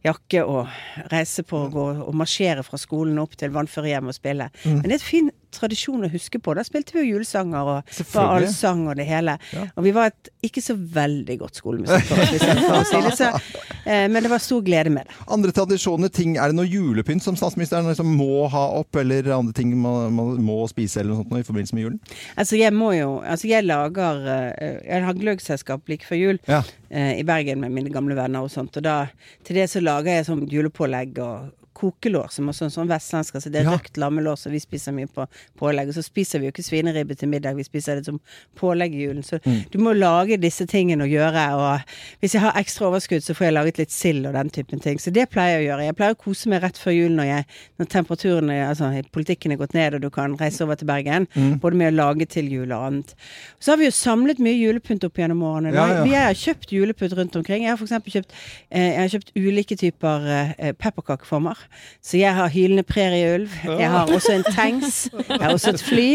jakke 0.05 0.43
og 0.45 0.67
reise 1.11 1.43
på 1.47 1.65
og 1.65 1.73
gå 1.73 1.85
og 2.05 2.13
marsjere 2.17 2.63
fra 2.65 2.77
skolen 2.77 3.17
opp 3.21 3.33
til 3.39 3.53
vannførerhjemmet 3.55 4.13
og 4.13 4.17
spille. 4.17 4.49
Mm. 4.63 4.77
Men 4.77 4.85
det 4.85 4.97
er 4.97 5.01
et 5.01 5.07
fin 5.07 5.31
tradisjon 5.55 6.03
å 6.05 6.09
huske 6.11 6.39
på. 6.43 6.53
Da 6.57 6.65
spilte 6.67 6.95
vi 6.95 7.05
jo 7.05 7.15
julesanger 7.15 7.69
og 7.71 7.95
var 8.11 8.33
allsang 8.35 8.85
og 8.89 8.97
det 8.99 9.07
hele. 9.07 9.37
Og 9.75 9.85
vi 9.85 9.93
var 9.95 10.11
et 10.11 10.31
ikke 10.45 10.63
så 10.63 10.75
veldig 10.75 11.37
godt 11.41 11.61
skolemusikkorps, 11.61 12.33
hvis 12.33 12.43
jeg 12.43 12.65
får 12.65 12.87
si 12.89 13.01
det. 13.05 13.13
Så, 13.19 13.29
eh, 13.91 14.05
men 14.11 14.19
det 14.25 14.31
var 14.33 14.43
stor 14.43 14.63
glede 14.65 14.91
med 14.93 15.07
det. 15.07 15.15
Andre 15.31 15.55
tradisjoner, 15.55 16.11
ting, 16.13 16.35
Er 16.37 16.51
det 16.51 16.59
noe 16.59 16.67
julepynt 16.67 17.23
som 17.23 17.37
statsministeren 17.39 17.87
liksom 17.89 18.11
må 18.19 18.45
ha 18.51 18.65
opp, 18.81 18.99
eller 18.99 19.31
andre 19.35 19.55
ting 19.55 19.71
man, 19.79 20.11
man 20.15 20.35
må 20.43 20.59
spise 20.71 21.01
eller 21.01 21.15
noe 21.15 21.23
sånt 21.23 21.39
i 21.39 21.47
forbindelse 21.47 21.77
med 21.77 21.87
julen? 21.87 21.99
Altså, 22.37 22.57
jeg 22.59 22.73
må 22.75 22.91
jo 22.97 23.21
Altså, 23.23 23.47
jeg 23.47 23.63
lager 23.63 24.25
eh, 24.27 24.79
Jeg 24.85 25.03
har 25.05 25.13
gløggselskap 25.19 25.87
like 25.87 26.05
før 26.07 26.15
jul 26.19 26.39
Ja. 26.47 26.61
eh, 26.89 27.19
i 27.19 27.23
Bergen 27.23 27.61
med 27.61 27.71
mine 27.71 27.89
gamle 27.93 28.15
venner 28.17 28.43
og 28.43 28.51
sånt. 28.51 28.75
Og 28.77 28.83
da 28.83 29.07
til 29.45 29.55
det 29.55 29.69
så 29.71 29.79
lager 29.83 30.17
jeg 30.19 30.25
sånn 30.27 30.47
julepålegg 30.51 31.19
og 31.23 31.53
kokelår, 31.75 32.31
som 32.31 32.47
er 32.49 32.55
sånn 32.55 32.87
vestlandsk. 32.89 33.35
Altså 33.35 33.51
det 33.51 33.61
er 33.61 33.69
Ja. 33.69 33.75
røkt 33.77 33.97
lammelår 33.99 34.37
som 34.39 34.51
vi 34.51 34.59
spiser 34.59 34.93
mye 34.95 35.07
på 35.07 35.27
pålegg. 35.59 35.89
Og 35.89 35.93
så 35.95 36.03
spiser 36.03 36.39
vi 36.39 36.45
jo 36.47 36.51
ikke 36.51 36.63
svineribbe 36.63 37.15
til 37.17 37.29
middag, 37.29 37.55
vi 37.55 37.63
spiser 37.63 37.95
det 37.99 38.05
som 38.05 38.19
pålegg 38.57 38.93
i 38.95 39.03
julen. 39.07 39.23
Så 39.23 39.39
Mm. 39.43 39.69
du 39.71 39.77
må 39.79 39.93
lage 39.97 40.37
disse 40.39 40.65
tingene 40.65 41.03
og 41.03 41.09
gjøre. 41.09 41.53
Og 41.55 41.81
hvis 42.21 42.33
jeg 42.33 42.41
har 42.41 42.53
ekstra 42.53 42.87
overskudd, 42.89 43.21
så 43.21 43.33
får 43.35 43.45
jeg 43.45 43.53
laget 43.53 43.77
litt 43.77 43.91
sild 43.91 44.25
og 44.25 44.33
den 44.33 44.49
typen 44.49 44.79
ting. 44.81 44.97
Så 44.99 45.11
det 45.11 45.29
pleier 45.29 45.59
jeg 45.59 45.67
å 45.67 45.75
gjøre. 45.77 45.85
Jeg 45.85 45.95
pleier 45.95 46.15
å 46.15 46.17
kose 46.17 46.47
meg 46.47 46.61
rett 46.63 46.77
før 46.77 46.91
jul 46.95 47.11
når, 47.11 47.25
jeg, 47.25 47.45
når 47.79 47.85
temperaturen 47.87 48.49
er, 48.49 48.69
altså 48.73 49.03
politikken 49.11 49.51
er 49.51 49.57
gått 49.57 49.73
ned 49.73 49.93
og 49.95 50.01
du 50.01 50.09
kan 50.09 50.35
reise 50.37 50.61
over 50.61 50.75
til 50.75 50.87
Bergen. 50.87 51.27
Mm. 51.35 51.59
Både 51.59 51.75
med 51.75 51.93
å 51.93 51.95
lage 51.97 52.25
til 52.27 52.49
jul 52.49 52.71
og 52.71 52.87
annet. 52.87 53.13
Så 53.59 53.71
har 53.73 53.77
vi 53.77 53.85
jo 53.85 53.91
samlet 53.91 54.39
mye 54.39 54.55
julepynt 54.55 55.03
opp 55.03 55.13
gjennom 55.15 55.41
årene. 55.43 55.73
Ja, 55.73 55.87
ja. 55.87 56.03
Vi 56.03 56.11
har 56.13 56.33
kjøpt 56.33 56.69
julepynt 56.71 57.13
rundt 57.17 57.35
omkring. 57.35 57.63
Jeg 57.63 57.75
har 57.75 57.77
eksempel 57.77 58.11
kjøpt, 58.13 58.31
eh, 58.71 58.91
jeg 58.95 59.09
har 59.09 59.19
kjøpt 59.19 59.31
ulike 59.35 59.75
typer 59.77 60.55
eh, 60.59 60.71
pepperkakeformer. 60.73 61.57
Så 62.05 62.17
jeg 62.19 62.33
har 62.37 62.49
hylende 62.53 62.83
prærieulv. 62.87 63.49
Jeg 63.65 63.89
har 63.89 64.11
også 64.13 64.33
en 64.35 64.43
tanks. 64.55 64.97
Jeg 65.27 65.39
har 65.41 65.53
også 65.53 65.73
et 65.75 65.81
fly. 65.85 66.07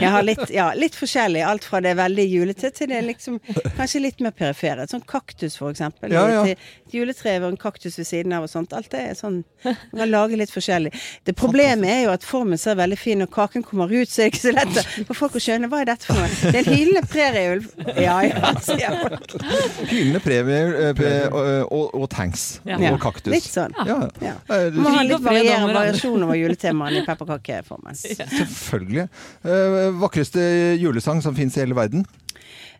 Jeg 0.00 0.10
har 0.10 0.24
litt, 0.26 0.44
ja, 0.54 0.68
litt 0.78 0.96
forskjellig. 0.98 1.42
Alt 1.46 1.64
fra 1.68 1.80
det 1.84 1.94
veldig 1.98 2.26
julete 2.30 2.70
til 2.74 2.90
det 2.90 3.02
liksom 3.06 3.38
kanskje 3.76 4.02
litt 4.02 4.20
mer 4.24 4.34
perifere. 4.36 4.86
Sånn 4.90 5.04
kaktus, 5.06 5.56
for 5.60 5.70
eksempel. 5.74 6.12
Ja, 6.16 6.26
ja. 6.32 6.44
Et 6.56 6.94
juletre 6.96 7.36
og 7.42 7.48
en 7.52 7.60
kaktus 7.60 7.98
ved 8.00 8.08
siden 8.08 8.34
av 8.36 8.46
og 8.46 8.50
sånt. 8.52 8.74
Alt 8.76 8.90
det 8.94 9.04
er 9.10 9.14
sånn 9.18 9.42
Man 9.66 9.98
kan 9.98 10.10
lage 10.12 10.36
litt 10.38 10.52
forskjellig. 10.54 10.92
Det 11.26 11.34
Problemet 11.36 11.90
er 11.90 12.02
jo 12.06 12.12
at 12.14 12.24
formen 12.26 12.58
ser 12.60 12.76
veldig 12.78 12.98
fin, 12.98 13.22
og 13.24 13.30
kaken 13.34 13.64
kommer 13.66 13.90
ut, 13.90 14.08
så 14.10 14.22
er 14.24 14.30
det 14.30 14.34
ikke 14.34 14.42
så 14.44 14.52
lett 14.54 15.06
for 15.08 15.18
folk 15.18 15.36
å 15.38 15.42
skjønne 15.42 15.68
hva 15.70 15.80
er 15.82 15.88
dette 15.90 16.06
for 16.08 16.18
noe. 16.18 16.28
Det 16.42 16.54
er 16.54 16.62
en 16.62 16.76
hylende 16.78 17.02
prærieulv. 17.10 17.66
Ja 18.00 18.16
ja, 18.26 18.52
sier 18.64 18.96
folk. 19.02 19.34
Hylende 19.90 20.20
premie 20.24 20.60
eh, 20.90 21.26
og, 21.30 21.72
og, 21.72 21.84
og 22.02 22.06
tanks. 22.14 22.46
Ja. 22.68 22.78
Og 22.92 23.00
kaktus. 23.02 23.32
Litt 23.34 23.48
sånn. 23.50 23.74
Ja, 23.86 23.98
Ja. 24.22 24.36
Ha 24.96 25.02
litt 25.06 25.16
og 25.16 25.24
fred 25.24 25.30
om 25.30 25.36
varier, 25.36 25.56
hverandre. 25.56 25.80
variasjon 25.80 26.26
over 26.26 26.38
juletemaene 26.42 27.02
i 27.02 27.06
pepperkakeformen. 27.06 27.98
Selvfølgelig. 27.98 29.08
Uh, 29.46 29.90
vakreste 30.02 30.46
julesang 30.80 31.22
som 31.24 31.36
fins 31.38 31.56
i 31.58 31.62
hele 31.64 31.76
verden? 31.78 32.06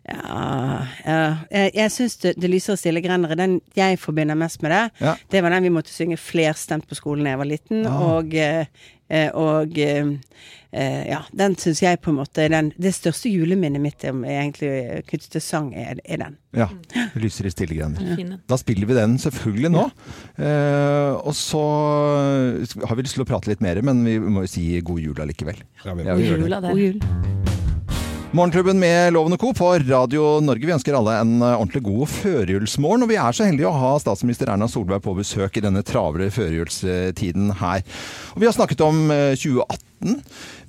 Ja, 0.07 0.87
ja. 1.03 1.15
Jeg, 1.51 1.71
jeg 1.75 1.91
syns 1.91 2.15
det, 2.23 2.35
det 2.39 2.47
lyser 2.51 2.77
stille 2.79 3.01
grendere. 3.03 3.35
Den 3.35 3.57
jeg 3.75 3.97
forbinder 3.99 4.37
mest 4.39 4.61
med 4.63 4.71
det, 4.71 4.83
Ja. 5.03 5.15
det 5.31 5.41
var 5.43 5.51
den 5.51 5.67
vi 5.67 5.73
måtte 5.75 5.91
synge 5.91 6.15
flerstemt 6.21 6.87
på 6.87 6.95
skolen 6.95 7.25
da 7.27 7.33
jeg 7.33 7.41
var 7.41 7.49
liten. 7.49 7.81
Ah. 7.89 8.05
Og, 8.13 8.31
eh, 8.33 8.69
og 9.37 9.77
eh, 9.79 10.09
eh, 10.75 11.03
ja, 11.07 11.21
den 11.31 11.55
syns 11.59 11.81
jeg 11.83 12.01
på 12.03 12.11
en 12.11 12.19
måte 12.19 12.43
er 12.43 12.51
den 12.51 12.73
Det 12.75 12.91
største 12.95 13.31
juleminnet 13.31 13.81
mitt 13.83 14.03
er 14.03 14.11
egentlig 14.11 14.71
knyttet 15.07 15.29
til 15.37 15.43
sang, 15.43 15.71
er, 15.77 16.01
er 16.03 16.23
den. 16.25 16.37
Ja. 16.57 16.67
Lyser 17.15 17.47
i 17.47 17.53
stille 17.53 17.77
grender. 17.77 18.03
Ja. 18.17 18.39
Da 18.49 18.59
spiller 18.59 18.89
vi 18.89 18.97
den 18.97 19.17
selvfølgelig 19.21 19.73
nå. 19.77 19.87
Eh, 20.35 21.13
og 21.21 21.33
så 21.37 21.63
har 22.83 22.95
vi 22.95 23.07
lyst 23.07 23.19
til 23.19 23.25
å 23.25 23.29
prate 23.29 23.51
litt 23.51 23.63
mer, 23.63 23.79
men 23.85 24.03
vi 24.07 24.19
må 24.19 24.45
jo 24.45 24.53
si 24.57 24.69
god 24.81 25.03
jul 25.03 25.25
allikevel. 25.27 25.63
Ja, 25.85 25.97
Ja, 25.97 26.19
gjør. 26.19 26.45
Jula, 26.45 26.61
det. 26.61 26.75
God 26.75 26.85
jul. 26.87 27.36
Morgenklubben 28.31 28.79
med 28.79 29.13
Lovende 29.13 29.37
Co. 29.37 29.53
på 29.53 29.69
Radio 29.79 30.41
Norge. 30.43 30.67
Vi 30.67 30.73
ønsker 30.75 30.97
alle 30.97 31.13
en 31.21 31.37
eh, 31.39 31.53
ordentlig 31.55 31.79
god 31.85 32.09
førjulsmorgen. 32.11 33.05
Og 33.05 33.09
vi 33.13 33.15
er 33.15 33.31
så 33.35 33.47
heldige 33.47 33.69
å 33.69 33.79
ha 33.79 33.93
statsminister 34.03 34.51
Erna 34.51 34.67
Solberg 34.67 35.05
på 35.05 35.13
besøk 35.15 35.55
i 35.55 35.63
denne 35.63 35.79
travle 35.87 36.27
førjulstiden 36.35 37.53
her. 37.61 37.85
Og 38.35 38.43
vi 38.43 38.49
har 38.49 38.57
snakket 38.57 38.83
om 38.83 38.99
eh, 39.15 39.31
2018. 39.39 40.19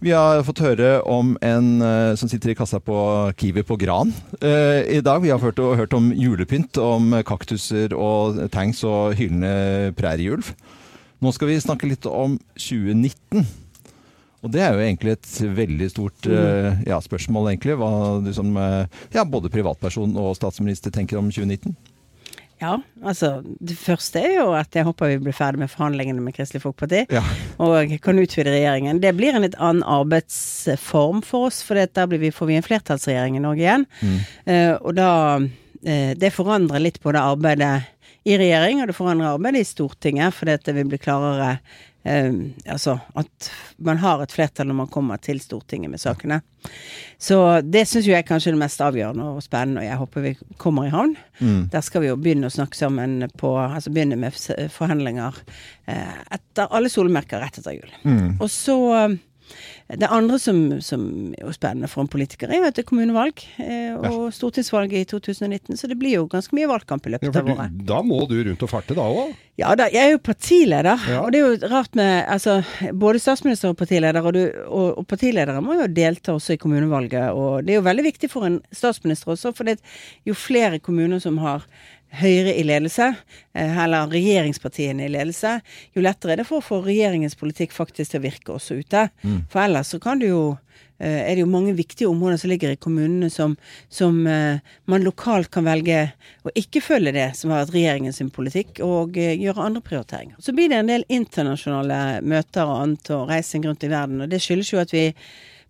Vi 0.07 0.15
har 0.15 0.45
fått 0.47 0.63
høre 0.63 0.95
om 1.11 1.35
en 1.43 1.83
eh, 1.83 2.15
som 2.21 2.31
sitter 2.31 2.55
i 2.55 2.59
kassa 2.59 2.79
på 2.79 2.97
Kiwi 3.43 3.67
på 3.67 3.81
Gran 3.83 4.15
eh, 4.39 4.87
i 4.95 5.03
dag. 5.03 5.19
Vi 5.27 5.35
har 5.35 5.43
hørt, 5.43 5.59
hørt 5.59 5.99
om 5.99 6.13
julepynt, 6.15 6.79
om 6.79 7.11
kaktuser 7.27 7.91
og 7.91 8.39
tanks 8.55 8.87
og 8.87 9.19
hyllende 9.19 9.97
prærieulv. 9.99 10.55
Nå 11.19 11.35
skal 11.35 11.51
vi 11.51 11.59
snakke 11.59 11.91
litt 11.91 12.07
om 12.07 12.39
2019. 12.55 13.43
Og 14.47 14.53
det 14.55 14.63
er 14.63 14.75
jo 14.75 14.83
egentlig 14.85 15.17
et 15.17 15.31
veldig 15.57 15.91
stort 15.91 16.27
uh, 16.31 16.71
ja, 16.87 17.01
spørsmål, 17.03 17.51
egentlig. 17.53 17.75
Hva 17.81 17.91
du 18.23 18.31
som 18.37 18.53
uh, 18.55 18.87
ja, 19.15 19.27
både 19.27 19.51
privatperson 19.51 20.15
og 20.19 20.37
statsminister 20.39 20.95
tenker 20.95 21.19
om 21.19 21.33
2019. 21.33 21.75
Ja, 22.59 22.73
altså 23.07 23.37
Det 23.45 23.77
første 23.79 24.19
er 24.19 24.33
jo 24.41 24.47
at 24.59 24.75
jeg 24.75 24.87
håper 24.87 25.13
vi 25.13 25.21
blir 25.29 25.37
ferdig 25.37 25.61
med 25.63 25.71
forhandlingene 25.71 26.23
med 26.23 26.35
Kristelig 26.35 26.65
Folkeparti. 26.65 27.05
Ja. 27.15 27.23
Og 27.63 27.95
kan 28.03 28.19
utvide 28.19 28.55
regjeringen. 28.55 28.99
Det 29.03 29.15
blir 29.19 29.35
en 29.35 29.47
litt 29.47 29.59
annen 29.63 29.87
arbeidsform 29.87 31.23
for 31.27 31.51
oss, 31.51 31.61
for 31.67 31.79
da 31.79 32.07
blir 32.11 32.23
vi, 32.23 32.33
får 32.35 32.51
vi 32.51 32.59
en 32.59 32.67
flertallsregjering 32.67 33.39
i 33.39 33.45
Norge 33.45 33.63
igjen. 33.63 33.87
Eh, 34.47 34.75
og 34.75 34.99
da 34.99 35.39
Det 35.79 36.33
forandrer 36.35 36.83
litt 36.83 36.97
på 36.99 37.13
det 37.15 37.21
arbeidet 37.23 37.87
i 38.27 38.35
regjering, 38.35 38.81
og 38.83 38.91
det 38.91 38.97
forandrer 38.97 39.37
arbeidet 39.37 39.63
i 39.63 39.69
Stortinget, 39.69 40.35
fordi 40.35 40.57
det 40.67 40.75
vil 40.75 40.89
bli 40.91 40.99
klarere 40.99 41.53
eh, 42.05 42.33
altså 42.67 42.99
at 43.19 43.51
man 43.79 44.01
har 44.03 44.23
et 44.23 44.35
flertall 44.35 44.69
når 44.71 44.79
man 44.83 44.91
kommer 44.93 45.21
til 45.23 45.41
Stortinget 45.41 45.91
med 45.91 46.03
sakene. 46.03 46.41
Så 47.19 47.61
det 47.63 47.85
syns 47.89 48.07
jo 48.07 48.13
jeg 48.13 48.27
kanskje 48.27 48.51
er 48.51 48.57
det 48.57 48.63
mest 48.63 48.83
avgjørende 48.85 49.29
og 49.37 49.43
spennende, 49.43 49.81
og 49.83 49.87
jeg 49.87 50.01
håper 50.01 50.25
vi 50.27 50.33
kommer 50.59 50.89
i 50.89 50.93
havn. 50.93 51.17
Der 51.73 51.81
skal 51.87 52.03
vi 52.03 52.11
jo 52.11 52.19
begynne 52.19 52.51
å 52.51 52.55
snakke 52.55 52.77
sammen 52.77 53.23
på 53.39 53.55
Altså 53.59 53.91
begynne 53.95 54.19
med 54.19 54.35
forhandlinger 54.75 55.39
eh, 55.87 56.19
etter 56.35 56.69
alle 56.75 56.91
solmerker 56.93 57.41
rett 57.43 57.59
etter 57.61 57.79
jul. 57.79 57.95
Og 58.41 58.51
så 58.51 58.79
det 59.89 60.09
andre 60.13 60.39
som, 60.39 60.59
som 60.85 61.03
er 61.39 61.53
spennende 61.57 61.89
for 61.89 62.05
en 62.05 62.11
politiker, 62.13 62.51
er 62.53 62.61
jo 62.61 62.69
at 62.69 62.77
det 62.77 62.85
er 62.85 62.89
kommunevalg 62.91 63.41
eh, 63.65 63.95
og 63.97 64.29
stortingsvalg 64.37 64.93
i 64.93 65.05
2019, 65.09 65.77
så 65.81 65.89
det 65.89 65.97
blir 66.01 66.19
jo 66.19 66.27
ganske 66.31 66.55
mye 66.57 66.69
valgkamp 66.71 67.07
i 67.09 67.13
Ja, 67.13 67.17
løpet 67.17 67.33
for 67.33 67.41
av 67.41 67.53
året. 67.57 67.79
da 67.89 68.01
må 68.05 68.21
du 68.29 68.37
rundt 68.45 68.63
og 68.67 68.71
farte 68.73 68.97
da 68.99 69.07
òg? 69.09 69.33
Ja 69.59 69.73
da, 69.75 69.89
jeg 69.91 70.05
er 70.07 70.13
jo 70.13 70.19
partileder, 70.23 71.01
Ja. 71.09 71.23
og 71.25 71.33
det 71.35 71.41
er 71.41 71.49
jo 71.57 71.69
rart 71.73 71.97
med 71.99 72.27
altså, 72.31 72.61
både 72.95 73.19
statsminister 73.19 73.73
og 73.73 73.77
partileder, 73.81 74.23
og, 74.23 74.33
du, 74.37 74.43
og, 74.69 74.99
og 75.01 75.07
partiledere 75.11 75.61
må 75.65 75.75
jo 75.81 75.89
delta 75.91 76.37
også 76.37 76.55
i 76.55 76.61
kommunevalget, 76.63 77.33
og 77.35 77.65
det 77.67 77.75
er 77.75 77.81
jo 77.81 77.87
veldig 77.89 78.05
viktig 78.07 78.31
for 78.31 78.47
en 78.47 78.61
statsminister 78.73 79.33
også, 79.35 79.55
for 79.57 79.65
det, 79.67 79.79
jo 80.29 80.35
flere 80.39 80.79
kommuner 80.79 81.19
som 81.25 81.39
har 81.43 81.65
Høyre 82.09 82.55
i 82.57 82.63
ledelse, 82.65 83.11
eh, 83.53 83.81
eller 83.85 84.09
regjeringspartiene 84.09 85.05
i 85.05 85.11
ledelse, 85.13 85.59
jo 85.93 86.05
lettere 86.05 86.33
er 86.33 86.41
det 86.41 86.47
for 86.49 86.63
å 86.63 86.65
få 86.65 86.79
regjeringens 86.87 87.37
politikk 87.37 87.75
faktisk 87.77 88.15
til 88.15 88.23
å 88.23 88.25
virke 88.25 88.55
også 88.55 88.79
ute. 88.81 89.03
For 89.53 89.61
ellers 89.61 89.93
så 89.93 90.01
kan 90.01 90.23
du 90.23 90.25
jo 90.27 90.41
eh, 90.99 91.29
er 91.29 91.35
det 91.35 91.43
jo 91.43 91.51
mange 91.53 91.75
viktige 91.77 92.09
områder 92.09 92.41
som 92.41 92.51
ligger 92.51 92.73
i 92.73 92.81
kommunene 92.81 93.29
som, 93.31 93.59
som 93.93 94.23
eh, 94.27 94.65
man 94.89 95.05
lokalt 95.05 95.51
kan 95.53 95.69
velge 95.69 96.07
å 96.49 96.55
ikke 96.57 96.81
følge 96.81 97.13
det 97.13 97.29
som 97.37 97.53
har 97.53 97.67
vært 97.67 97.77
regjeringens 97.77 98.23
sin 98.23 98.33
politikk, 98.33 98.81
og 98.81 99.19
gjøre 99.19 99.69
andre 99.69 99.85
prioriteringer. 99.85 100.41
Så 100.41 100.57
blir 100.57 100.73
det 100.73 100.81
en 100.81 100.91
del 100.95 101.05
internasjonale 101.13 102.23
møter 102.25 102.65
og 102.65 102.83
annet 102.87 103.15
og 103.15 103.29
reising 103.29 103.69
rundt 103.69 103.85
i 103.85 103.93
verden, 103.93 104.25
og 104.25 104.33
det 104.33 104.41
skyldes 104.41 104.73
jo 104.73 104.81
at 104.81 104.97
vi 104.97 105.11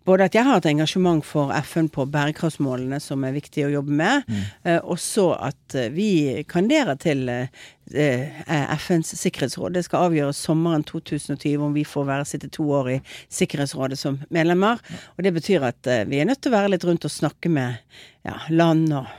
både 0.09 0.25
at 0.25 0.35
jeg 0.37 0.47
har 0.47 0.59
et 0.59 0.69
engasjement 0.71 1.21
for 1.25 1.51
FN 1.69 1.89
på 1.93 2.05
bærekraftsmålene 2.09 2.99
som 3.03 3.25
er 3.27 3.35
viktig 3.35 3.67
å 3.67 3.73
jobbe 3.77 3.97
med, 4.01 4.31
eh, 4.65 4.79
og 4.79 4.97
så 5.01 5.31
at 5.49 5.77
eh, 5.77 5.91
vi 5.93 6.09
kandiderer 6.49 6.97
til 7.01 7.29
eh, 7.29 8.41
FNs 8.79 9.13
sikkerhetsråd. 9.19 9.77
Det 9.77 9.85
skal 9.85 10.09
avgjøres 10.09 10.41
sommeren 10.49 10.85
2020 10.89 11.65
om 11.69 11.77
vi 11.77 11.85
får 11.87 12.09
være 12.09 12.27
sitte 12.29 12.51
to 12.53 12.67
år 12.79 12.91
i 12.95 12.99
Sikkerhetsrådet 13.33 13.97
som 13.99 14.19
medlemmer. 14.33 14.81
Og 15.17 15.25
det 15.25 15.33
betyr 15.33 15.65
at 15.71 15.89
vi 16.09 16.19
er 16.21 16.29
nødt 16.29 16.43
til 16.43 16.53
å 16.53 16.57
være 16.59 16.75
litt 16.75 16.85
rundt 16.85 17.07
og 17.09 17.13
snakke 17.13 17.49
med 17.49 17.81
ja, 18.27 18.37
land 18.53 18.93
og 18.93 19.09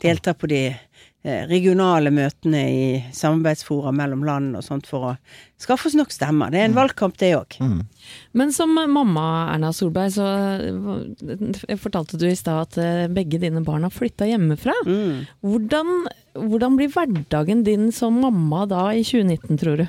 delta 0.00 0.34
på 0.34 0.48
de 0.50 0.62
regionale 1.22 2.08
møtene 2.14 2.60
i 2.72 2.84
samarbeidsfora 3.12 3.92
mellom 3.92 4.22
land 4.24 4.56
og 4.56 4.64
sånt 4.64 4.86
for 4.88 5.10
å 5.10 5.12
skaffe 5.60 5.90
oss 5.90 5.96
nok 5.98 6.14
stemmer. 6.14 6.48
Det 6.48 6.62
er 6.62 6.70
en 6.70 6.76
valgkamp, 6.78 7.18
det 7.20 7.34
òg. 7.36 7.58
Men 8.32 8.54
som 8.56 8.72
mamma 8.72 9.26
Erna 9.52 9.72
Solberg, 9.76 10.14
så 10.14 10.30
eh, 10.56 11.76
fortalte 11.76 12.16
du 12.16 12.24
i 12.30 12.36
stad 12.38 12.62
at 12.64 12.80
eh, 12.80 13.04
begge 13.12 13.40
dine 13.42 13.60
barn 13.66 13.84
har 13.84 13.92
flytta 13.92 14.30
hjemmefra. 14.30 14.72
Mm. 14.88 15.26
Hvordan, 15.44 15.94
hvordan 16.48 16.80
blir 16.80 16.92
hverdagen 16.96 17.64
din 17.68 17.90
som 17.92 18.16
mamma 18.24 18.64
da 18.70 18.88
i 18.96 19.04
2019, 19.04 19.60
tror 19.60 19.82
du? 19.84 19.88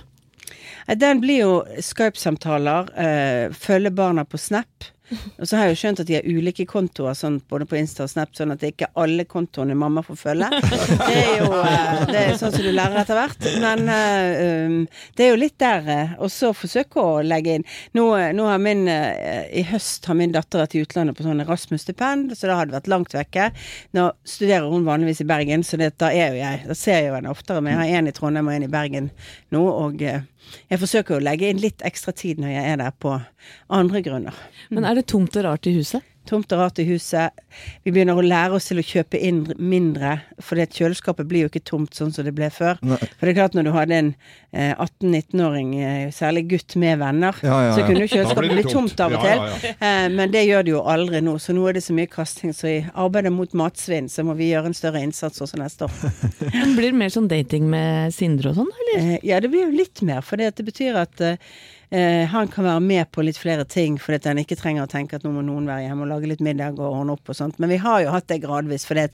Eh, 0.87 0.97
Den 0.99 1.23
blir 1.23 1.45
jo 1.45 1.53
Skype-samtaler, 1.79 2.91
eh, 2.99 3.53
følge 3.55 3.95
barna 3.95 4.27
på 4.27 4.37
Snap. 4.37 4.91
Og 5.11 5.47
så 5.47 5.57
har 5.57 5.65
jeg 5.67 5.75
jo 5.75 5.79
skjønt 5.81 5.99
at 6.03 6.07
de 6.07 6.15
har 6.17 6.27
ulike 6.27 6.65
kontoer 6.69 7.15
sånn, 7.17 7.39
både 7.51 7.65
på 7.67 7.77
Insta 7.79 8.05
og 8.05 8.11
Snap, 8.11 8.31
sånn 8.37 8.53
at 8.53 8.61
det 8.63 8.71
ikke 8.73 8.87
er 8.89 9.01
alle 9.03 9.25
kontoene 9.29 9.75
mamma 9.77 10.03
får 10.05 10.19
følge. 10.21 10.49
Det 10.61 11.17
er 11.17 11.41
jo 11.41 11.49
eh, 11.59 12.03
det 12.11 12.21
er 12.21 12.37
sånn 12.39 12.53
som 12.55 12.63
du 12.65 12.71
lærer 12.71 13.01
etter 13.01 13.17
hvert. 13.19 13.47
Men 13.63 13.83
eh, 13.91 14.67
um, 14.71 14.77
det 15.17 15.25
er 15.25 15.31
jo 15.33 15.39
litt 15.41 15.57
der. 15.61 15.89
eh, 15.95 16.13
Og 16.23 16.31
så 16.31 16.53
forsøke 16.55 17.01
å 17.01 17.21
legge 17.25 17.57
inn 17.59 17.65
Nå, 17.97 18.05
eh, 18.17 18.31
nå 18.37 18.45
har 18.47 18.61
min 18.63 18.85
eh, 18.91 19.47
I 19.59 19.65
høst 19.71 20.05
har 20.09 20.17
min 20.19 20.31
datter 20.35 20.63
vært 20.63 20.75
i 20.77 20.83
utlandet 20.85 21.17
på 21.17 21.25
sånn 21.27 21.43
Erasmus-stipend, 21.43 22.35
så 22.37 22.47
da 22.51 22.57
har 22.59 22.69
det 22.69 22.77
vært 22.79 22.89
langt 22.91 23.15
vekke. 23.15 23.49
Nå 23.97 24.07
studerer 24.27 24.69
hun 24.71 24.87
vanligvis 24.87 25.21
i 25.25 25.29
Bergen, 25.29 25.63
så 25.67 25.79
det, 25.81 25.91
da 26.01 26.11
er 26.15 26.31
jo 26.35 26.41
jeg 26.41 26.63
Da 26.71 26.77
ser 26.77 27.01
jeg 27.01 27.09
jo 27.11 27.17
henne 27.19 27.31
oftere. 27.35 27.61
Men 27.61 27.75
jeg 27.75 27.81
har 27.83 27.99
en 28.01 28.11
i 28.11 28.15
Trondheim 28.15 28.47
og 28.51 28.55
en 28.55 28.67
i 28.67 28.71
Bergen 28.71 29.11
nå, 29.51 29.61
og 29.67 30.01
eh, 30.07 30.21
jeg 30.71 30.81
forsøker 30.81 31.17
å 31.17 31.23
legge 31.23 31.49
inn 31.51 31.61
litt 31.61 31.83
ekstra 31.87 32.13
tid 32.15 32.41
når 32.41 32.53
jeg 32.53 32.71
er 32.71 32.79
der 32.81 32.95
på 32.99 33.15
andre 33.71 34.01
grunner. 34.05 34.39
Men 34.69 34.87
er 34.87 34.97
det 34.99 35.07
tomt 35.11 35.37
og 35.39 35.45
rart 35.47 35.69
i 35.69 35.75
huset? 35.77 36.05
Tomt 36.29 36.51
og 36.53 36.59
rart 36.61 36.77
i 36.79 36.83
huset. 36.85 37.33
Vi 37.83 37.91
begynner 37.91 38.15
å 38.15 38.21
lære 38.23 38.53
oss 38.55 38.67
til 38.69 38.77
å 38.79 38.83
kjøpe 38.85 39.17
inn 39.19 39.39
mindre, 39.57 40.19
for 40.39 40.55
kjøleskapet 40.61 41.25
blir 41.27 41.43
jo 41.47 41.49
ikke 41.49 41.63
tomt 41.65 41.97
sånn 41.97 42.11
som 42.13 42.23
det 42.27 42.33
ble 42.37 42.47
før. 42.53 42.77
For 42.79 43.25
det 43.25 43.31
er 43.33 43.37
klart 43.39 43.55
når 43.57 43.65
du 43.67 43.71
hadde 43.73 43.97
en 43.97 44.11
eh, 44.53 44.75
18-19-åring, 44.77 45.71
eh, 45.81 46.11
særlig 46.13 46.45
gutt 46.53 46.75
med 46.79 46.99
venner, 47.01 47.35
Ja, 47.43 47.57
ja, 47.65 47.73
så 47.75 47.87
kunne 47.87 48.05
jo 48.05 48.11
kjøleskapet 48.13 48.53
bli 48.53 48.63
tomt. 48.67 48.93
tomt 48.93 49.03
av 49.07 49.17
og 49.17 49.25
Ja, 49.25 49.33
til. 49.57 49.67
ja, 49.71 49.73
Eh, 49.81 50.07
men 50.13 50.31
det 50.31 50.45
gjør 50.47 50.63
det 50.63 50.71
jo 50.75 50.83
aldri 50.93 51.21
nå, 51.25 51.35
så 51.41 51.53
nå 51.57 51.65
er 51.67 51.73
det 51.79 51.83
så 51.83 51.93
mye 51.97 52.07
kasting. 52.07 52.53
Så 52.53 52.69
i 52.69 52.77
arbeidet 52.93 53.33
mot 53.33 53.51
matsvinn 53.57 54.07
så 54.07 54.23
må 54.23 54.35
vi 54.37 54.51
gjøre 54.53 54.69
en 54.71 54.77
større 54.77 55.01
innsats 55.01 55.41
også 55.41 55.57
neste 55.57 55.89
år. 55.89 55.91
Men 56.53 56.75
Blir 56.77 56.91
det 56.93 56.99
mer 57.01 57.09
sånn 57.09 57.27
dating 57.31 57.65
med 57.69 58.13
Sindre 58.13 58.53
og 58.53 58.61
sånn, 58.61 58.69
eller? 58.85 59.13
Eh, 59.15 59.19
ja, 59.23 59.39
det 59.41 59.49
blir 59.49 59.65
jo 59.65 59.73
litt 59.75 60.01
mer, 60.05 60.21
for 60.21 60.37
det, 60.37 60.53
det 60.55 60.65
betyr 60.69 61.01
at 61.01 61.25
eh, 61.91 62.23
han 62.31 62.47
kan 62.51 62.65
være 62.65 62.79
med 62.83 63.09
på 63.11 63.23
litt 63.25 63.37
flere 63.39 63.65
ting, 63.69 63.97
fordi 64.01 64.19
at 64.21 64.29
han 64.31 64.39
ikke 64.41 64.57
trenger 64.59 64.85
å 64.85 64.89
tenke 64.91 65.17
at 65.19 65.25
nå 65.27 65.31
må 65.35 65.43
noen 65.45 65.67
være 65.69 65.85
hjemme 65.87 66.05
og 66.05 66.11
lage 66.13 66.29
litt 66.31 66.43
middag 66.43 66.79
og 66.79 66.87
ordne 67.01 67.15
opp 67.17 67.31
og 67.31 67.37
sånt. 67.37 67.59
Men 67.61 67.71
vi 67.73 67.79
har 67.83 68.03
jo 68.05 68.13
hatt 68.15 68.29
det 68.31 68.39
gradvis, 68.43 68.85
for 68.87 68.99
eh, 69.01 69.09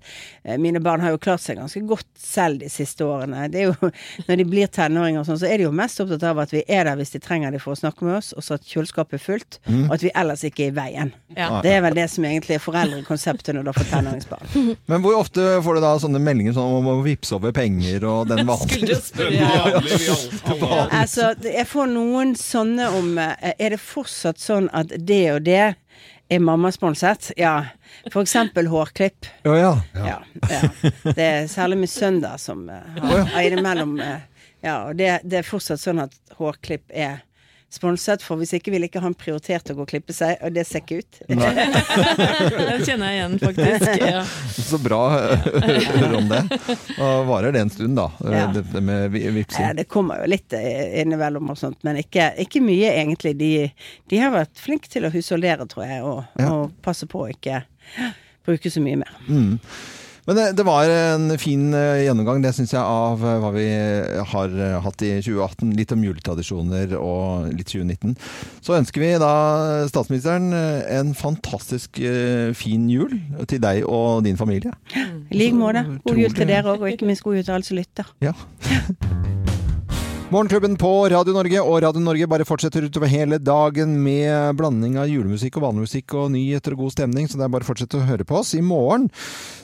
mine 0.61 0.81
barn 0.83 1.03
har 1.03 1.15
jo 1.15 1.21
klart 1.21 1.43
seg 1.43 1.59
ganske 1.61 1.81
godt 1.89 2.07
selv 2.21 2.61
de 2.63 2.69
siste 2.71 3.05
årene. 3.05 3.47
Det 3.53 3.63
er 3.63 3.71
jo, 3.71 3.91
Når 4.27 4.41
de 4.41 4.45
blir 4.49 4.69
tenåringer 4.71 5.23
og 5.23 5.29
sånn, 5.29 5.39
så 5.41 5.49
er 5.49 5.61
de 5.61 5.67
jo 5.67 5.73
mest 5.75 6.01
opptatt 6.03 6.25
av 6.31 6.41
at 6.45 6.53
vi 6.53 6.63
er 6.67 6.87
der 6.89 6.99
hvis 7.01 7.13
de 7.15 7.21
trenger 7.23 7.53
det 7.55 7.61
for 7.63 7.73
å 7.73 7.79
snakke 7.81 8.05
med 8.07 8.19
oss, 8.19 8.33
og 8.37 8.45
så 8.45 8.57
at 8.59 8.67
kjøleskapet 8.67 9.17
er 9.19 9.23
fullt, 9.23 9.59
og 9.87 9.95
at 9.97 10.05
vi 10.05 10.13
ellers 10.17 10.43
ikke 10.47 10.67
er 10.67 10.71
i 10.71 10.75
veien. 10.77 11.13
Ja. 11.37 11.49
Det 11.65 11.73
er 11.77 11.83
vel 11.85 11.97
det 11.97 12.07
som 12.13 12.25
egentlig 12.27 12.57
er 12.57 12.63
foreldrekonseptet 12.63 13.55
når 13.57 13.67
du 13.67 13.71
har 13.71 13.77
fått 13.79 13.91
tenåringsbarn. 13.93 14.45
Men 14.91 15.03
hvor 15.05 15.17
ofte 15.19 15.45
får 15.65 15.77
du 15.77 15.83
da 15.83 15.93
sånne 16.01 16.21
meldinger 16.23 16.55
sånn 16.57 16.77
om 16.79 16.89
å 16.91 16.95
vippse 17.05 17.35
over 17.37 17.53
penger 17.55 18.05
og 18.09 18.29
den 18.31 18.43
vanlige 18.47 18.97
Altså, 20.97 21.31
det- 21.41 21.53
jeg 21.57 21.67
får 21.69 21.87
noen 21.91 22.33
sånne 22.37 22.66
om 22.75 23.17
eh, 23.17 23.53
Er 23.57 23.75
det 23.75 23.81
fortsatt 23.81 24.41
sånn 24.41 24.69
at 24.75 24.91
det 24.97 25.23
og 25.33 25.43
det 25.47 25.75
er 26.27 26.41
mammasponset? 26.43 27.31
Ja. 27.39 27.69
For 28.11 28.23
eksempel 28.25 28.69
hårklipp. 28.71 29.29
Å 29.47 29.55
ja. 29.57 29.73
Ja. 29.95 30.17
ja. 30.51 30.91
Det 31.07 31.27
er 31.27 31.47
særlig 31.51 31.79
min 31.83 31.91
sønn 31.91 32.19
da 32.23 32.35
som 32.41 32.67
eh, 32.69 32.99
har 33.03 33.23
har 33.33 33.47
innimellom 33.47 33.99
eh, 34.03 34.19
Ja, 34.65 34.89
og 34.89 34.97
det, 34.99 35.19
det 35.23 35.43
er 35.43 35.47
fortsatt 35.47 35.81
sånn 35.81 36.01
at 36.01 36.15
hårklipp 36.39 36.89
er 36.89 37.21
sponset, 37.69 38.21
for 38.23 38.39
hvis 38.39 38.53
ikke 38.55 38.71
ville 38.71 38.87
ikke 38.87 39.01
han 39.03 39.13
prioritert 39.17 39.67
å 39.71 39.75
gå 39.75 39.83
og 39.83 39.89
klippe 39.91 40.13
seg, 40.15 40.37
og 40.45 40.53
det 40.55 40.63
ser 40.69 40.79
ikke 40.85 41.01
ut. 41.01 41.17
Den 41.27 42.83
kjenner 42.87 43.11
jeg 43.11 43.17
igjen, 43.17 43.35
faktisk. 43.41 43.87
Ja. 44.07 44.21
Så 44.55 44.79
bra 44.79 44.99
å 45.03 45.09
høre 45.11 46.21
om 46.21 46.29
det. 46.31 46.39
Og 46.95 47.27
varer 47.27 47.51
det 47.55 47.65
en 47.65 47.73
stund, 47.73 47.97
da, 47.99 48.07
Ja. 48.23 48.45
det, 48.55 48.63
det 48.71 48.81
med 48.87 49.11
vipsing. 49.11 49.75
det 49.77 49.87
kommer 49.91 50.23
jo 50.23 50.29
litt 50.31 50.55
eh, 50.55 51.01
innimellom 51.03 51.51
og 51.53 51.59
sånt, 51.59 51.81
men 51.87 51.99
ikke, 52.01 52.29
ikke 52.45 52.63
mye 52.63 52.93
egentlig. 53.01 53.35
De, 53.39 53.51
de 54.11 54.21
har 54.23 54.31
vært 54.33 54.55
flinke 54.63 54.87
til 54.91 55.07
å 55.07 55.11
husholdere, 55.13 55.67
tror 55.67 55.85
jeg, 55.89 56.03
og, 56.07 56.23
Ja. 56.39 56.53
og 56.53 56.71
passe 56.85 57.07
på 57.09 57.25
å 57.25 57.29
ikke 57.35 57.63
bruke 58.47 58.71
så 58.71 58.79
mye 58.83 59.03
mer. 59.03 59.11
Men 60.27 60.35
det, 60.35 60.45
det 60.59 60.65
var 60.67 60.91
en 60.91 61.29
fin 61.39 61.69
eh, 61.71 62.03
gjennomgang, 62.03 62.41
det 62.43 62.51
syns 62.57 62.73
jeg, 62.75 62.83
av 62.83 63.21
eh, 63.23 63.37
hva 63.39 63.51
vi 63.55 63.67
har 64.33 64.55
eh, 64.59 64.75
hatt 64.83 65.03
i 65.07 65.13
2018. 65.23 65.71
Litt 65.77 65.93
om 65.95 66.03
juletradisjoner 66.03 66.97
og 66.99 67.47
litt 67.55 67.71
2019. 67.71 68.17
Så 68.59 68.75
ønsker 68.75 69.05
vi 69.05 69.13
da 69.23 69.31
statsministeren 69.87 70.51
eh, 70.51 70.83
en 70.99 71.15
fantastisk 71.15 72.01
eh, 72.03 72.51
fin 72.59 72.89
jul 72.91 73.15
til 73.47 73.63
deg 73.63 73.87
og 73.87 74.25
din 74.27 74.39
familie. 74.39 74.75
I 74.91 75.45
like 75.45 75.55
måte. 75.55 75.85
God 76.03 76.19
jul 76.19 76.35
til 76.35 76.51
dere 76.51 76.75
òg, 76.75 76.83
og 76.83 76.91
ikke 76.91 77.07
minst 77.07 77.23
god 77.23 77.39
jul 77.39 77.47
til 77.47 77.55
alle 77.55 77.71
som 77.71 77.79
lytter. 77.79 78.15
Ja. 78.27 78.35
Morgenklubben 80.29 80.73
på 80.77 80.89
Radio 81.09 81.31
Norge 81.31 81.61
og 81.63 81.77
Radio 81.85 82.01
Norge 82.03 82.27
bare 82.27 82.43
fortsetter 82.45 82.83
utover 82.83 83.07
hele 83.07 83.37
dagen 83.39 83.93
med 84.03 84.57
blanding 84.59 84.97
av 84.99 85.07
julemusikk 85.07 85.55
og 85.55 85.63
vanlig 85.69 85.85
musikk 85.85 86.15
og 86.19 86.33
nyheter 86.33 86.75
og 86.75 86.81
god 86.83 86.95
stemning, 86.97 87.29
så 87.31 87.39
det 87.39 87.45
er 87.47 87.53
bare 87.53 87.63
å 87.63 87.69
fortsette 87.69 88.01
å 88.01 88.03
høre 88.09 88.25
på 88.27 88.41
oss. 88.41 88.51
I 88.57 88.63
morgen 88.65 89.07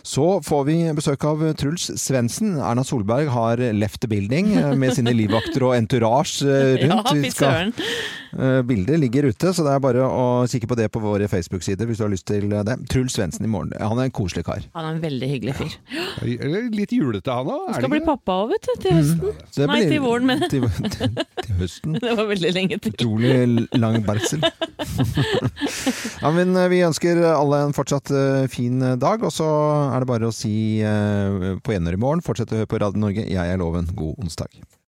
så 0.08 0.38
får 0.48 0.64
vi 0.70 0.78
besøk 0.96 1.28
av 1.28 1.44
Truls 1.60 1.90
Svendsen. 2.00 2.56
Erna 2.64 2.86
Solberg 2.88 3.28
har 3.36 3.60
left 3.76 4.00
the 4.06 4.12
building 4.14 4.54
eh, 4.56 4.72
med 4.80 4.96
sine 4.96 5.12
livvakter 5.20 5.68
og 5.68 5.76
entourage 5.82 6.40
rundt. 6.48 6.88
Ja, 6.94 7.02
rundt. 7.02 7.12
fy 7.12 7.26
Vi 7.28 7.34
skal- 7.36 7.74
eh, 7.74 7.90
Bildet 8.68 8.98
ligger 9.00 9.28
ute, 9.30 9.52
så 9.54 9.64
det 9.66 9.74
er 9.76 9.82
bare 9.84 10.04
å 10.08 10.24
kikke 10.50 10.68
på 10.72 10.78
det 10.80 10.88
på 10.94 11.02
våre 11.04 11.28
Facebook-sider 11.30 11.86
hvis 11.90 12.00
du 12.02 12.06
har 12.06 12.12
lyst 12.14 12.26
til 12.30 12.48
det. 12.50 12.76
Truls 12.92 13.14
Svendsen 13.18 13.46
i 13.46 13.52
morgen. 13.52 13.74
Han 13.80 14.00
er 14.02 14.10
en 14.10 14.16
koselig 14.16 14.46
kar. 14.48 14.64
Han 14.74 14.88
er 14.88 14.96
en 14.96 15.02
veldig 15.04 15.30
hyggelig 15.30 15.56
fyr. 15.60 15.76
Eller 16.24 16.70
litt 16.74 16.94
julete, 16.96 17.30
han 17.34 17.50
òg? 17.54 17.68
Han 17.70 17.78
skal 17.80 17.94
bli 17.94 18.02
pappa 18.08 18.38
òg, 18.44 18.54
vet 18.56 18.68
du, 18.70 18.74
til 18.84 18.98
høsten. 18.98 19.22
Mm. 19.24 19.68
Nei, 19.70 19.78
blir- 19.78 19.94
til 19.94 20.04
våren, 20.04 20.30
men 20.32 20.44
Til, 20.50 20.68
til, 20.98 21.16
til 21.44 21.60
høsten. 21.62 21.98
det 22.04 22.16
var 22.18 22.30
veldig 22.32 22.54
lenge 22.58 22.80
til. 22.84 22.96
Utrolig 22.98 23.68
lang 23.78 24.00
barsel. 24.08 24.44
ja, 26.24 26.32
men 26.36 26.56
eh, 26.58 26.70
vi 26.74 26.82
ønsker 26.88 27.22
alle 27.34 27.64
en 27.68 27.76
fortsatt 27.76 28.12
eh, 28.14 28.46
fin 28.52 28.80
dag, 29.02 29.24
og 29.24 29.34
så 29.34 29.48
er 29.94 30.04
det 30.04 30.10
bare 30.10 30.30
å 30.30 30.36
si 30.36 30.56
eh, 30.84 31.54
på 31.64 31.76
gjenhør 31.76 31.98
i 32.00 32.04
morgen. 32.06 32.24
Fortsett 32.26 32.54
å 32.54 32.62
høre 32.62 32.70
på 32.72 32.82
Radio 32.84 33.04
Norge. 33.06 33.26
Jeg 33.30 33.54
er 33.54 33.60
Loven. 33.62 33.90
God 33.98 34.20
onsdag. 34.24 34.50